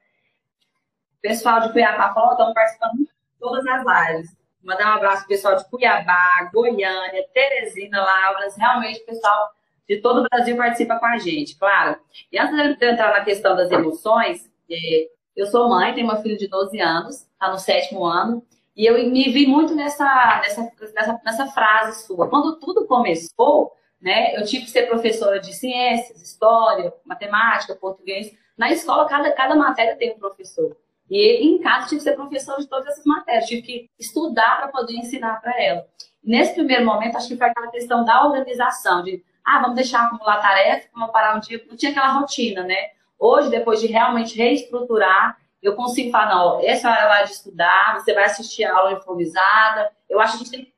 O 1.19 1.21
pessoal 1.21 1.61
de 1.61 1.73
Cuiabá 1.73 2.09
estão 2.09 2.53
participando 2.53 2.99
de 2.99 3.09
todas 3.39 3.65
as 3.67 3.85
lives. 3.85 4.37
Mandar 4.63 4.93
um 4.93 4.97
abraço 4.97 5.21
pro 5.21 5.29
pessoal 5.29 5.57
de 5.57 5.69
Cuiabá, 5.71 6.51
Goiânia, 6.53 7.29
Teresina, 7.33 8.03
Lavras. 8.03 8.57
Realmente, 8.57 9.01
o 9.03 9.07
pessoal 9.07 9.51
de 9.89 9.99
todo 9.99 10.21
o 10.21 10.29
Brasil 10.29 10.57
participa 10.57 10.99
com 10.99 11.07
a 11.07 11.19
gente, 11.19 11.57
claro. 11.59 12.01
E 12.33 12.39
antes 12.39 12.79
de 12.79 12.85
eu 12.85 12.93
entrar 12.93 13.13
na 13.13 13.25
questão 13.25 13.55
das 13.55 13.71
emoções, 13.71 14.51
é, 14.71 15.09
eu 15.37 15.47
sou 15.47 15.69
mãe, 15.69 15.95
tenho 15.95 16.07
uma 16.07 16.23
filha 16.23 16.37
de 16.37 16.49
12 16.49 16.81
anos, 16.81 17.17
está 17.23 17.51
no 17.51 17.59
sétimo 17.59 18.05
ano, 18.05 18.45
e 18.77 18.87
eu 18.87 18.95
me 19.11 19.31
vi 19.31 19.47
muito 19.47 19.75
nessa, 19.75 20.05
nessa, 20.43 20.73
nessa, 20.95 21.21
nessa 21.25 21.47
frase 21.49 22.07
sua. 22.07 22.29
Quando 22.29 22.59
tudo 22.59 22.87
começou, 22.87 23.73
né, 24.05 24.37
eu 24.37 24.45
tive 24.45 24.67
que 24.67 24.71
ser 24.71 24.87
professora 24.87 25.41
de 25.41 25.55
ciências, 25.55 26.21
história, 26.21 26.93
matemática, 27.07 27.75
português. 27.75 28.37
Na 28.55 28.71
escola, 28.71 29.09
cada, 29.09 29.33
cada 29.33 29.57
matéria 29.57 29.97
tem 29.97 30.13
um 30.13 30.19
professor. 30.19 30.77
E 31.11 31.47
em 31.47 31.59
casa, 31.59 31.89
tive 31.89 31.97
que 31.97 32.05
ser 32.05 32.13
professora 32.15 32.61
de 32.61 32.69
todas 32.69 32.87
essas 32.89 33.07
matérias. 33.07 33.47
Tive 33.47 33.63
que 33.63 33.91
estudar 33.99 34.59
para 34.59 34.69
poder 34.69 34.93
ensinar 34.93 35.41
para 35.41 35.59
ela. 35.59 35.87
Nesse 36.23 36.53
primeiro 36.53 36.85
momento, 36.85 37.17
acho 37.17 37.29
que 37.29 37.37
foi 37.37 37.47
aquela 37.47 37.71
questão 37.71 38.05
da 38.05 38.27
organização, 38.27 39.03
de, 39.03 39.25
ah, 39.43 39.61
vamos 39.61 39.77
deixar 39.77 40.05
acumular 40.05 40.39
tarefa, 40.39 40.87
vamos 40.93 41.11
parar 41.11 41.37
um 41.37 41.41
dia. 41.41 41.65
Não 41.67 41.75
tinha 41.75 41.91
aquela 41.91 42.13
rotina, 42.13 42.63
né? 42.63 42.91
Hoje, 43.19 43.49
depois 43.49 43.81
de 43.81 43.87
realmente 43.87 44.37
reestruturar, 44.37 45.39
eu 45.63 45.75
consigo 45.75 46.11
falar, 46.11 46.35
não, 46.35 46.61
essa 46.63 46.91
hora 46.91 47.09
lá 47.09 47.23
de 47.23 47.31
estudar, 47.31 47.99
você 47.99 48.13
vai 48.13 48.25
assistir 48.25 48.65
a 48.65 48.77
aula 48.77 48.93
improvisada. 48.93 49.91
Eu 50.11 50.21
acho 50.21 50.37
que 50.37 50.43
a 50.43 50.45
gente 50.45 50.51
tem, 50.51 50.74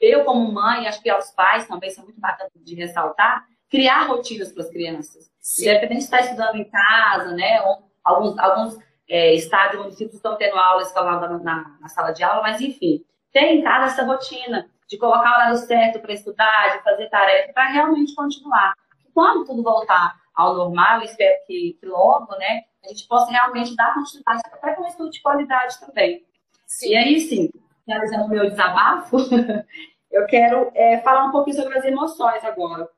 eu 0.00 0.24
como 0.24 0.50
mãe, 0.52 0.88
acho 0.88 1.02
que 1.02 1.10
aos 1.10 1.30
pais 1.30 1.66
também, 1.68 1.90
são 1.90 2.04
muito 2.04 2.20
bacana 2.20 2.50
de 2.54 2.74
ressaltar, 2.74 3.44
criar 3.68 4.06
rotinas 4.06 4.52
para 4.52 4.62
as 4.62 4.70
crianças. 4.70 5.30
Sim. 5.40 5.64
De 5.64 5.94
estar 5.94 6.20
estudando 6.20 6.56
em 6.56 6.64
casa, 6.64 7.32
né? 7.32 7.60
Ou 7.62 7.90
alguns, 8.04 8.38
alguns 8.38 8.78
é, 9.08 9.34
estados 9.34 9.74
e 9.74 9.78
municípios 9.78 10.14
estão 10.14 10.36
tendo 10.36 10.56
aula 10.56 10.82
escalada 10.82 11.28
na, 11.28 11.38
na, 11.38 11.76
na, 11.80 11.88
sala 11.88 12.12
de 12.12 12.22
aula, 12.22 12.42
mas 12.42 12.60
enfim, 12.60 13.04
tem 13.32 13.58
em 13.58 13.62
casa 13.62 13.86
essa 13.86 14.04
rotina 14.04 14.70
de 14.88 14.96
colocar 14.96 15.30
o 15.30 15.34
horário 15.34 15.56
certo 15.56 16.00
para 16.00 16.12
estudar, 16.12 16.76
de 16.76 16.82
fazer 16.82 17.08
tarefa, 17.08 17.52
para 17.52 17.68
realmente 17.68 18.14
continuar. 18.14 18.74
Quando 19.14 19.44
tudo 19.44 19.62
voltar 19.62 20.16
ao 20.34 20.54
normal, 20.54 21.02
espero 21.02 21.36
que, 21.46 21.76
que 21.78 21.86
logo, 21.86 22.36
né, 22.36 22.62
a 22.84 22.88
gente 22.88 23.06
possa 23.06 23.30
realmente 23.30 23.74
dar 23.76 23.94
continuidade 23.94 24.42
até 24.46 24.74
com 24.74 24.82
um 24.82 24.86
estudo 24.86 25.10
de 25.10 25.20
qualidade 25.20 25.78
também. 25.80 26.24
Sim. 26.66 26.90
E 26.90 26.96
aí, 26.96 27.20
sim, 27.20 27.50
realizando 27.86 28.24
o 28.24 28.28
meu 28.28 28.48
desabafo, 28.48 29.16
eu 30.10 30.26
quero 30.26 30.70
é, 30.74 30.98
falar 30.98 31.24
um 31.24 31.30
pouquinho 31.30 31.56
sobre 31.56 31.78
as 31.78 31.84
emoções 31.84 32.44
agora. 32.44 32.88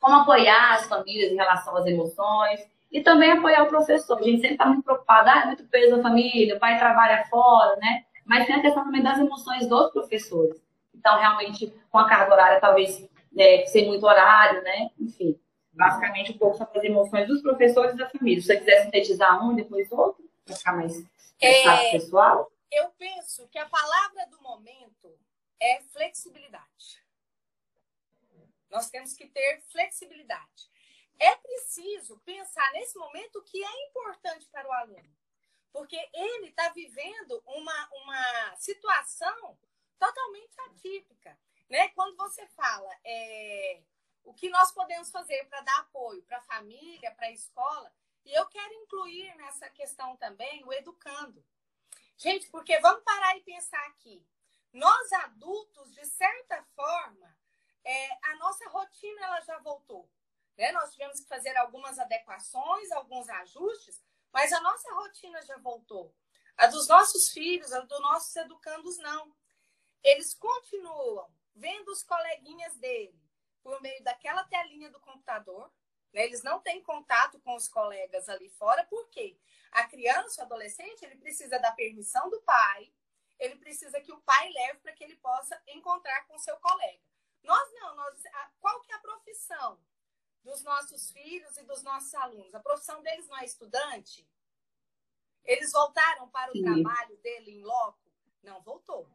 Como 0.00 0.16
apoiar 0.16 0.74
as 0.74 0.86
famílias 0.86 1.32
em 1.32 1.36
relação 1.36 1.76
às 1.76 1.86
emoções 1.86 2.60
e 2.90 3.02
também 3.02 3.32
apoiar 3.32 3.64
o 3.64 3.68
professor. 3.68 4.18
A 4.18 4.22
gente 4.22 4.40
sempre 4.40 4.54
está 4.54 4.66
muito 4.66 4.82
preocupado, 4.82 5.28
ah, 5.28 5.42
é 5.42 5.46
muito 5.46 5.64
peso 5.64 5.96
da 5.96 6.02
família, 6.02 6.56
o 6.56 6.58
pai 6.58 6.78
trabalha 6.78 7.24
fora, 7.26 7.76
né? 7.76 8.04
Mas 8.24 8.46
tem 8.46 8.56
a 8.56 8.62
questão 8.62 8.84
também 8.84 9.02
das 9.02 9.18
emoções 9.18 9.68
dos 9.68 9.90
professores. 9.92 10.56
Então, 10.94 11.18
realmente, 11.18 11.72
com 11.90 11.98
a 11.98 12.08
carga 12.08 12.32
horária, 12.32 12.60
talvez 12.60 13.06
né, 13.32 13.64
sem 13.66 13.86
muito 13.86 14.06
horário, 14.06 14.62
né? 14.62 14.90
Enfim 14.98 15.38
basicamente 15.80 16.32
um 16.32 16.38
pouco 16.38 16.58
sobre 16.58 16.78
as 16.78 16.84
emoções 16.84 17.26
dos 17.26 17.40
professores 17.40 17.94
e 17.94 17.96
da 17.96 18.08
família. 18.08 18.40
Se 18.40 18.48
você 18.48 18.56
quiser 18.58 18.84
sintetizar 18.84 19.44
um, 19.44 19.54
depois 19.54 19.90
outro, 19.90 20.22
para 20.44 20.56
ficar 20.56 20.76
mais, 20.76 21.02
é, 21.40 21.90
pessoal. 21.92 22.50
Eu 22.70 22.90
penso 22.92 23.48
que 23.48 23.58
a 23.58 23.68
palavra 23.68 24.26
do 24.26 24.40
momento 24.40 25.18
é 25.58 25.82
flexibilidade. 25.82 27.04
Nós 28.68 28.88
temos 28.88 29.12
que 29.14 29.26
ter 29.28 29.62
flexibilidade. 29.62 30.70
É 31.18 31.36
preciso 31.36 32.18
pensar 32.20 32.72
nesse 32.72 32.96
momento 32.96 33.40
o 33.40 33.42
que 33.42 33.62
é 33.62 33.86
importante 33.88 34.46
para 34.46 34.68
o 34.68 34.72
aluno, 34.72 35.16
porque 35.72 35.96
ele 36.14 36.48
está 36.48 36.70
vivendo 36.70 37.42
uma, 37.44 37.88
uma 37.92 38.56
situação 38.56 39.58
totalmente 39.98 40.58
atípica. 40.68 41.38
Né? 41.68 41.88
Quando 41.90 42.16
você 42.16 42.46
fala 42.48 42.90
é, 43.04 43.82
o 44.24 44.32
que 44.32 44.48
nós 44.48 44.72
podemos 44.72 45.10
fazer 45.10 45.44
para 45.48 45.60
dar 45.60 45.78
apoio 45.80 46.22
para 46.22 46.38
a 46.38 46.42
família, 46.42 47.12
para 47.12 47.26
a 47.26 47.32
escola. 47.32 47.92
E 48.24 48.32
eu 48.32 48.46
quero 48.46 48.72
incluir 48.74 49.34
nessa 49.36 49.68
questão 49.70 50.16
também 50.16 50.64
o 50.64 50.72
educando. 50.72 51.44
Gente, 52.22 52.50
porque 52.50 52.78
vamos 52.80 53.02
parar 53.02 53.34
e 53.38 53.42
pensar 53.42 53.82
aqui. 53.86 54.22
Nós 54.74 55.10
adultos, 55.24 55.90
de 55.94 56.04
certa 56.04 56.62
forma, 56.76 57.34
é, 57.82 58.10
a 58.28 58.36
nossa 58.36 58.68
rotina 58.68 59.24
ela 59.24 59.40
já 59.40 59.58
voltou. 59.60 60.06
Né? 60.54 60.70
Nós 60.72 60.92
tivemos 60.92 61.18
que 61.18 61.26
fazer 61.26 61.56
algumas 61.56 61.98
adequações, 61.98 62.92
alguns 62.92 63.26
ajustes, 63.30 64.04
mas 64.30 64.52
a 64.52 64.60
nossa 64.60 64.92
rotina 64.92 65.40
já 65.46 65.56
voltou. 65.56 66.14
A 66.58 66.66
dos 66.66 66.86
nossos 66.88 67.30
filhos, 67.30 67.72
a 67.72 67.80
dos 67.80 68.00
nossos 68.00 68.36
educandos, 68.36 68.98
não. 68.98 69.34
Eles 70.04 70.34
continuam 70.34 71.32
vendo 71.54 71.88
os 71.88 72.02
coleguinhas 72.02 72.76
dele, 72.76 73.18
por 73.62 73.80
meio 73.80 74.04
daquela 74.04 74.44
telinha 74.44 74.90
do 74.90 75.00
computador. 75.00 75.72
Né? 76.12 76.24
Eles 76.24 76.42
não 76.42 76.60
têm 76.60 76.82
contato 76.82 77.38
com 77.40 77.54
os 77.54 77.68
colegas 77.68 78.28
ali 78.28 78.48
fora, 78.50 78.84
por 78.84 79.08
quê? 79.08 79.38
A 79.72 79.84
criança, 79.84 80.42
o 80.42 80.44
adolescente, 80.44 81.04
ele 81.04 81.16
precisa 81.16 81.58
da 81.58 81.72
permissão 81.72 82.28
do 82.28 82.40
pai, 82.42 82.92
ele 83.38 83.56
precisa 83.56 84.00
que 84.00 84.12
o 84.12 84.20
pai 84.20 84.50
leve 84.52 84.80
para 84.80 84.92
que 84.92 85.04
ele 85.04 85.16
possa 85.16 85.60
encontrar 85.68 86.26
com 86.26 86.38
seu 86.38 86.56
colega. 86.58 87.00
Nós 87.42 87.72
não, 87.72 87.96
nós, 87.96 88.22
qual 88.60 88.80
que 88.82 88.92
é 88.92 88.96
a 88.96 89.00
profissão 89.00 89.80
dos 90.42 90.62
nossos 90.62 91.10
filhos 91.10 91.56
e 91.56 91.62
dos 91.62 91.82
nossos 91.82 92.14
alunos? 92.14 92.54
A 92.54 92.60
profissão 92.60 93.02
deles 93.02 93.26
não 93.28 93.38
é 93.38 93.44
estudante? 93.44 94.28
Eles 95.44 95.72
voltaram 95.72 96.28
para 96.28 96.50
o 96.50 96.54
Sim. 96.54 96.62
trabalho 96.62 97.16
dele 97.18 97.52
em 97.52 97.64
loco? 97.64 97.98
Não 98.42 98.60
voltou. 98.62 99.08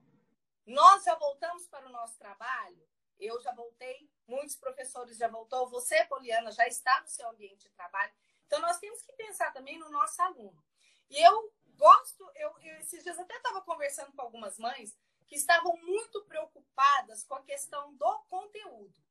Nós 0.66 1.04
já 1.04 1.16
voltamos 1.16 1.68
para 1.68 1.88
o 1.88 1.92
nosso 1.92 2.18
trabalho? 2.18 2.88
Eu 3.20 3.40
já 3.42 3.54
voltei, 3.54 4.10
muitos 4.28 4.56
professores 4.56 5.18
já 5.18 5.28
voltou, 5.28 5.70
você, 5.70 6.04
Poliana, 6.06 6.52
já 6.52 6.68
está 6.68 7.02
no 7.02 7.08
seu 7.08 7.30
ambiente 7.30 7.68
de 7.68 7.70
trabalho. 7.70 8.14
Então, 8.46 8.60
nós 8.60 8.80
temos 8.80 9.02
que 9.02 9.14
pensar 9.14 9.52
também 9.52 9.78
no 9.80 9.90
nosso 9.90 10.22
aluno. 10.22 10.64
E 11.10 11.20
eu 11.20 11.54
gosto, 11.76 12.32
eu, 12.36 12.58
eu 12.60 12.78
esses 12.80 13.04
dias 13.04 13.20
até 13.20 13.36
estava 13.36 13.62
conversando 13.62 14.12
com 14.14 14.22
algumas 14.22 14.58
mães 14.58 14.98
que 15.28 15.36
estavam 15.36 15.76
muito 15.78 16.24
preocupadas 16.26 17.24
com 17.24 17.36
a 17.36 17.44
questão 17.44 17.94
do 17.96 18.20
conteúdo. 18.30 19.04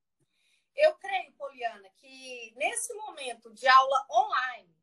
Eu 0.74 0.94
creio, 0.96 1.32
Poliana, 1.34 1.88
que 1.90 2.52
nesse 2.56 2.92
momento 2.94 3.52
de 3.52 3.66
aula 3.66 4.06
online, 4.10 4.74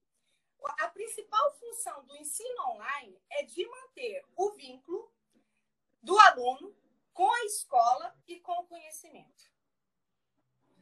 a 0.79 0.87
principal 0.89 1.53
função 1.55 2.05
do 2.05 2.15
ensino 2.17 2.61
online 2.69 3.19
é 3.29 3.43
de 3.43 3.65
manter 3.65 4.25
o 4.35 4.51
vínculo 4.51 5.11
do 6.01 6.17
aluno 6.19 6.75
com 7.13 7.29
a 7.31 7.45
escola 7.45 8.15
e 8.27 8.39
com 8.39 8.53
o 8.53 8.67
conhecimento. 8.67 9.40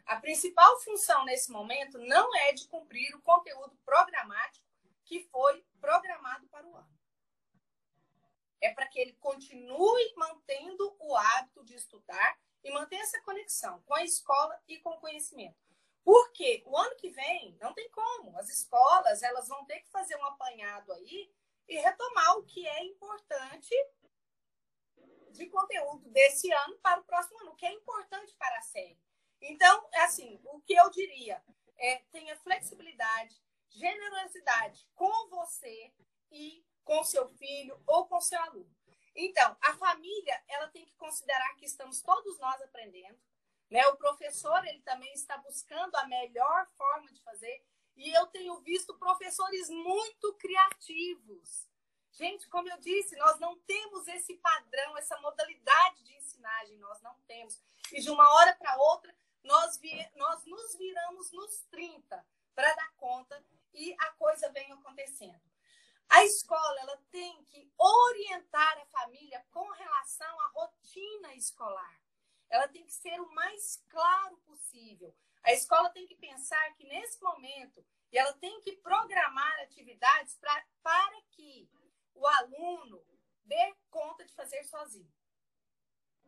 A 0.09 0.15
principal 0.15 0.79
função 0.79 1.23
nesse 1.23 1.51
momento 1.51 1.99
não 1.99 2.35
é 2.35 2.51
de 2.51 2.67
cumprir 2.67 3.15
o 3.15 3.21
conteúdo 3.21 3.77
programático 3.85 4.65
que 5.05 5.21
foi 5.25 5.63
programado 5.79 6.47
para 6.47 6.65
o 6.65 6.75
ano. 6.75 6.99
É 8.59 8.73
para 8.73 8.87
que 8.87 8.99
ele 8.99 9.13
continue 9.13 10.13
mantendo 10.15 10.95
o 10.97 11.15
hábito 11.15 11.63
de 11.63 11.75
estudar 11.75 12.39
e 12.63 12.71
manter 12.71 12.95
essa 12.95 13.21
conexão 13.21 13.83
com 13.83 13.93
a 13.93 14.03
escola 14.03 14.59
e 14.67 14.79
com 14.79 14.89
o 14.89 14.99
conhecimento. 14.99 15.59
Porque 16.03 16.63
o 16.65 16.75
ano 16.75 16.95
que 16.95 17.11
vem 17.11 17.55
não 17.61 17.71
tem 17.75 17.87
como. 17.91 18.35
As 18.39 18.49
escolas 18.49 19.21
elas 19.21 19.47
vão 19.47 19.63
ter 19.65 19.81
que 19.81 19.91
fazer 19.91 20.15
um 20.15 20.25
apanhado 20.25 20.91
aí 20.91 21.31
e 21.67 21.77
retomar 21.77 22.35
o 22.35 22.45
que 22.47 22.67
é 22.67 22.83
importante 22.83 23.75
de 25.29 25.45
conteúdo 25.45 26.09
desse 26.09 26.51
ano 26.51 26.79
para 26.79 26.99
o 26.99 27.03
próximo 27.03 27.39
ano, 27.41 27.51
o 27.51 27.55
que 27.55 27.67
é 27.67 27.73
importante 27.73 28.33
para 28.37 28.57
a 28.57 28.63
série. 28.63 28.97
Então, 29.41 29.87
é 29.93 30.01
assim, 30.01 30.39
o 30.45 30.59
que 30.61 30.73
eu 30.73 30.89
diria 30.89 31.41
é 31.77 31.97
tenha 32.11 32.37
flexibilidade, 32.37 33.35
generosidade 33.69 34.87
com 34.95 35.29
você 35.29 35.93
e 36.31 36.63
com 36.83 37.03
seu 37.03 37.27
filho 37.29 37.81
ou 37.87 38.07
com 38.07 38.19
seu 38.19 38.39
aluno. 38.41 38.69
Então, 39.15 39.55
a 39.61 39.73
família, 39.75 40.43
ela 40.47 40.67
tem 40.69 40.85
que 40.85 40.95
considerar 40.95 41.55
que 41.55 41.65
estamos 41.65 42.01
todos 42.01 42.39
nós 42.39 42.61
aprendendo, 42.61 43.19
né? 43.69 43.85
O 43.87 43.97
professor, 43.97 44.65
ele 44.65 44.81
também 44.81 45.11
está 45.13 45.37
buscando 45.37 45.95
a 45.95 46.07
melhor 46.07 46.67
forma 46.77 47.11
de 47.11 47.21
fazer, 47.21 47.63
e 47.95 48.09
eu 48.11 48.27
tenho 48.27 48.59
visto 48.61 48.97
professores 48.97 49.69
muito 49.69 50.33
criativos, 50.35 51.69
Gente, 52.19 52.49
como 52.49 52.69
eu 52.69 52.77
disse, 52.79 53.15
nós 53.15 53.39
não 53.39 53.57
temos 53.59 54.05
esse 54.09 54.35
padrão, 54.35 54.97
essa 54.97 55.17
modalidade 55.21 56.03
de 56.03 56.13
ensinagem, 56.17 56.77
nós 56.77 57.01
não 57.01 57.15
temos. 57.25 57.61
E 57.93 58.01
de 58.01 58.09
uma 58.09 58.29
hora 58.35 58.53
para 58.55 58.75
outra, 58.75 59.15
nós, 59.43 59.77
vi, 59.77 60.09
nós 60.15 60.45
nos 60.45 60.75
viramos 60.75 61.31
nos 61.31 61.61
30 61.71 62.25
para 62.53 62.73
dar 62.75 62.93
conta 62.95 63.43
e 63.73 63.95
a 63.99 64.11
coisa 64.13 64.51
vem 64.51 64.71
acontecendo. 64.71 65.41
A 66.09 66.23
escola 66.23 66.79
ela 66.81 66.97
tem 67.11 67.43
que 67.43 67.71
orientar 67.77 68.77
a 68.79 68.85
família 68.87 69.45
com 69.51 69.69
relação 69.69 70.41
à 70.41 70.47
rotina 70.47 71.35
escolar. 71.35 72.01
Ela 72.49 72.67
tem 72.67 72.83
que 72.83 72.93
ser 72.93 73.19
o 73.21 73.31
mais 73.33 73.83
claro 73.87 74.37
possível. 74.37 75.15
A 75.43 75.53
escola 75.53 75.89
tem 75.91 76.07
que 76.07 76.15
pensar 76.15 76.73
que 76.73 76.87
nesse 76.87 77.21
momento 77.21 77.85
e 78.11 78.17
ela 78.17 78.33
tem 78.33 78.59
que 78.61 78.75
programar 78.77 79.59
atividades 79.61 80.35
pra, 80.37 80.65
para 80.81 81.21
que 81.31 81.69
o 82.15 82.25
aluno 82.25 83.05
dê 83.45 83.75
conta 83.89 84.25
de 84.25 84.33
fazer 84.33 84.63
sozinho. 84.63 85.11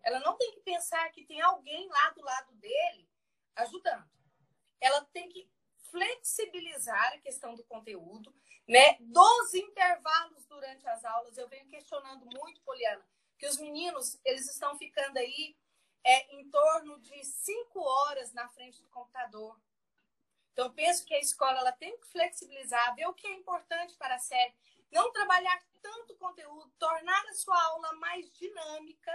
Ela 0.03 0.19
não 0.19 0.37
tem 0.37 0.51
que 0.51 0.61
pensar 0.61 1.09
que 1.11 1.25
tem 1.25 1.41
alguém 1.41 1.87
lá 1.87 2.09
do 2.11 2.21
lado 2.21 2.53
dele 2.55 3.09
ajudando. 3.55 4.09
Ela 4.79 5.05
tem 5.05 5.29
que 5.29 5.49
flexibilizar 5.89 7.13
a 7.13 7.19
questão 7.19 7.53
do 7.53 7.63
conteúdo, 7.65 8.33
né? 8.67 8.97
Dos 8.99 9.53
intervalos 9.53 10.45
durante 10.45 10.87
as 10.87 11.03
aulas, 11.03 11.37
eu 11.37 11.47
venho 11.49 11.67
questionando 11.67 12.25
muito, 12.25 12.61
Poliana, 12.61 13.05
que 13.37 13.47
os 13.47 13.57
meninos 13.57 14.19
eles 14.23 14.49
estão 14.49 14.77
ficando 14.77 15.17
aí 15.17 15.55
é, 16.03 16.35
em 16.35 16.49
torno 16.49 16.99
de 16.99 17.23
cinco 17.23 17.79
horas 17.81 18.33
na 18.33 18.47
frente 18.49 18.81
do 18.81 18.89
computador. 18.89 19.59
Então, 20.53 20.71
penso 20.73 21.05
que 21.05 21.13
a 21.13 21.19
escola 21.19 21.59
ela 21.59 21.71
tem 21.71 21.97
que 21.97 22.07
flexibilizar, 22.07 22.95
ver 22.95 23.07
o 23.07 23.13
que 23.13 23.27
é 23.27 23.33
importante 23.33 23.95
para 23.95 24.15
a 24.15 24.19
série, 24.19 24.53
não 24.91 25.11
trabalhar 25.11 25.63
tanto 25.81 26.15
conteúdo, 26.17 26.71
tornar 26.77 27.25
a 27.29 27.33
sua 27.33 27.61
aula 27.65 27.93
mais 27.93 28.31
dinâmica, 28.33 29.11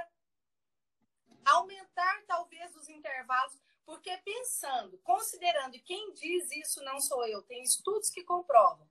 aumentar 1.47 2.25
talvez 2.27 2.75
os 2.77 2.89
intervalos, 2.89 3.59
porque 3.85 4.17
pensando, 4.19 4.99
considerando, 4.99 5.77
e 5.77 5.81
quem 5.81 6.13
diz 6.13 6.51
isso 6.53 6.83
não 6.83 7.01
sou 7.01 7.27
eu, 7.27 7.43
tem 7.43 7.63
estudos 7.63 8.11
que 8.11 8.25
comprovam 8.25 8.87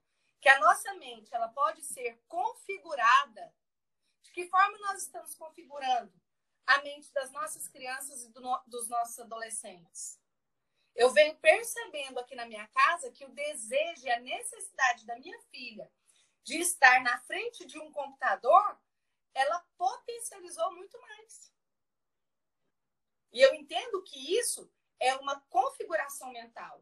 que 0.45 0.49
a 0.49 0.59
nossa 0.59 0.93
mente 0.93 1.33
ela 1.33 1.47
pode 1.47 1.81
ser 1.81 2.21
configurada. 2.27 3.51
De 4.21 4.31
que 4.31 4.47
forma 4.47 4.77
nós 4.77 5.01
estamos 5.01 5.33
configurando 5.33 6.13
a 6.67 6.83
mente 6.83 7.11
das 7.13 7.31
nossas 7.31 7.67
crianças 7.67 8.23
e 8.23 8.29
do 8.29 8.41
no, 8.41 8.61
dos 8.67 8.87
nossos 8.87 9.17
adolescentes? 9.17 10.21
Eu 10.95 11.09
venho 11.09 11.35
percebendo 11.37 12.19
aqui 12.19 12.35
na 12.35 12.45
minha 12.45 12.67
casa 12.67 13.11
que 13.11 13.25
o 13.25 13.33
desejo 13.33 14.05
e 14.05 14.11
a 14.11 14.19
necessidade 14.19 15.03
da 15.07 15.17
minha 15.17 15.41
filha 15.49 15.91
de 16.43 16.59
estar 16.59 17.01
na 17.01 17.19
frente 17.21 17.65
de 17.65 17.79
um 17.79 17.91
computador, 17.91 18.79
ela 19.33 19.65
potencializou 19.75 20.71
muito 20.75 21.01
mais. 21.01 21.51
E 23.35 23.41
eu 23.41 23.53
entendo 23.53 24.01
que 24.03 24.39
isso 24.39 24.71
é 24.97 25.13
uma 25.17 25.41
configuração 25.49 26.31
mental. 26.31 26.81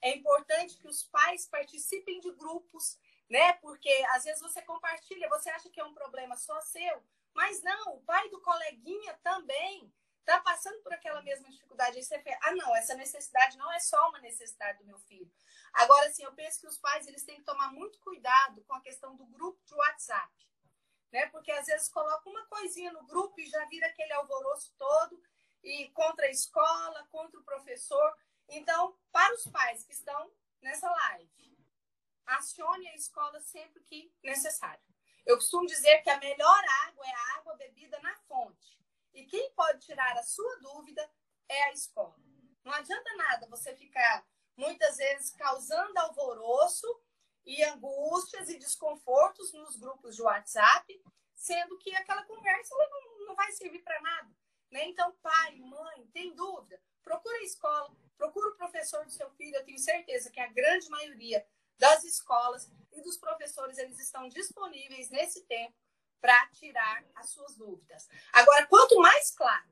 É 0.00 0.14
importante 0.14 0.78
que 0.78 0.86
os 0.86 1.02
pais 1.02 1.48
participem 1.48 2.20
de 2.20 2.30
grupos, 2.34 2.96
né? 3.28 3.54
Porque 3.54 3.90
às 4.12 4.22
vezes 4.22 4.40
você 4.40 4.62
compartilha, 4.62 5.28
você 5.28 5.50
acha 5.50 5.68
que 5.68 5.80
é 5.80 5.84
um 5.84 5.92
problema 5.92 6.36
só 6.36 6.60
seu, 6.60 7.02
mas 7.34 7.60
não, 7.64 7.96
o 7.96 8.02
pai 8.02 8.28
do 8.30 8.40
coleguinha 8.40 9.18
também 9.24 9.92
está 10.20 10.38
passando 10.40 10.80
por 10.84 10.92
aquela 10.92 11.20
mesma 11.20 11.50
dificuldade. 11.50 11.96
Aí 11.96 12.04
você 12.04 12.22
fala, 12.22 12.38
ah, 12.42 12.54
não, 12.54 12.76
essa 12.76 12.94
necessidade 12.94 13.58
não 13.58 13.72
é 13.72 13.80
só 13.80 14.08
uma 14.08 14.20
necessidade 14.20 14.78
do 14.78 14.84
meu 14.84 15.00
filho. 15.00 15.28
Agora, 15.72 16.12
sim, 16.12 16.22
eu 16.22 16.32
penso 16.32 16.60
que 16.60 16.68
os 16.68 16.78
pais 16.78 17.08
eles 17.08 17.24
têm 17.24 17.38
que 17.38 17.44
tomar 17.44 17.72
muito 17.72 17.98
cuidado 17.98 18.62
com 18.68 18.74
a 18.74 18.80
questão 18.80 19.16
do 19.16 19.26
grupo 19.26 19.60
de 19.64 19.74
WhatsApp. 19.74 20.32
Né? 21.10 21.26
Porque 21.30 21.50
às 21.50 21.66
vezes 21.66 21.88
coloca 21.88 22.30
uma 22.30 22.46
coisinha 22.46 22.92
no 22.92 23.04
grupo 23.04 23.40
e 23.40 23.46
já 23.46 23.64
vira 23.64 23.88
aquele 23.88 24.12
alvoroço 24.12 24.72
todo 24.78 25.20
e 25.62 25.90
contra 25.90 26.26
a 26.26 26.30
escola, 26.30 27.06
contra 27.10 27.38
o 27.38 27.44
professor. 27.44 28.14
Então, 28.48 28.96
para 29.12 29.34
os 29.34 29.44
pais 29.46 29.84
que 29.84 29.92
estão 29.92 30.32
nessa 30.62 30.90
live, 30.90 31.58
acione 32.26 32.88
a 32.88 32.94
escola 32.94 33.40
sempre 33.40 33.82
que 33.84 34.12
necessário. 34.22 34.82
Eu 35.26 35.36
costumo 35.36 35.66
dizer 35.66 36.02
que 36.02 36.10
a 36.10 36.18
melhor 36.18 36.62
água 36.86 37.06
é 37.06 37.12
a 37.12 37.38
água 37.38 37.56
bebida 37.56 37.98
na 38.00 38.16
fonte. 38.20 38.78
E 39.12 39.24
quem 39.26 39.52
pode 39.52 39.84
tirar 39.84 40.16
a 40.16 40.22
sua 40.22 40.56
dúvida 40.60 41.10
é 41.48 41.64
a 41.64 41.72
escola. 41.72 42.16
Não 42.64 42.72
adianta 42.72 43.16
nada 43.16 43.48
você 43.48 43.74
ficar 43.74 44.26
muitas 44.56 44.96
vezes 44.96 45.30
causando 45.30 45.98
alvoroço 45.98 46.86
e 47.44 47.62
angústias 47.64 48.48
e 48.48 48.58
desconfortos 48.58 49.52
nos 49.52 49.76
grupos 49.76 50.16
de 50.16 50.22
WhatsApp, 50.22 51.02
sendo 51.34 51.78
que 51.78 51.94
aquela 51.94 52.24
conversa 52.24 52.74
não, 52.74 53.26
não 53.26 53.34
vai 53.34 53.50
servir 53.52 53.82
para 53.82 54.00
nada. 54.00 54.28
Né? 54.70 54.88
Então, 54.88 55.12
pai, 55.22 55.56
mãe, 55.56 56.06
tem 56.12 56.34
dúvida? 56.34 56.80
Procura 57.02 57.36
a 57.38 57.42
escola, 57.42 57.90
procura 58.16 58.50
o 58.50 58.56
professor 58.56 59.04
do 59.04 59.10
seu 59.10 59.30
filho. 59.30 59.56
Eu 59.56 59.64
tenho 59.64 59.78
certeza 59.78 60.30
que 60.30 60.40
a 60.40 60.48
grande 60.48 60.88
maioria 60.90 61.44
das 61.78 62.04
escolas 62.04 62.70
e 62.92 63.00
dos 63.02 63.16
professores 63.16 63.78
eles 63.78 63.98
estão 63.98 64.28
disponíveis 64.28 65.10
nesse 65.10 65.46
tempo 65.46 65.74
para 66.20 66.46
tirar 66.48 67.04
as 67.14 67.30
suas 67.30 67.56
dúvidas. 67.56 68.08
Agora, 68.32 68.66
quanto 68.66 68.98
mais 68.98 69.30
claro 69.30 69.68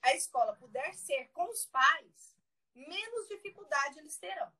a 0.00 0.14
escola 0.14 0.54
puder 0.54 0.94
ser 0.94 1.28
com 1.32 1.50
os 1.50 1.66
pais, 1.66 2.36
menos 2.74 3.28
dificuldade 3.28 3.98
eles 3.98 4.16
terão. 4.16 4.50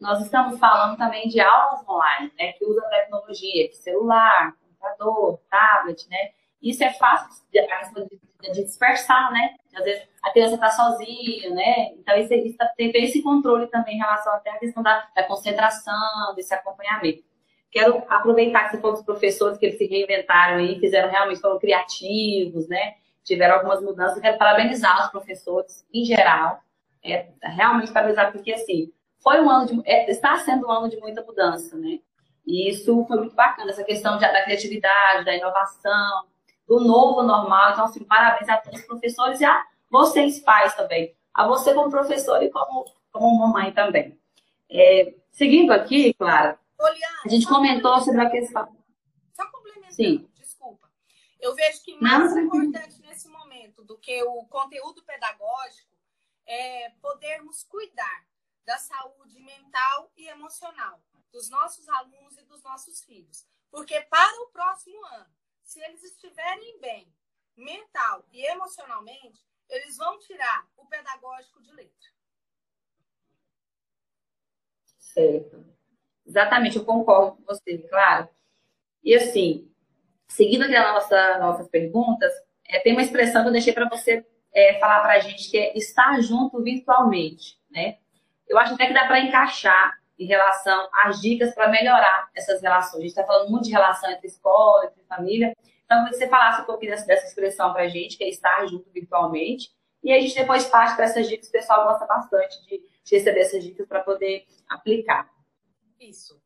Nós 0.00 0.20
estamos 0.22 0.58
falando 0.58 0.96
também 0.96 1.28
de 1.28 1.40
aulas 1.40 1.86
online, 1.88 2.32
né, 2.36 2.52
que 2.52 2.64
usa 2.64 2.88
tecnologia, 2.88 3.68
de 3.68 3.76
celular, 3.76 4.56
computador, 4.56 5.38
tablet, 5.50 6.08
né? 6.08 6.34
Isso 6.62 6.82
é 6.82 6.92
fácil 6.92 7.42
de, 7.52 8.52
de 8.52 8.64
dispersar, 8.64 9.32
né? 9.32 9.56
Às 9.74 9.84
vezes 9.84 10.08
a 10.22 10.30
criança 10.30 10.54
está 10.54 10.70
sozinha, 10.70 11.50
né? 11.50 11.92
Então 11.92 12.16
isso, 12.16 12.34
isso 12.34 12.56
tem 12.76 12.92
esse 13.04 13.22
controle 13.22 13.66
também 13.68 13.96
em 13.96 13.98
relação 13.98 14.32
até 14.34 14.50
à 14.50 14.58
questão 14.58 14.82
da, 14.82 15.08
da 15.14 15.22
concentração, 15.24 16.34
desse 16.34 16.52
acompanhamento. 16.52 17.22
Quero 17.70 18.02
aproveitar 18.08 18.64
que 18.64 18.70
você 18.70 18.80
falou 18.80 18.96
dos 18.96 19.04
professores 19.04 19.58
que 19.58 19.66
eles 19.66 19.78
se 19.78 19.86
reinventaram 19.86 20.56
aí, 20.56 20.80
fizeram 20.80 21.10
realmente, 21.10 21.40
foram 21.40 21.58
criativos, 21.58 22.66
né? 22.68 22.94
Tiveram 23.22 23.56
algumas 23.56 23.82
mudanças. 23.82 24.20
quero 24.20 24.38
parabenizar 24.38 25.04
os 25.04 25.10
professores 25.10 25.86
em 25.92 26.04
geral. 26.04 26.60
É, 27.04 27.28
realmente 27.42 27.92
parabenizar, 27.92 28.32
porque 28.32 28.52
assim, 28.52 28.90
foi 29.22 29.40
um 29.40 29.50
ano 29.50 29.66
de. 29.66 29.82
É, 29.84 30.10
está 30.10 30.36
sendo 30.38 30.66
um 30.66 30.70
ano 30.70 30.88
de 30.88 30.96
muita 30.96 31.22
mudança, 31.22 31.76
né? 31.76 32.00
E 32.46 32.70
isso 32.70 33.04
foi 33.06 33.18
muito 33.18 33.34
bacana, 33.34 33.70
essa 33.70 33.84
questão 33.84 34.16
de, 34.16 34.22
da 34.22 34.42
criatividade, 34.42 35.26
da 35.26 35.36
inovação, 35.36 36.24
do 36.68 36.78
novo 36.78 37.22
normal. 37.22 37.72
Então, 37.72 37.86
assim, 37.86 38.04
parabéns 38.04 38.48
a 38.48 38.58
todos 38.58 38.80
os 38.80 38.86
professores 38.86 39.40
e 39.40 39.44
a 39.44 39.66
vocês, 39.90 40.38
pais, 40.40 40.74
também. 40.74 41.16
A 41.32 41.48
você 41.48 41.72
como 41.72 41.90
professor 41.90 42.42
e 42.42 42.50
como, 42.50 42.84
como 43.10 43.38
mamãe 43.38 43.72
também. 43.72 44.20
É, 44.70 45.14
seguindo 45.32 45.72
aqui, 45.72 46.12
Clara, 46.12 46.60
Oliana, 46.78 47.18
a 47.24 47.28
gente 47.28 47.46
comentou 47.46 47.98
sobre 48.00 48.20
a 48.20 48.30
questão. 48.30 48.76
Só 49.32 49.50
complementando, 49.50 49.94
Sim. 49.94 50.28
desculpa. 50.34 50.88
Eu 51.40 51.54
vejo 51.54 51.82
que 51.82 51.98
mais 52.00 52.34
Não, 52.34 52.42
importante 52.42 53.00
nesse 53.00 53.28
momento 53.28 53.82
do 53.82 53.96
que 53.96 54.22
o 54.24 54.44
conteúdo 54.44 55.02
pedagógico 55.04 55.96
é 56.46 56.90
podermos 57.00 57.64
cuidar 57.64 58.26
da 58.66 58.76
saúde 58.76 59.40
mental 59.40 60.12
e 60.16 60.28
emocional 60.28 61.00
dos 61.32 61.48
nossos 61.48 61.88
alunos 61.88 62.36
e 62.36 62.44
dos 62.44 62.62
nossos 62.62 63.02
filhos. 63.04 63.46
Porque 63.70 64.00
para 64.02 64.42
o 64.42 64.48
próximo 64.48 65.02
ano, 65.06 65.37
se 65.68 65.84
eles 65.84 66.02
estiverem 66.02 66.80
bem 66.80 67.06
mental 67.54 68.24
e 68.32 68.42
emocionalmente, 68.46 69.38
eles 69.68 69.98
vão 69.98 70.18
tirar 70.18 70.66
o 70.78 70.86
pedagógico 70.86 71.60
de 71.60 71.70
letra. 71.72 72.08
Certo. 74.98 75.62
Exatamente, 76.24 76.78
eu 76.78 76.86
concordo 76.86 77.36
com 77.36 77.44
você, 77.44 77.76
claro. 77.86 78.30
E 79.04 79.14
assim, 79.14 79.70
seguindo 80.26 80.64
aqui 80.64 80.74
as 80.74 80.94
nossa, 80.94 81.38
nossas 81.38 81.68
perguntas, 81.68 82.32
é, 82.64 82.80
tem 82.80 82.94
uma 82.94 83.02
expressão 83.02 83.42
que 83.42 83.48
eu 83.48 83.52
deixei 83.52 83.74
para 83.74 83.90
você 83.90 84.26
é, 84.54 84.78
falar 84.78 85.02
para 85.02 85.14
a 85.14 85.18
gente, 85.18 85.50
que 85.50 85.58
é 85.58 85.76
estar 85.76 86.18
junto 86.22 86.62
virtualmente, 86.62 87.60
né? 87.70 87.98
Eu 88.46 88.56
acho 88.58 88.72
até 88.72 88.86
que 88.86 88.94
dá 88.94 89.06
para 89.06 89.20
encaixar 89.20 89.97
em 90.18 90.26
relação 90.26 90.88
às 90.92 91.20
dicas 91.20 91.54
para 91.54 91.68
melhorar 91.68 92.28
essas 92.34 92.60
relações. 92.60 92.96
A 92.96 93.00
gente 93.00 93.10
está 93.10 93.24
falando 93.24 93.50
muito 93.50 93.64
de 93.64 93.70
relação 93.70 94.10
entre 94.10 94.26
escola, 94.26 94.86
entre 94.86 95.02
família. 95.04 95.56
Então, 95.84 96.04
que 96.04 96.14
você 96.14 96.28
falasse 96.28 96.62
um 96.62 96.64
pouquinho 96.64 96.90
dessa, 96.90 97.06
dessa 97.06 97.26
expressão 97.26 97.72
para 97.72 97.84
a 97.84 97.88
gente, 97.88 98.18
que 98.18 98.24
é 98.24 98.28
estar 98.28 98.66
junto 98.66 98.90
virtualmente. 98.90 99.72
E 100.02 100.12
a 100.12 100.20
gente 100.20 100.34
depois 100.34 100.66
parte 100.66 100.96
para 100.96 101.04
essas 101.04 101.28
dicas. 101.28 101.48
O 101.48 101.52
pessoal 101.52 101.84
gosta 101.84 102.06
bastante 102.06 102.60
de, 102.66 102.82
de 103.04 103.16
receber 103.16 103.40
essas 103.40 103.62
dicas 103.62 103.86
para 103.86 104.02
poder 104.02 104.46
aplicar. 104.68 105.30
Isso. 106.00 106.40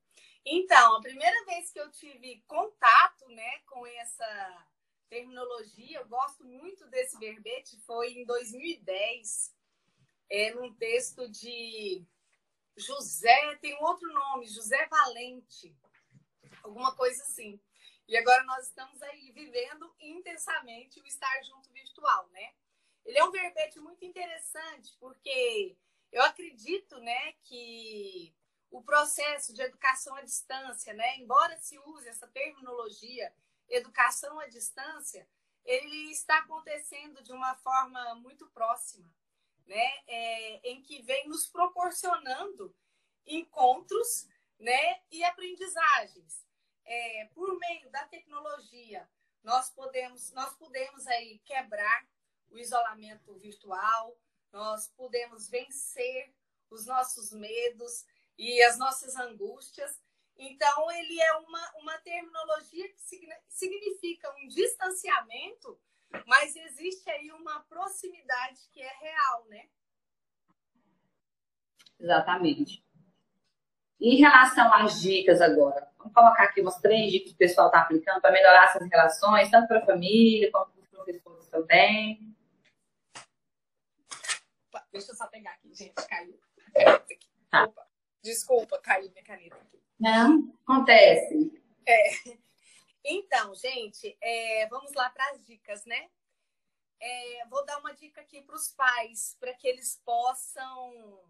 Então, 0.44 0.96
a 0.96 1.00
primeira 1.00 1.44
vez 1.46 1.70
que 1.70 1.80
eu 1.80 1.90
tive 1.90 2.42
contato 2.46 3.28
né, 3.28 3.58
com 3.66 3.86
essa 3.86 4.66
terminologia, 5.08 5.98
eu 5.98 6.08
gosto 6.08 6.44
muito 6.44 6.88
desse 6.88 7.18
verbete, 7.18 7.78
foi 7.86 8.12
em 8.12 8.24
2010, 8.24 9.54
é, 10.30 10.54
num 10.54 10.72
texto 10.74 11.30
de 11.30 12.04
José, 12.76 13.56
tem 13.56 13.76
outro 13.82 14.10
nome, 14.12 14.46
José 14.46 14.86
Valente, 14.86 15.76
alguma 16.62 16.94
coisa 16.94 17.22
assim. 17.22 17.60
E 18.08 18.16
agora 18.16 18.42
nós 18.44 18.66
estamos 18.66 19.00
aí 19.02 19.30
vivendo 19.32 19.94
intensamente 20.00 21.00
o 21.00 21.06
estar 21.06 21.42
junto 21.44 21.70
virtual, 21.70 22.28
né? 22.28 22.54
Ele 23.04 23.18
é 23.18 23.24
um 23.24 23.30
verbete 23.30 23.80
muito 23.80 24.04
interessante, 24.04 24.96
porque 24.98 25.76
eu 26.10 26.22
acredito, 26.22 26.98
né, 27.00 27.32
que 27.42 28.34
o 28.70 28.82
processo 28.82 29.52
de 29.52 29.62
educação 29.62 30.14
à 30.14 30.22
distância, 30.22 30.92
né? 30.94 31.16
Embora 31.18 31.58
se 31.58 31.78
use 31.78 32.08
essa 32.08 32.26
terminologia, 32.28 33.34
educação 33.68 34.38
à 34.40 34.46
distância, 34.46 35.28
ele 35.64 36.10
está 36.10 36.38
acontecendo 36.38 37.22
de 37.22 37.32
uma 37.32 37.54
forma 37.56 38.14
muito 38.16 38.48
próxima, 38.50 39.08
né? 39.66 39.92
É, 40.06 40.70
em 40.70 40.82
que 40.82 41.02
vem 41.02 41.28
nos 41.28 41.46
proporcionando 41.46 42.74
encontros, 43.26 44.26
né? 44.58 45.00
E 45.10 45.22
aprendizagens 45.24 46.42
é, 46.84 47.28
por 47.34 47.58
meio 47.58 47.90
da 47.90 48.04
tecnologia, 48.06 49.08
nós 49.42 49.70
podemos, 49.70 50.30
nós 50.32 50.54
podemos 50.56 51.06
aí 51.06 51.38
quebrar 51.44 52.06
o 52.50 52.58
isolamento 52.58 53.34
virtual, 53.38 54.16
nós 54.52 54.88
podemos 54.88 55.48
vencer 55.48 56.34
os 56.70 56.86
nossos 56.86 57.32
medos 57.32 58.04
e 58.38 58.62
as 58.62 58.78
nossas 58.78 59.16
angústias. 59.16 60.00
Então, 60.36 60.90
ele 60.92 61.20
é 61.20 61.32
uma, 61.36 61.72
uma 61.76 61.98
terminologia 61.98 62.88
que 62.92 63.00
significa 63.48 64.34
um 64.36 64.48
distanciamento, 64.48 65.80
mas 66.26 66.54
existe 66.56 67.10
aí 67.10 67.30
uma 67.32 67.60
proximidade 67.60 68.60
que 68.70 68.80
é 68.80 68.92
real, 69.00 69.44
né? 69.48 69.68
Exatamente. 71.98 72.84
Em 74.00 74.16
relação 74.16 74.72
às 74.74 75.00
dicas 75.00 75.40
agora, 75.40 75.88
vamos 75.96 76.12
colocar 76.12 76.44
aqui 76.44 76.60
umas 76.60 76.80
três 76.80 77.12
dicas 77.12 77.28
que 77.28 77.34
o 77.34 77.38
pessoal 77.38 77.68
está 77.68 77.82
aplicando 77.82 78.20
para 78.20 78.32
melhorar 78.32 78.64
essas 78.64 78.88
relações, 78.88 79.50
tanto 79.50 79.68
para 79.68 79.78
a 79.78 79.86
família 79.86 80.50
quanto 80.50 80.72
para 80.72 80.82
os 80.82 80.88
professores 80.88 81.48
também. 81.48 82.34
Deixa 84.90 85.12
eu 85.12 85.14
só 85.14 85.26
pegar 85.28 85.52
aqui, 85.52 85.72
gente, 85.74 85.94
caiu. 86.06 86.38
Tá. 87.50 87.64
Opa, 87.64 87.86
desculpa, 88.22 88.78
caiu 88.80 89.10
minha 89.10 89.24
caneta 89.24 89.56
aqui. 89.56 89.80
Não, 89.98 90.52
acontece. 90.64 91.62
É. 91.86 92.41
Então, 93.04 93.54
gente, 93.54 94.16
é, 94.20 94.66
vamos 94.68 94.92
lá 94.94 95.10
para 95.10 95.30
as 95.30 95.44
dicas, 95.44 95.84
né? 95.84 96.10
É, 97.00 97.46
vou 97.46 97.64
dar 97.66 97.78
uma 97.78 97.92
dica 97.94 98.20
aqui 98.20 98.42
para 98.42 98.54
os 98.54 98.68
pais, 98.68 99.36
para 99.40 99.52
que 99.54 99.66
eles 99.66 100.00
possam 100.04 101.24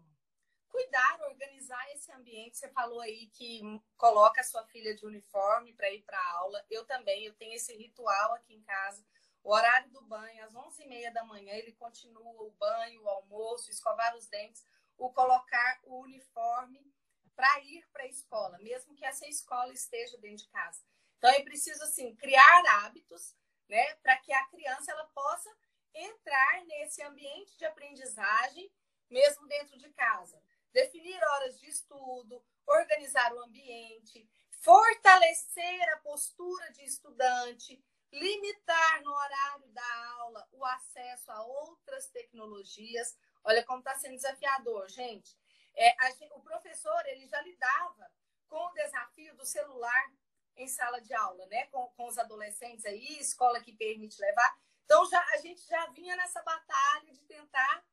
cuidar, 0.69 1.19
organizar 1.21 1.83
esse 1.91 2.11
ambiente. 2.11 2.57
Você 2.57 2.69
falou 2.69 3.01
aí 3.01 3.27
que 3.27 3.61
coloca 3.97 4.41
a 4.41 4.43
sua 4.43 4.63
filha 4.65 4.95
de 4.95 5.05
uniforme 5.05 5.73
para 5.73 5.91
ir 5.91 6.03
para 6.03 6.31
aula. 6.33 6.63
Eu 6.69 6.85
também, 6.85 7.25
eu 7.25 7.33
tenho 7.33 7.53
esse 7.53 7.75
ritual 7.75 8.33
aqui 8.33 8.53
em 8.53 8.61
casa. 8.61 9.03
O 9.43 9.51
horário 9.51 9.89
do 9.91 10.01
banho, 10.03 10.43
às 10.45 10.53
11h30 10.53 11.11
da 11.11 11.23
manhã, 11.25 11.53
ele 11.53 11.73
continua 11.73 12.43
o 12.43 12.51
banho, 12.51 13.01
o 13.01 13.09
almoço, 13.09 13.71
escovar 13.71 14.15
os 14.15 14.27
dentes, 14.27 14.65
o 14.97 15.11
colocar 15.11 15.79
o 15.83 16.01
uniforme 16.01 16.93
para 17.35 17.59
ir 17.61 17.85
para 17.91 18.03
a 18.03 18.07
escola, 18.07 18.57
mesmo 18.59 18.95
que 18.95 19.03
essa 19.03 19.27
escola 19.27 19.73
esteja 19.73 20.17
dentro 20.19 20.45
de 20.45 20.49
casa. 20.49 20.81
Então, 21.23 21.31
é 21.31 21.41
preciso, 21.41 21.81
assim, 21.83 22.13
criar 22.17 22.83
hábitos, 22.83 23.33
né, 23.69 23.95
para 24.03 24.17
que 24.17 24.33
a 24.33 24.45
criança 24.47 24.91
ela 24.91 25.05
possa 25.15 25.49
entrar 25.93 26.65
nesse 26.65 27.01
ambiente 27.01 27.57
de 27.57 27.63
aprendizagem, 27.63 28.69
mesmo 29.09 29.47
dentro 29.47 29.77
de 29.77 29.89
casa 29.93 30.37
definir 30.73 31.23
horas 31.23 31.57
de 31.59 31.69
estudo, 31.69 32.43
organizar 32.65 33.31
o 33.33 33.43
ambiente, 33.43 34.27
fortalecer 34.59 35.93
a 35.93 35.97
postura 35.97 36.71
de 36.73 36.83
estudante, 36.83 37.81
limitar 38.11 39.01
no 39.03 39.13
horário 39.13 39.67
da 39.67 40.05
aula 40.17 40.45
o 40.51 40.65
acesso 40.65 41.31
a 41.31 41.41
outras 41.41 42.07
tecnologias. 42.07 43.15
Olha 43.45 43.63
como 43.63 43.79
está 43.79 43.95
sendo 43.97 44.15
desafiador, 44.15 44.89
gente. 44.89 45.37
É, 45.75 45.89
a, 45.89 46.35
o 46.35 46.41
professor 46.41 47.01
ele 47.05 47.27
já 47.27 47.39
lidava 47.41 48.11
com 48.47 48.65
o 48.65 48.73
desafio 48.73 49.35
do 49.35 49.45
celular 49.45 50.11
em 50.55 50.67
sala 50.67 50.99
de 51.01 51.13
aula, 51.13 51.45
né? 51.47 51.65
Com, 51.67 51.87
com 51.89 52.07
os 52.07 52.17
adolescentes 52.17 52.85
aí, 52.85 53.19
escola 53.19 53.59
que 53.61 53.73
permite 53.73 54.19
levar. 54.21 54.57
Então 54.85 55.05
já, 55.09 55.19
a 55.33 55.37
gente 55.37 55.65
já 55.67 55.85
vinha 55.87 56.15
nessa 56.15 56.41
batalha 56.43 57.11
de 57.11 57.23
tentar 57.25 57.83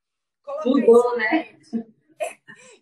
colocar 0.42 0.68
Mudou, 0.68 1.16
né? 1.16 1.58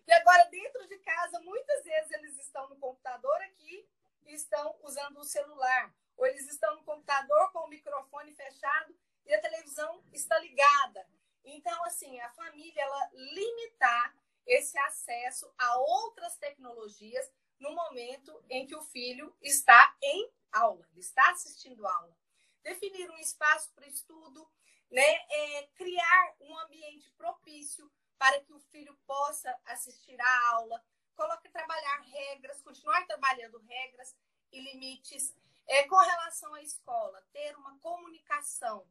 E 0.05 0.11
agora, 0.11 0.43
dentro 0.49 0.85
de 0.87 0.97
casa, 0.97 1.39
muitas 1.39 1.83
vezes 1.85 2.11
eles 2.11 2.37
estão 2.39 2.67
no 2.67 2.75
computador 2.77 3.41
aqui 3.43 3.87
e 4.25 4.33
estão 4.33 4.75
usando 4.81 5.17
o 5.19 5.23
celular. 5.23 5.95
Ou 6.17 6.25
eles 6.25 6.45
estão 6.49 6.75
no 6.75 6.83
computador 6.83 7.49
com 7.53 7.59
o 7.59 7.69
microfone 7.69 8.33
fechado 8.33 8.93
e 9.25 9.33
a 9.33 9.41
televisão 9.41 10.03
está 10.11 10.37
ligada. 10.39 11.07
Então, 11.45 11.85
assim, 11.85 12.19
a 12.19 12.29
família, 12.31 12.81
ela 12.81 13.09
limitar 13.13 14.13
esse 14.45 14.77
acesso 14.79 15.49
a 15.57 15.77
outras 15.77 16.35
tecnologias 16.37 17.31
no 17.59 17.73
momento 17.73 18.43
em 18.49 18.65
que 18.65 18.75
o 18.75 18.81
filho 18.81 19.35
está 19.41 19.95
em 20.01 20.31
aula, 20.51 20.87
ele 20.91 21.01
está 21.01 21.29
assistindo 21.31 21.85
aula. 21.85 22.17
Definir 22.63 23.09
um 23.11 23.17
espaço 23.17 23.71
para 23.73 23.87
estudo, 23.87 24.49
né? 24.91 25.01
É, 25.29 25.67
criar 25.75 26.35
um 26.39 26.57
ambiente 26.59 27.11
propício 27.11 27.91
para 28.17 28.41
que 28.41 28.53
o 28.53 28.59
filho 28.59 28.97
possa 29.05 29.55
assistir 29.65 30.19
à 30.19 30.47
aula, 30.51 30.83
coloque 31.15 31.49
trabalhar 31.49 32.01
regras, 32.01 32.61
continuar 32.61 33.05
trabalhando 33.05 33.59
regras 33.59 34.15
e 34.51 34.59
limites. 34.59 35.35
É, 35.67 35.87
com 35.87 35.97
relação 35.97 36.55
à 36.55 36.63
escola, 36.63 37.23
ter 37.31 37.55
uma 37.55 37.77
comunicação 37.77 38.87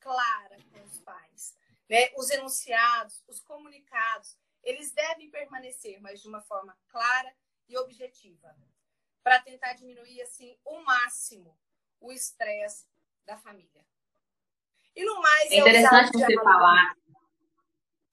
clara 0.00 0.58
com 0.72 0.82
os 0.82 0.98
pais. 1.00 1.56
Né? 1.88 2.12
Os 2.16 2.30
enunciados, 2.30 3.22
os 3.28 3.38
comunicados, 3.40 4.36
eles 4.64 4.90
devem 4.90 5.30
permanecer, 5.30 6.00
mas 6.00 6.20
de 6.20 6.28
uma 6.28 6.42
forma 6.42 6.76
clara 6.88 7.32
e 7.68 7.76
objetiva, 7.76 8.54
para 9.22 9.40
tentar 9.40 9.74
diminuir 9.74 10.22
assim 10.22 10.56
o 10.64 10.78
máximo 10.80 11.56
o 12.00 12.12
estresse 12.12 12.86
da 13.24 13.36
família. 13.36 13.84
E 14.94 15.04
no 15.04 15.20
mais, 15.20 15.50
é 15.50 15.56
interessante 15.56 16.12
você 16.12 16.34
falar 16.34 16.94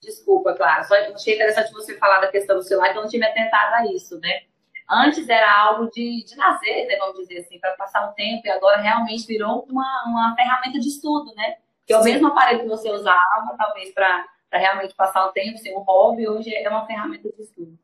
Desculpa, 0.03 0.53
claro. 0.53 0.83
Só 0.83 0.95
achei 0.95 1.35
interessante 1.35 1.71
você 1.71 1.97
falar 1.97 2.19
da 2.19 2.27
questão 2.27 2.57
do 2.57 2.63
celular, 2.63 2.91
que 2.91 2.97
eu 2.97 3.03
não 3.03 3.09
tinha 3.09 3.25
atentado 3.25 3.73
a 3.75 3.85
isso, 3.91 4.19
né? 4.19 4.41
Antes 4.89 5.29
era 5.29 5.49
algo 5.61 5.89
de, 5.89 6.25
de 6.25 6.35
lazer, 6.35 6.85
né, 6.87 6.97
vamos 6.97 7.17
dizer 7.19 7.39
assim, 7.39 7.57
para 7.57 7.71
passar 7.71 8.09
um 8.09 8.13
tempo, 8.13 8.45
e 8.45 8.49
agora 8.49 8.81
realmente 8.81 9.25
virou 9.25 9.65
uma, 9.69 10.03
uma 10.05 10.35
ferramenta 10.35 10.77
de 10.77 10.89
estudo, 10.89 11.33
né? 11.35 11.55
Que 11.87 11.93
é 11.93 11.97
o 11.97 12.03
mesmo 12.03 12.27
aparelho 12.27 12.61
que 12.61 12.67
você 12.67 12.91
usava, 12.91 13.55
talvez, 13.57 13.93
para 13.93 14.25
realmente 14.51 14.93
passar 14.93 15.25
o 15.25 15.31
tempo, 15.31 15.57
ser 15.57 15.73
um 15.73 15.79
hobby, 15.79 16.27
hoje 16.27 16.53
é 16.53 16.69
uma 16.69 16.85
ferramenta 16.85 17.29
de 17.31 17.41
estudo. 17.41 17.79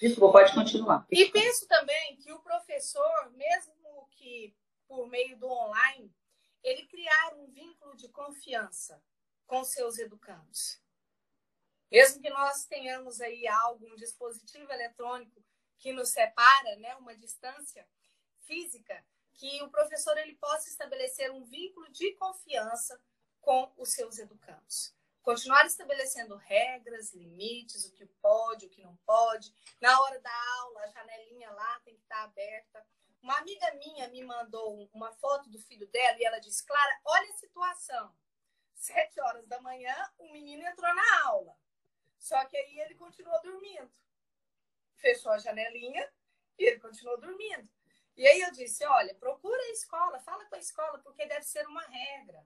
Desculpa, 0.00 0.38
pode 0.38 0.54
continuar. 0.54 1.06
E 1.10 1.26
penso 1.30 1.66
também 1.66 2.16
que 2.16 2.32
o 2.32 2.40
professor, 2.40 3.30
mesmo 3.32 4.08
que 4.12 4.54
por 4.86 5.06
meio 5.08 5.36
do 5.38 5.48
online, 5.48 6.14
ele 6.62 6.86
criar 6.86 7.34
um 7.34 7.46
vínculo 7.46 7.96
de 7.96 8.08
confiança 8.08 9.02
com 9.46 9.64
seus 9.64 9.98
educandos. 9.98 10.80
Mesmo 11.90 12.20
que 12.20 12.30
nós 12.30 12.64
tenhamos 12.66 13.20
aí 13.20 13.46
algo, 13.48 13.86
um 13.90 13.96
dispositivo 13.96 14.70
eletrônico 14.70 15.42
que 15.78 15.92
nos 15.92 16.10
separa, 16.10 16.76
né, 16.76 16.94
uma 16.96 17.16
distância 17.16 17.88
física, 18.40 19.04
que 19.34 19.62
o 19.62 19.70
professor 19.70 20.16
ele 20.18 20.34
possa 20.36 20.68
estabelecer 20.68 21.30
um 21.30 21.44
vínculo 21.44 21.90
de 21.90 22.12
confiança 22.14 23.00
com 23.40 23.72
os 23.76 23.92
seus 23.92 24.18
educandos. 24.18 24.94
Continuar 25.28 25.66
estabelecendo 25.66 26.36
regras, 26.36 27.12
limites, 27.12 27.84
o 27.84 27.92
que 27.92 28.06
pode, 28.06 28.64
o 28.64 28.70
que 28.70 28.80
não 28.80 28.96
pode. 29.04 29.52
Na 29.78 30.00
hora 30.00 30.18
da 30.20 30.32
aula, 30.62 30.80
a 30.80 30.86
janelinha 30.86 31.50
lá 31.50 31.78
tem 31.80 31.94
que 31.94 32.00
estar 32.00 32.22
aberta. 32.22 32.82
Uma 33.20 33.36
amiga 33.36 33.74
minha 33.74 34.08
me 34.08 34.24
mandou 34.24 34.88
uma 34.90 35.12
foto 35.12 35.50
do 35.50 35.58
filho 35.58 35.86
dela 35.88 36.16
e 36.18 36.24
ela 36.24 36.38
disse: 36.38 36.64
Clara, 36.64 37.00
olha 37.04 37.28
a 37.28 37.36
situação. 37.36 38.16
Sete 38.72 39.20
horas 39.20 39.46
da 39.46 39.60
manhã, 39.60 39.94
o 40.16 40.32
menino 40.32 40.66
entrou 40.66 40.94
na 40.94 41.24
aula. 41.26 41.54
Só 42.18 42.42
que 42.46 42.56
aí 42.56 42.80
ele 42.80 42.94
continuou 42.94 43.38
dormindo. 43.42 43.92
Fechou 44.94 45.32
a 45.32 45.38
janelinha 45.38 46.10
e 46.58 46.64
ele 46.64 46.80
continuou 46.80 47.20
dormindo. 47.20 47.68
E 48.16 48.26
aí 48.26 48.40
eu 48.40 48.52
disse: 48.52 48.82
olha, 48.86 49.14
procura 49.16 49.60
a 49.60 49.72
escola, 49.72 50.20
fala 50.20 50.46
com 50.46 50.54
a 50.54 50.58
escola, 50.58 50.98
porque 51.00 51.26
deve 51.26 51.44
ser 51.44 51.66
uma 51.66 51.82
regra. 51.82 52.42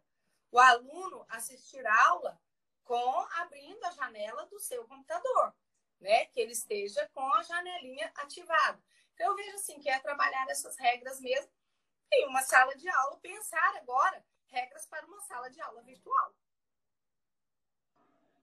O 0.51 0.59
aluno 0.59 1.25
assistir 1.29 1.87
aula 1.87 2.41
com 2.85 3.27
abrindo 3.40 3.85
a 3.85 3.90
janela 3.90 4.47
do 4.47 4.59
seu 4.59 4.85
computador, 4.87 5.55
né? 6.01 6.27
Que 6.27 6.40
ele 6.40 6.53
esteja 6.53 7.09
com 7.12 7.33
a 7.35 7.42
janelinha 7.42 8.11
ativada. 8.16 8.79
Então 9.14 9.29
eu 9.29 9.37
vejo 9.37 9.57
assim 9.57 9.79
que 9.81 9.88
é 9.88 9.99
trabalhar 9.99 10.47
essas 10.49 10.79
regras 10.79 11.21
mesmo 11.21 11.51
em 12.12 12.29
uma 12.29 12.42
sala 12.42 12.75
de 12.77 12.88
aula, 12.88 13.18
pensar 13.23 13.77
agora 13.77 14.23
regras 14.49 14.87
para 14.87 15.07
uma 15.07 15.21
sala 15.21 15.51
de 15.51 15.61
aula 15.62 15.83
virtual. 15.83 16.33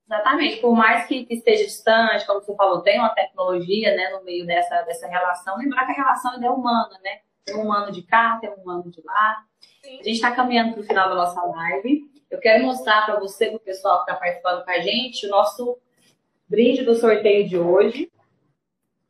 Exatamente, 0.05 0.59
por 0.59 0.75
mais 0.75 1.05
que, 1.05 1.27
esteja 1.29 1.65
distante, 1.65 2.25
como 2.25 2.41
você 2.41 2.55
falou, 2.55 2.81
tem 2.81 2.97
uma 2.97 3.13
tecnologia 3.13 3.95
né, 3.95 4.09
no 4.09 4.23
meio 4.23 4.43
dessa, 4.43 4.81
dessa 4.81 5.07
relação, 5.07 5.55
lembrar 5.55 5.85
que 5.85 5.91
a 5.91 5.95
relação 5.95 6.43
é 6.43 6.49
humana, 6.49 6.99
né? 7.03 7.21
Tem 7.45 7.55
um 7.55 7.61
humano 7.61 7.91
de 7.91 8.01
cá, 8.01 8.39
tem 8.41 8.49
um 8.49 8.55
humano 8.55 8.89
de 8.89 9.01
lá. 9.03 9.45
Sim. 9.83 9.99
A 9.99 10.03
gente 10.03 10.15
está 10.15 10.31
caminhando 10.31 10.73
para 10.73 10.81
o 10.81 10.83
final 10.83 11.09
da 11.09 11.15
nossa 11.15 11.41
live. 11.43 12.08
Eu 12.29 12.39
quero 12.39 12.63
mostrar 12.63 13.05
para 13.05 13.19
você, 13.19 13.47
para 13.47 13.57
o 13.57 13.59
pessoal 13.59 14.03
que 14.03 14.11
está 14.11 14.19
participando 14.19 14.63
com 14.63 14.71
a 14.71 14.79
gente, 14.79 15.25
o 15.25 15.29
nosso 15.29 15.77
brinde 16.47 16.83
do 16.83 16.95
sorteio 16.95 17.47
de 17.47 17.57
hoje. 17.57 18.11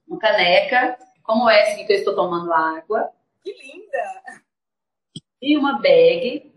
Uma 0.08 0.20
caneca, 0.20 0.98
como 1.24 1.50
essa 1.50 1.84
que 1.84 1.92
eu 1.92 1.98
estou 1.98 2.16
tomando 2.16 2.52
água. 2.52 3.12
Que 3.44 3.54
linda! 3.54 4.44
E 5.42 5.58
uma 5.58 5.80
bag 5.80 6.50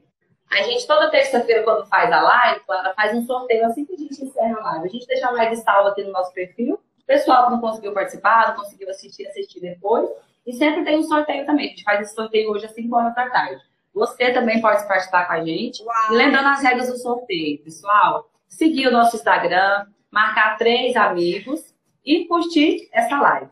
a 0.52 0.64
gente, 0.64 0.86
toda 0.86 1.10
terça-feira, 1.10 1.62
quando 1.62 1.86
faz 1.86 2.12
a 2.12 2.20
live, 2.20 2.60
Clara, 2.66 2.92
faz 2.92 3.16
um 3.16 3.24
sorteio 3.24 3.64
assim 3.64 3.86
que 3.86 3.94
a 3.94 3.96
gente 3.96 4.22
encerra 4.22 4.58
a 4.58 4.62
live. 4.62 4.86
A 4.86 4.90
gente 4.90 5.06
deixa 5.06 5.26
a 5.26 5.30
live 5.30 5.56
salva 5.56 5.88
aqui 5.88 6.04
no 6.04 6.12
nosso 6.12 6.30
perfil. 6.34 6.74
O 6.74 7.06
pessoal 7.06 7.46
que 7.46 7.52
não 7.52 7.60
conseguiu 7.60 7.94
participar, 7.94 8.48
não 8.48 8.62
conseguiu 8.62 8.90
assistir, 8.90 9.26
assistir 9.26 9.60
depois. 9.60 10.10
E 10.46 10.52
sempre 10.52 10.84
tem 10.84 10.98
um 10.98 11.04
sorteio 11.04 11.46
também. 11.46 11.66
A 11.66 11.68
gente 11.70 11.82
faz 11.82 12.02
esse 12.02 12.14
sorteio 12.14 12.50
hoje 12.50 12.66
às 12.66 12.72
5 12.72 12.94
horas 12.94 13.14
da 13.14 13.30
tarde. 13.30 13.62
Você 13.94 14.32
também 14.32 14.60
pode 14.60 14.86
participar 14.86 15.26
com 15.26 15.32
a 15.34 15.44
gente. 15.44 15.82
Uau. 15.82 16.12
E 16.12 16.16
lembrando 16.16 16.48
as 16.48 16.62
regras 16.62 16.88
do 16.88 16.96
sorteio, 16.96 17.62
pessoal. 17.62 18.30
Seguir 18.48 18.88
o 18.88 18.92
nosso 18.92 19.16
Instagram, 19.16 19.86
marcar 20.10 20.56
três 20.56 20.96
amigos 20.96 21.74
e 22.04 22.26
curtir 22.26 22.88
essa 22.92 23.20
live. 23.20 23.50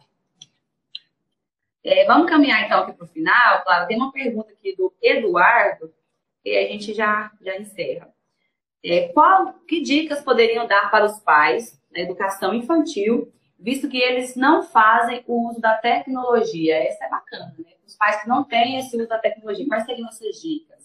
É, 1.82 2.04
vamos 2.06 2.28
caminhar 2.28 2.64
então 2.64 2.80
aqui 2.80 2.92
para 2.92 3.04
o 3.04 3.08
final. 3.08 3.62
Claro, 3.62 3.86
tem 3.86 3.96
uma 3.96 4.12
pergunta 4.12 4.52
aqui 4.52 4.74
do 4.76 4.92
Eduardo 5.00 5.92
e 6.44 6.56
a 6.56 6.68
gente 6.68 6.92
já, 6.92 7.30
já 7.40 7.56
encerra. 7.56 8.08
É, 8.82 9.08
qual, 9.08 9.54
que 9.66 9.80
dicas 9.80 10.22
poderiam 10.22 10.66
dar 10.66 10.90
para 10.90 11.04
os 11.04 11.18
pais 11.20 11.80
na 11.92 12.00
educação 12.00 12.54
infantil, 12.54 13.32
visto 13.60 13.88
que 13.88 13.98
eles 13.98 14.34
não 14.34 14.62
fazem 14.62 15.22
o 15.26 15.48
uso 15.48 15.60
da 15.60 15.74
tecnologia? 15.74 16.76
Essa 16.76 17.04
é 17.04 17.08
bacana, 17.08 17.54
né? 17.58 17.74
Os 17.86 17.94
pais 17.96 18.22
que 18.22 18.28
não 18.28 18.44
têm 18.44 18.78
esse 18.78 18.96
uso 18.96 19.06
da 19.06 19.18
tecnologia, 19.18 19.66
quais 19.68 19.84
seriam 19.84 20.08
essas 20.08 20.40
dicas? 20.40 20.80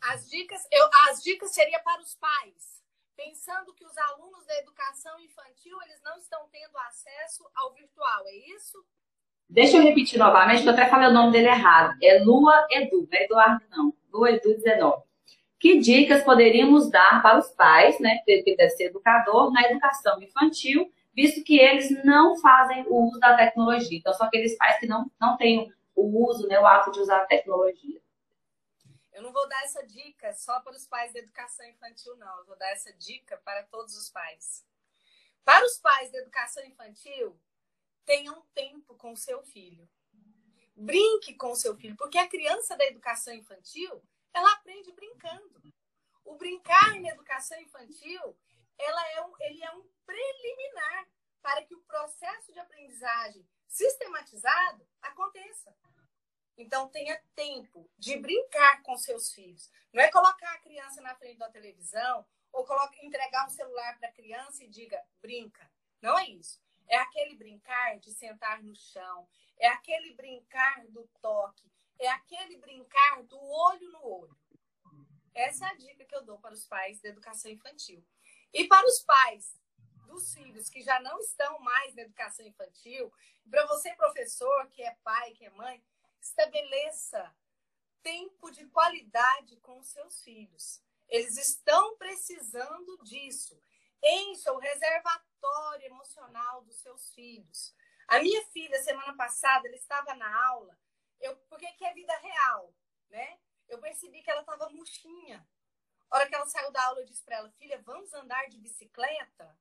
As 0.00 0.28
dicas, 0.28 0.66
eu, 0.70 0.88
as 1.08 1.22
dicas 1.22 1.50
seria 1.52 1.78
para 1.80 2.00
os 2.00 2.14
pais, 2.14 2.82
pensando 3.16 3.72
que 3.74 3.84
os 3.84 3.96
alunos 3.96 4.44
da 4.46 4.58
educação 4.58 5.18
infantil 5.20 5.76
eles 5.82 6.00
não 6.02 6.16
estão 6.18 6.46
tendo 6.50 6.76
acesso 6.78 7.44
ao 7.54 7.72
virtual, 7.72 8.26
é 8.26 8.36
isso? 8.54 8.84
Deixa 9.48 9.76
eu 9.76 9.82
repetir 9.82 10.18
novamente, 10.18 10.62
que 10.62 10.68
eu 10.68 10.72
até 10.72 10.88
falei 10.88 11.08
o 11.08 11.12
nome 11.12 11.32
dele 11.32 11.48
errado. 11.48 11.96
É 12.02 12.18
Lua 12.18 12.66
Edu, 12.70 13.08
não 13.10 13.18
é 13.18 13.24
Eduardo 13.24 13.64
não. 13.70 13.94
Lua 14.12 14.30
Edu 14.30 14.54
19. 14.54 15.02
Que 15.58 15.78
dicas 15.78 16.22
poderíamos 16.22 16.90
dar 16.90 17.22
para 17.22 17.38
os 17.38 17.48
pais, 17.50 17.98
né, 18.00 18.18
que 18.24 18.56
deve 18.56 18.70
ser 18.70 18.84
educador, 18.84 19.52
na 19.52 19.62
educação 19.62 20.20
infantil, 20.22 20.92
visto 21.14 21.42
que 21.44 21.58
eles 21.58 22.04
não 22.04 22.36
fazem 22.36 22.84
o 22.88 23.06
uso 23.06 23.18
da 23.18 23.36
tecnologia. 23.36 23.98
Então, 23.98 24.12
são 24.12 24.26
aqueles 24.26 24.56
pais 24.56 24.78
que 24.78 24.86
não, 24.86 25.10
não 25.20 25.36
têm 25.36 25.72
o 25.94 26.28
uso, 26.28 26.46
né, 26.48 26.58
o 26.58 26.66
ato 26.66 26.90
de 26.90 27.00
usar 27.00 27.18
a 27.18 27.26
tecnologia. 27.26 28.00
Eu 29.12 29.22
não 29.22 29.32
vou 29.32 29.48
dar 29.48 29.62
essa 29.62 29.86
dica 29.86 30.32
só 30.32 30.58
para 30.60 30.72
os 30.72 30.86
pais 30.86 31.12
da 31.12 31.20
educação 31.20 31.64
infantil, 31.66 32.16
não. 32.16 32.38
Eu 32.38 32.46
vou 32.46 32.58
dar 32.58 32.70
essa 32.70 32.92
dica 32.92 33.36
para 33.44 33.62
todos 33.62 33.96
os 33.96 34.10
pais. 34.10 34.66
Para 35.44 35.64
os 35.64 35.78
pais 35.78 36.10
da 36.10 36.18
educação 36.18 36.64
infantil, 36.64 37.38
tenha 38.04 38.32
um 38.32 38.42
tempo 38.52 38.94
com 38.96 39.12
o 39.12 39.16
seu 39.16 39.42
filho. 39.44 39.88
Brinque 40.74 41.34
com 41.34 41.52
o 41.52 41.56
seu 41.56 41.76
filho, 41.76 41.94
porque 41.96 42.18
a 42.18 42.28
criança 42.28 42.76
da 42.76 42.84
educação 42.86 43.32
infantil, 43.32 44.02
ela 44.32 44.52
aprende. 44.52 44.93
O 46.24 46.36
brincar 46.36 47.00
na 47.00 47.08
educação 47.08 47.60
infantil, 47.60 48.36
ela 48.78 49.10
é 49.12 49.22
um, 49.22 49.32
ele 49.40 49.62
é 49.62 49.70
um 49.72 49.86
preliminar 50.06 51.08
para 51.42 51.62
que 51.64 51.74
o 51.74 51.82
processo 51.82 52.52
de 52.52 52.58
aprendizagem 52.58 53.46
sistematizado 53.68 54.86
aconteça. 55.02 55.76
Então, 56.56 56.88
tenha 56.88 57.20
tempo 57.34 57.90
de 57.98 58.16
brincar 58.16 58.82
com 58.82 58.96
seus 58.96 59.32
filhos. 59.32 59.70
Não 59.92 60.02
é 60.02 60.10
colocar 60.10 60.52
a 60.54 60.60
criança 60.60 61.00
na 61.00 61.14
frente 61.16 61.38
da 61.38 61.50
televisão 61.50 62.24
ou 62.52 62.64
colocar, 62.64 63.04
entregar 63.04 63.46
um 63.46 63.50
celular 63.50 63.98
para 63.98 64.08
a 64.08 64.12
criança 64.12 64.62
e 64.62 64.68
diga, 64.68 65.04
brinca. 65.20 65.68
Não 66.00 66.16
é 66.18 66.28
isso. 66.28 66.62
É 66.86 66.96
aquele 66.96 67.34
brincar 67.34 67.98
de 67.98 68.12
sentar 68.12 68.62
no 68.62 68.74
chão, 68.74 69.28
é 69.58 69.66
aquele 69.68 70.14
brincar 70.14 70.86
do 70.88 71.08
toque, 71.20 71.70
é 71.98 72.08
aquele 72.08 72.58
brincar 72.58 73.22
do 73.24 73.38
olho 73.40 73.90
no 73.90 74.06
olho. 74.06 74.36
Essa 75.34 75.66
é 75.66 75.70
a 75.70 75.74
dica 75.74 76.04
que 76.04 76.14
eu 76.14 76.24
dou 76.24 76.38
para 76.38 76.54
os 76.54 76.66
pais 76.66 77.00
da 77.00 77.08
educação 77.08 77.50
infantil. 77.50 78.04
E 78.52 78.68
para 78.68 78.86
os 78.86 79.00
pais 79.00 79.60
dos 80.06 80.32
filhos 80.32 80.68
que 80.68 80.80
já 80.80 81.00
não 81.00 81.18
estão 81.18 81.58
mais 81.58 81.94
na 81.94 82.02
educação 82.02 82.46
infantil, 82.46 83.12
para 83.50 83.66
você, 83.66 83.92
professor, 83.96 84.70
que 84.70 84.82
é 84.82 84.94
pai, 85.02 85.32
que 85.32 85.44
é 85.44 85.50
mãe, 85.50 85.84
estabeleça 86.20 87.34
tempo 88.02 88.50
de 88.50 88.66
qualidade 88.66 89.56
com 89.56 89.78
os 89.78 89.88
seus 89.88 90.22
filhos. 90.22 90.82
Eles 91.08 91.36
estão 91.36 91.96
precisando 91.96 92.98
disso. 93.02 93.60
Encha 94.02 94.52
o 94.52 94.58
reservatório 94.58 95.86
emocional 95.86 96.62
dos 96.62 96.76
seus 96.76 97.12
filhos. 97.12 97.74
A 98.06 98.20
minha 98.20 98.44
filha, 98.48 98.82
semana 98.82 99.16
passada, 99.16 99.66
ela 99.66 99.76
estava 99.76 100.14
na 100.14 100.46
aula, 100.48 100.78
eu, 101.20 101.34
porque 101.48 101.66
que 101.72 101.84
é 101.84 101.94
vida 101.94 102.14
real, 102.18 102.74
né? 103.08 103.38
Eu 103.68 103.78
percebi 103.78 104.22
que 104.22 104.30
ela 104.30 104.40
estava 104.40 104.68
murchinha. 104.70 105.46
A 106.10 106.16
hora 106.16 106.28
que 106.28 106.34
ela 106.34 106.46
saiu 106.46 106.70
da 106.70 106.84
aula, 106.84 107.00
eu 107.00 107.06
disse 107.06 107.22
para 107.22 107.36
ela, 107.36 107.50
filha, 107.52 107.80
vamos 107.82 108.12
andar 108.14 108.48
de 108.48 108.58
bicicleta? 108.58 109.58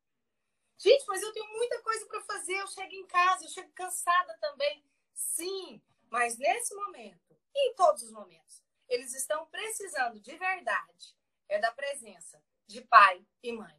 Gente, 0.78 1.06
mas 1.08 1.22
eu 1.22 1.32
tenho 1.32 1.48
muita 1.50 1.82
coisa 1.82 2.06
para 2.06 2.22
fazer. 2.22 2.56
Eu 2.60 2.68
chego 2.68 2.94
em 2.94 3.08
casa, 3.08 3.46
eu 3.46 3.50
chego 3.50 3.72
cansada 3.72 4.38
também. 4.40 4.84
Sim, 5.14 5.82
mas 6.10 6.38
nesse 6.38 6.76
momento, 6.76 7.38
e 7.56 7.70
em 7.70 7.76
todos 7.76 8.04
os 8.04 8.12
momentos, 8.12 8.64
eles 8.88 9.14
estão 9.14 9.46
precisando 9.48 10.20
de 10.20 10.36
verdade 10.38 11.16
é 11.50 11.60
da 11.60 11.72
presença 11.72 12.42
de 12.66 12.82
pai 12.82 13.26
e 13.42 13.52
mãe. 13.52 13.76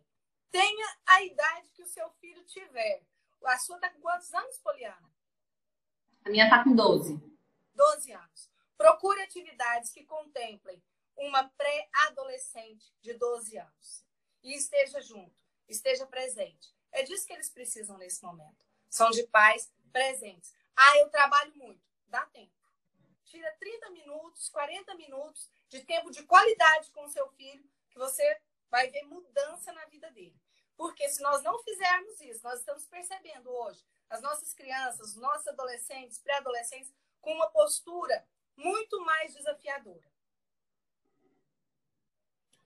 Tenha 0.50 0.96
a 1.06 1.22
idade 1.22 1.70
que 1.70 1.82
o 1.82 1.88
seu 1.88 2.08
filho 2.20 2.44
tiver. 2.44 3.02
A 3.44 3.58
sua 3.58 3.76
está 3.76 3.90
com 3.90 4.00
quantos 4.00 4.32
anos, 4.32 4.58
Poliana? 4.58 5.12
A 6.24 6.30
minha 6.30 6.44
está 6.44 6.62
com 6.62 6.74
12. 6.74 7.20
12 7.74 8.12
anos. 8.12 8.50
Procure 8.84 9.22
atividades 9.22 9.90
que 9.90 10.04
contemplem 10.04 10.84
uma 11.16 11.48
pré-adolescente 11.56 12.94
de 13.00 13.14
12 13.14 13.56
anos. 13.56 14.04
E 14.42 14.54
esteja 14.54 15.00
junto, 15.00 15.34
esteja 15.66 16.06
presente. 16.06 16.76
É 16.92 17.02
disso 17.02 17.26
que 17.26 17.32
eles 17.32 17.48
precisam 17.48 17.96
nesse 17.96 18.22
momento. 18.22 18.62
São 18.90 19.08
de 19.08 19.22
pais 19.28 19.72
presentes. 19.90 20.54
Ah, 20.76 20.98
eu 20.98 21.08
trabalho 21.08 21.56
muito. 21.56 21.80
Dá 22.08 22.26
tempo. 22.26 22.52
Tira 23.24 23.50
30 23.58 23.88
minutos, 23.88 24.50
40 24.50 24.94
minutos 24.96 25.50
de 25.70 25.82
tempo 25.82 26.10
de 26.10 26.22
qualidade 26.24 26.90
com 26.90 27.06
o 27.06 27.10
seu 27.10 27.26
filho, 27.30 27.66
que 27.88 27.98
você 27.98 28.38
vai 28.68 28.90
ver 28.90 29.04
mudança 29.04 29.72
na 29.72 29.86
vida 29.86 30.10
dele. 30.10 30.38
Porque 30.76 31.08
se 31.08 31.22
nós 31.22 31.42
não 31.42 31.58
fizermos 31.62 32.20
isso, 32.20 32.44
nós 32.44 32.58
estamos 32.58 32.86
percebendo 32.86 33.50
hoje 33.50 33.82
as 34.10 34.20
nossas 34.20 34.52
crianças, 34.52 35.08
os 35.08 35.16
nossos 35.16 35.48
adolescentes, 35.48 36.18
pré-adolescentes, 36.18 36.92
com 37.22 37.32
uma 37.32 37.48
postura 37.48 38.28
muito 38.56 39.04
mais 39.04 39.34
desafiadora. 39.34 40.14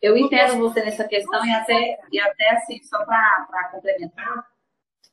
Eu 0.00 0.16
entendo 0.16 0.58
você 0.58 0.84
nessa 0.84 1.06
questão 1.08 1.44
e 1.44 1.50
até, 1.50 1.98
e 2.12 2.20
até 2.20 2.50
assim, 2.50 2.80
só 2.84 3.04
para 3.04 3.68
complementar, 3.72 4.46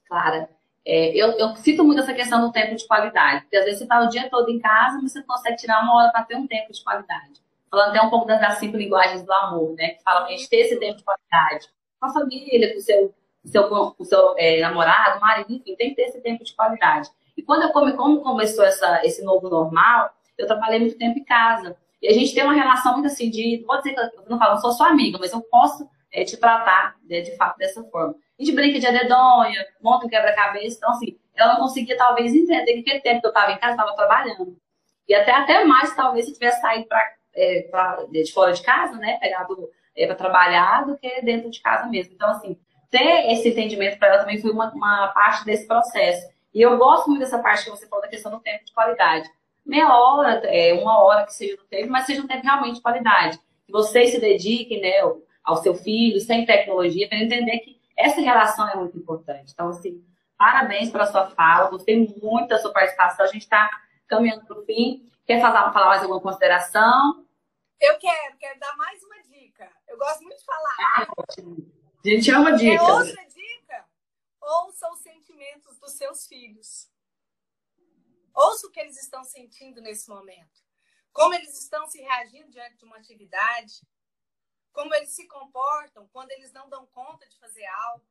Clara, 0.07 0.49
é, 0.85 1.09
eu, 1.15 1.31
eu 1.31 1.55
cito 1.55 1.83
muito 1.83 2.01
essa 2.01 2.13
questão 2.13 2.41
do 2.41 2.51
tempo 2.51 2.75
de 2.75 2.87
qualidade, 2.87 3.41
porque 3.41 3.57
às 3.57 3.65
vezes 3.65 3.79
você 3.79 3.85
está 3.85 4.01
o 4.01 4.09
dia 4.09 4.29
todo 4.29 4.49
em 4.49 4.59
casa, 4.59 4.99
mas 5.01 5.11
você 5.11 5.23
consegue 5.23 5.57
tirar 5.57 5.81
uma 5.81 5.95
hora 5.95 6.11
para 6.11 6.23
ter 6.23 6.35
um 6.35 6.45
tempo 6.45 6.71
de 6.71 6.83
qualidade. 6.83 7.41
Falando 7.71 7.89
até 7.89 8.01
um 8.01 8.09
pouco 8.11 8.27
das 8.27 8.59
cinco 8.59 8.77
linguagens 8.77 9.23
do 9.23 9.33
amor, 9.33 9.73
né? 9.73 9.89
Que 9.89 10.03
falam 10.03 10.25
a 10.25 10.29
gente 10.29 10.47
ter 10.47 10.57
esse 10.57 10.79
tempo 10.79 10.97
de 10.97 11.03
qualidade 11.03 11.67
com 11.99 12.05
a 12.05 12.13
família, 12.13 12.71
com 12.71 12.77
o 12.77 12.81
seu, 12.81 13.13
seu, 13.43 13.67
com 13.67 13.95
o 13.97 14.05
seu 14.05 14.35
é, 14.37 14.61
namorado, 14.61 15.19
marido, 15.19 15.51
enfim, 15.51 15.75
tem 15.75 15.89
que 15.89 15.95
ter 15.95 16.03
esse 16.03 16.21
tempo 16.21 16.43
de 16.43 16.53
qualidade. 16.53 17.09
E 17.35 17.41
quando 17.41 17.63
eu 17.63 17.71
come, 17.71 17.93
como 17.93 18.21
começou 18.21 18.63
essa, 18.63 19.03
esse 19.03 19.23
novo 19.23 19.49
normal, 19.49 20.13
eu 20.37 20.47
trabalhei 20.47 20.79
muito 20.79 20.97
tempo 20.97 21.17
em 21.19 21.23
casa. 21.23 21.77
E 22.01 22.07
a 22.07 22.13
gente 22.13 22.33
tem 22.33 22.43
uma 22.43 22.53
relação 22.53 22.93
muito 22.93 23.07
assim 23.07 23.29
de, 23.29 23.63
vou 23.65 23.77
dizer 23.77 23.93
que 23.93 23.99
eu 23.99 24.29
não 24.29 24.37
falo, 24.37 24.53
não 24.53 24.61
sou 24.61 24.71
sua 24.71 24.89
amiga, 24.89 25.17
mas 25.19 25.31
eu 25.31 25.41
posso 25.41 25.89
é, 26.11 26.23
te 26.23 26.37
tratar 26.37 26.95
né, 27.09 27.21
de 27.21 27.35
fato 27.35 27.57
dessa 27.57 27.83
forma. 27.85 28.15
A 28.39 28.43
gente 28.43 28.55
brinca 28.55 28.79
de 28.79 28.87
adedonha, 28.87 29.65
monta 29.81 30.05
um 30.05 30.09
quebra-cabeça, 30.09 30.77
então 30.77 30.91
assim, 30.91 31.17
ela 31.35 31.53
não 31.53 31.61
conseguia 31.61 31.97
talvez 31.97 32.33
entender 32.33 32.73
que 32.73 32.79
aquele 32.79 33.01
tempo 33.01 33.21
que 33.21 33.27
eu 33.27 33.31
estava 33.31 33.51
em 33.51 33.57
casa, 33.57 33.73
estava 33.73 33.95
trabalhando. 33.95 34.57
E 35.07 35.13
até, 35.13 35.31
até 35.31 35.63
mais, 35.63 35.95
talvez, 35.95 36.25
se 36.25 36.33
tivesse 36.33 36.61
saído 36.61 36.87
pra, 36.87 37.01
é, 37.35 37.61
pra, 37.69 38.05
de 38.11 38.31
fora 38.31 38.53
de 38.53 38.61
casa, 38.61 38.97
né, 38.97 39.17
pegado 39.19 39.69
é, 39.95 40.05
para 40.05 40.15
trabalhar 40.15 40.85
do 40.85 40.97
que 40.97 41.21
dentro 41.21 41.49
de 41.49 41.61
casa 41.61 41.87
mesmo. 41.87 42.13
Então, 42.13 42.29
assim, 42.29 42.57
ter 42.89 43.31
esse 43.31 43.49
entendimento 43.49 43.97
para 43.97 44.09
ela 44.09 44.19
também 44.19 44.41
foi 44.41 44.51
uma, 44.51 44.71
uma 44.73 45.07
parte 45.09 45.45
desse 45.45 45.67
processo. 45.67 46.27
E 46.53 46.61
eu 46.61 46.77
gosto 46.77 47.07
muito 47.07 47.19
dessa 47.19 47.39
parte 47.39 47.65
que 47.65 47.69
você 47.69 47.87
falou 47.87 48.03
da 48.03 48.09
questão 48.09 48.31
do 48.31 48.39
tempo 48.39 48.63
de 48.63 48.73
qualidade. 48.73 49.29
Meia 49.65 49.97
hora, 49.97 50.41
é, 50.45 50.73
uma 50.73 51.01
hora 51.03 51.25
que 51.25 51.33
seja 51.33 51.57
do 51.57 51.63
tempo, 51.63 51.89
mas 51.89 52.05
seja 52.05 52.21
um 52.21 52.27
tempo 52.27 52.43
realmente 52.43 52.75
de 52.75 52.81
qualidade. 52.81 53.39
Que 53.65 53.71
vocês 53.71 54.11
se 54.11 54.19
dediquem 54.19 54.79
né, 54.79 54.93
ao 55.43 55.57
seu 55.57 55.73
filho, 55.73 56.19
sem 56.19 56.45
tecnologia, 56.45 57.07
para 57.09 57.17
entender 57.17 57.59
que 57.59 57.79
essa 57.97 58.21
relação 58.21 58.69
é 58.69 58.75
muito 58.75 58.97
importante. 58.97 59.51
Então, 59.53 59.69
assim, 59.69 60.03
parabéns 60.37 60.91
pela 60.91 61.07
sua 61.07 61.29
fala, 61.31 61.69
gostei 61.69 62.13
muito 62.21 62.49
da 62.49 62.59
sua 62.59 62.71
participação. 62.71 63.25
A 63.25 63.29
gente 63.29 63.41
está 63.41 63.69
caminhando 64.07 64.45
para 64.45 64.59
o 64.59 64.65
fim. 64.65 65.09
Quer 65.25 65.41
falar, 65.41 65.73
falar 65.73 65.87
mais 65.87 66.03
alguma 66.03 66.21
consideração? 66.21 67.25
Eu 67.81 67.97
quero, 67.97 68.37
quero 68.37 68.59
dar 68.59 68.75
mais 68.77 69.01
uma 69.03 69.21
dica. 69.23 69.69
Eu 69.87 69.97
gosto 69.97 70.23
muito 70.23 70.37
de 70.37 70.45
falar. 70.45 70.75
Ah, 70.79 71.07
a 72.05 72.07
gente 72.07 72.31
ama 72.31 72.53
dicas. 72.53 72.87
É 72.87 72.93
outra 72.93 73.25
dica. 73.27 73.85
Ouça 74.41 74.91
os 74.91 74.99
sentimentos 74.99 75.79
dos 75.79 75.93
seus 75.93 76.27
filhos. 76.27 76.87
Ouça 78.35 78.67
o 78.67 78.71
que 78.71 78.79
eles 78.81 79.01
estão 79.01 79.23
sentindo 79.23 79.81
nesse 79.81 80.09
momento. 80.09 80.61
Como 81.13 81.33
eles 81.33 81.57
estão 81.57 81.87
se 81.87 82.01
reagindo 82.01 82.51
diante 82.51 82.75
de 82.75 82.83
uma 82.83 82.97
atividade. 82.97 83.81
Como 84.73 84.93
eles 84.93 85.11
se 85.11 85.25
comportam 85.27 86.07
quando 86.09 86.31
eles 86.31 86.51
não 86.51 86.67
dão 86.67 86.85
conta 86.87 87.25
de 87.27 87.39
fazer 87.39 87.65
algo. 87.65 88.05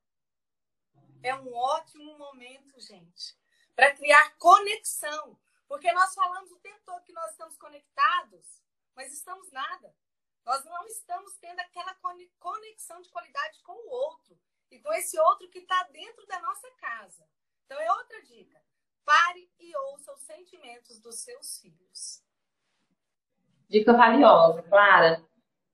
É 1.23 1.35
um 1.35 1.55
ótimo 1.55 2.17
momento, 2.17 2.81
gente, 2.81 3.37
para 3.77 3.95
criar 3.95 4.35
conexão. 4.39 5.39
Porque 5.69 5.93
nós 5.93 6.15
falamos 6.15 6.51
o 6.51 6.61
tempo 6.61 6.81
todo 6.85 7.05
que 7.05 7.13
nós 7.13 7.31
estamos 7.33 7.57
conectados, 7.59 8.63
mas 8.95 9.13
estamos 9.13 9.51
nada. 9.53 9.95
Nós 10.45 10.65
não 10.65 10.87
estamos 10.87 11.37
tendo 11.37 11.61
aquela 11.61 11.95
conexão 12.39 13.01
de 13.01 13.09
qualidade 13.11 13.61
com 13.63 13.73
o 13.73 13.91
outro 13.91 14.39
e 14.71 14.79
com 14.79 14.93
esse 14.93 15.19
outro 15.19 15.49
que 15.51 15.61
está 15.61 15.83
dentro 15.85 16.27
da 16.27 16.41
nossa 16.41 16.71
casa. 16.73 17.29
Então, 17.65 17.79
é 17.81 17.93
outra 17.93 18.23
dica. 18.23 18.63
E 19.65 19.75
ouça 19.93 20.13
os 20.13 20.21
sentimentos 20.21 21.01
dos 21.01 21.21
seus 21.21 21.59
filhos. 21.59 22.23
Dica 23.67 23.95
valiosa, 23.95 24.63
Clara. 24.63 25.23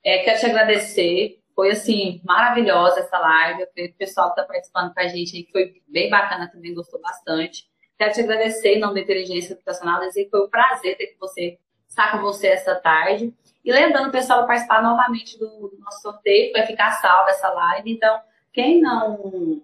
É, 0.04 0.18
quero 0.22 0.38
te 0.38 0.46
agradecer. 0.46 1.42
Foi, 1.56 1.72
assim, 1.72 2.20
maravilhosa 2.24 3.00
essa 3.00 3.18
live. 3.18 3.66
Que 3.74 3.86
o 3.86 3.94
pessoal 3.94 4.32
que 4.32 4.40
está 4.40 4.44
participando 4.44 4.94
com 4.94 5.00
a 5.00 5.08
gente 5.08 5.36
aí 5.36 5.48
foi 5.50 5.82
bem 5.88 6.08
bacana 6.08 6.48
também, 6.48 6.72
gostou 6.72 7.00
bastante. 7.00 7.68
Quero 7.98 8.14
te 8.14 8.20
agradecer 8.20 8.76
em 8.76 8.78
nome 8.78 8.94
da 8.94 9.00
Inteligência 9.00 9.54
Educacional, 9.54 10.00
dizer 10.00 10.26
que 10.26 10.30
foi 10.30 10.46
um 10.46 10.48
prazer 10.48 10.96
ter 10.96 11.16
você, 11.18 11.58
estar 11.88 12.12
com 12.12 12.18
você 12.18 12.46
essa 12.46 12.76
tarde. 12.76 13.34
E 13.64 13.72
lembrando 13.72 14.08
o 14.08 14.12
pessoal 14.12 14.46
participar 14.46 14.84
novamente 14.84 15.36
do, 15.36 15.68
do 15.68 15.78
nosso 15.80 16.00
sorteio, 16.00 16.52
vai 16.52 16.64
ficar 16.64 16.92
salva 16.92 17.30
essa 17.30 17.48
live. 17.48 17.90
Então, 17.90 18.22
quem 18.52 18.80
não 18.80 19.60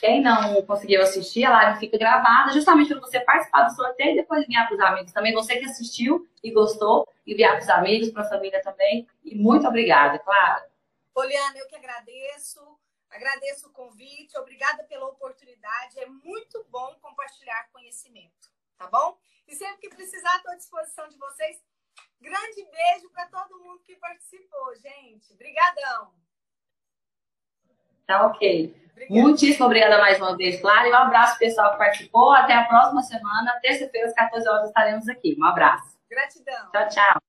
quem 0.00 0.22
não 0.22 0.62
conseguiu 0.62 1.02
assistir, 1.02 1.44
a 1.44 1.50
live 1.50 1.80
fica 1.80 1.98
gravada, 1.98 2.52
justamente 2.52 2.88
para 2.88 3.00
você 3.00 3.20
participar 3.20 3.64
do 3.64 3.74
sorteio 3.74 4.12
e 4.12 4.16
depois 4.16 4.44
enviar 4.44 4.66
para 4.66 4.76
os 4.76 4.80
amigos. 4.80 5.12
Também 5.12 5.34
você 5.34 5.56
que 5.58 5.64
assistiu 5.64 6.28
e 6.42 6.50
gostou, 6.52 7.08
enviar 7.26 7.52
para 7.52 7.62
os 7.62 7.68
amigos, 7.68 8.10
para 8.10 8.22
a 8.22 8.28
família 8.28 8.62
também. 8.62 9.08
E 9.24 9.34
muito 9.34 9.66
obrigada, 9.66 10.18
Clara. 10.18 10.70
Poliana, 11.12 11.58
eu 11.58 11.66
que 11.66 11.76
agradeço. 11.76 12.60
Agradeço 13.10 13.68
o 13.68 13.72
convite, 13.72 14.38
obrigada 14.38 14.84
pela 14.84 15.06
oportunidade. 15.06 15.98
É 15.98 16.06
muito 16.06 16.64
bom 16.68 16.94
compartilhar 17.00 17.68
conhecimento, 17.72 18.52
tá 18.76 18.86
bom? 18.86 19.18
E 19.46 19.56
sempre 19.56 19.78
que 19.78 19.96
precisar, 19.96 20.36
estou 20.36 20.52
à 20.52 20.56
disposição 20.56 21.08
de 21.08 21.16
vocês. 21.16 21.58
Grande 22.20 22.64
beijo 22.70 23.10
para 23.10 23.26
todo 23.26 23.58
mundo 23.60 23.82
que 23.82 23.96
participou, 23.96 24.74
gente. 24.76 25.32
Obrigadão. 25.32 26.12
Tá 28.08 28.26
ok. 28.26 28.74
Obrigada. 28.92 29.20
Muitíssimo 29.20 29.66
obrigada 29.66 29.98
mais 29.98 30.18
uma 30.18 30.34
vez, 30.34 30.60
Clara. 30.60 30.88
E 30.88 30.90
um 30.90 30.96
abraço 30.96 31.38
pessoal 31.38 31.72
que 31.72 31.78
participou. 31.78 32.32
Até 32.32 32.54
a 32.54 32.64
próxima 32.64 33.02
semana. 33.02 33.52
Terça-feira, 33.60 34.08
às 34.08 34.14
14 34.14 34.48
horas, 34.48 34.68
estaremos 34.68 35.08
aqui. 35.08 35.36
Um 35.38 35.44
abraço. 35.44 35.98
Gratidão. 36.10 36.70
Tchau, 36.72 36.88
tchau. 36.88 37.27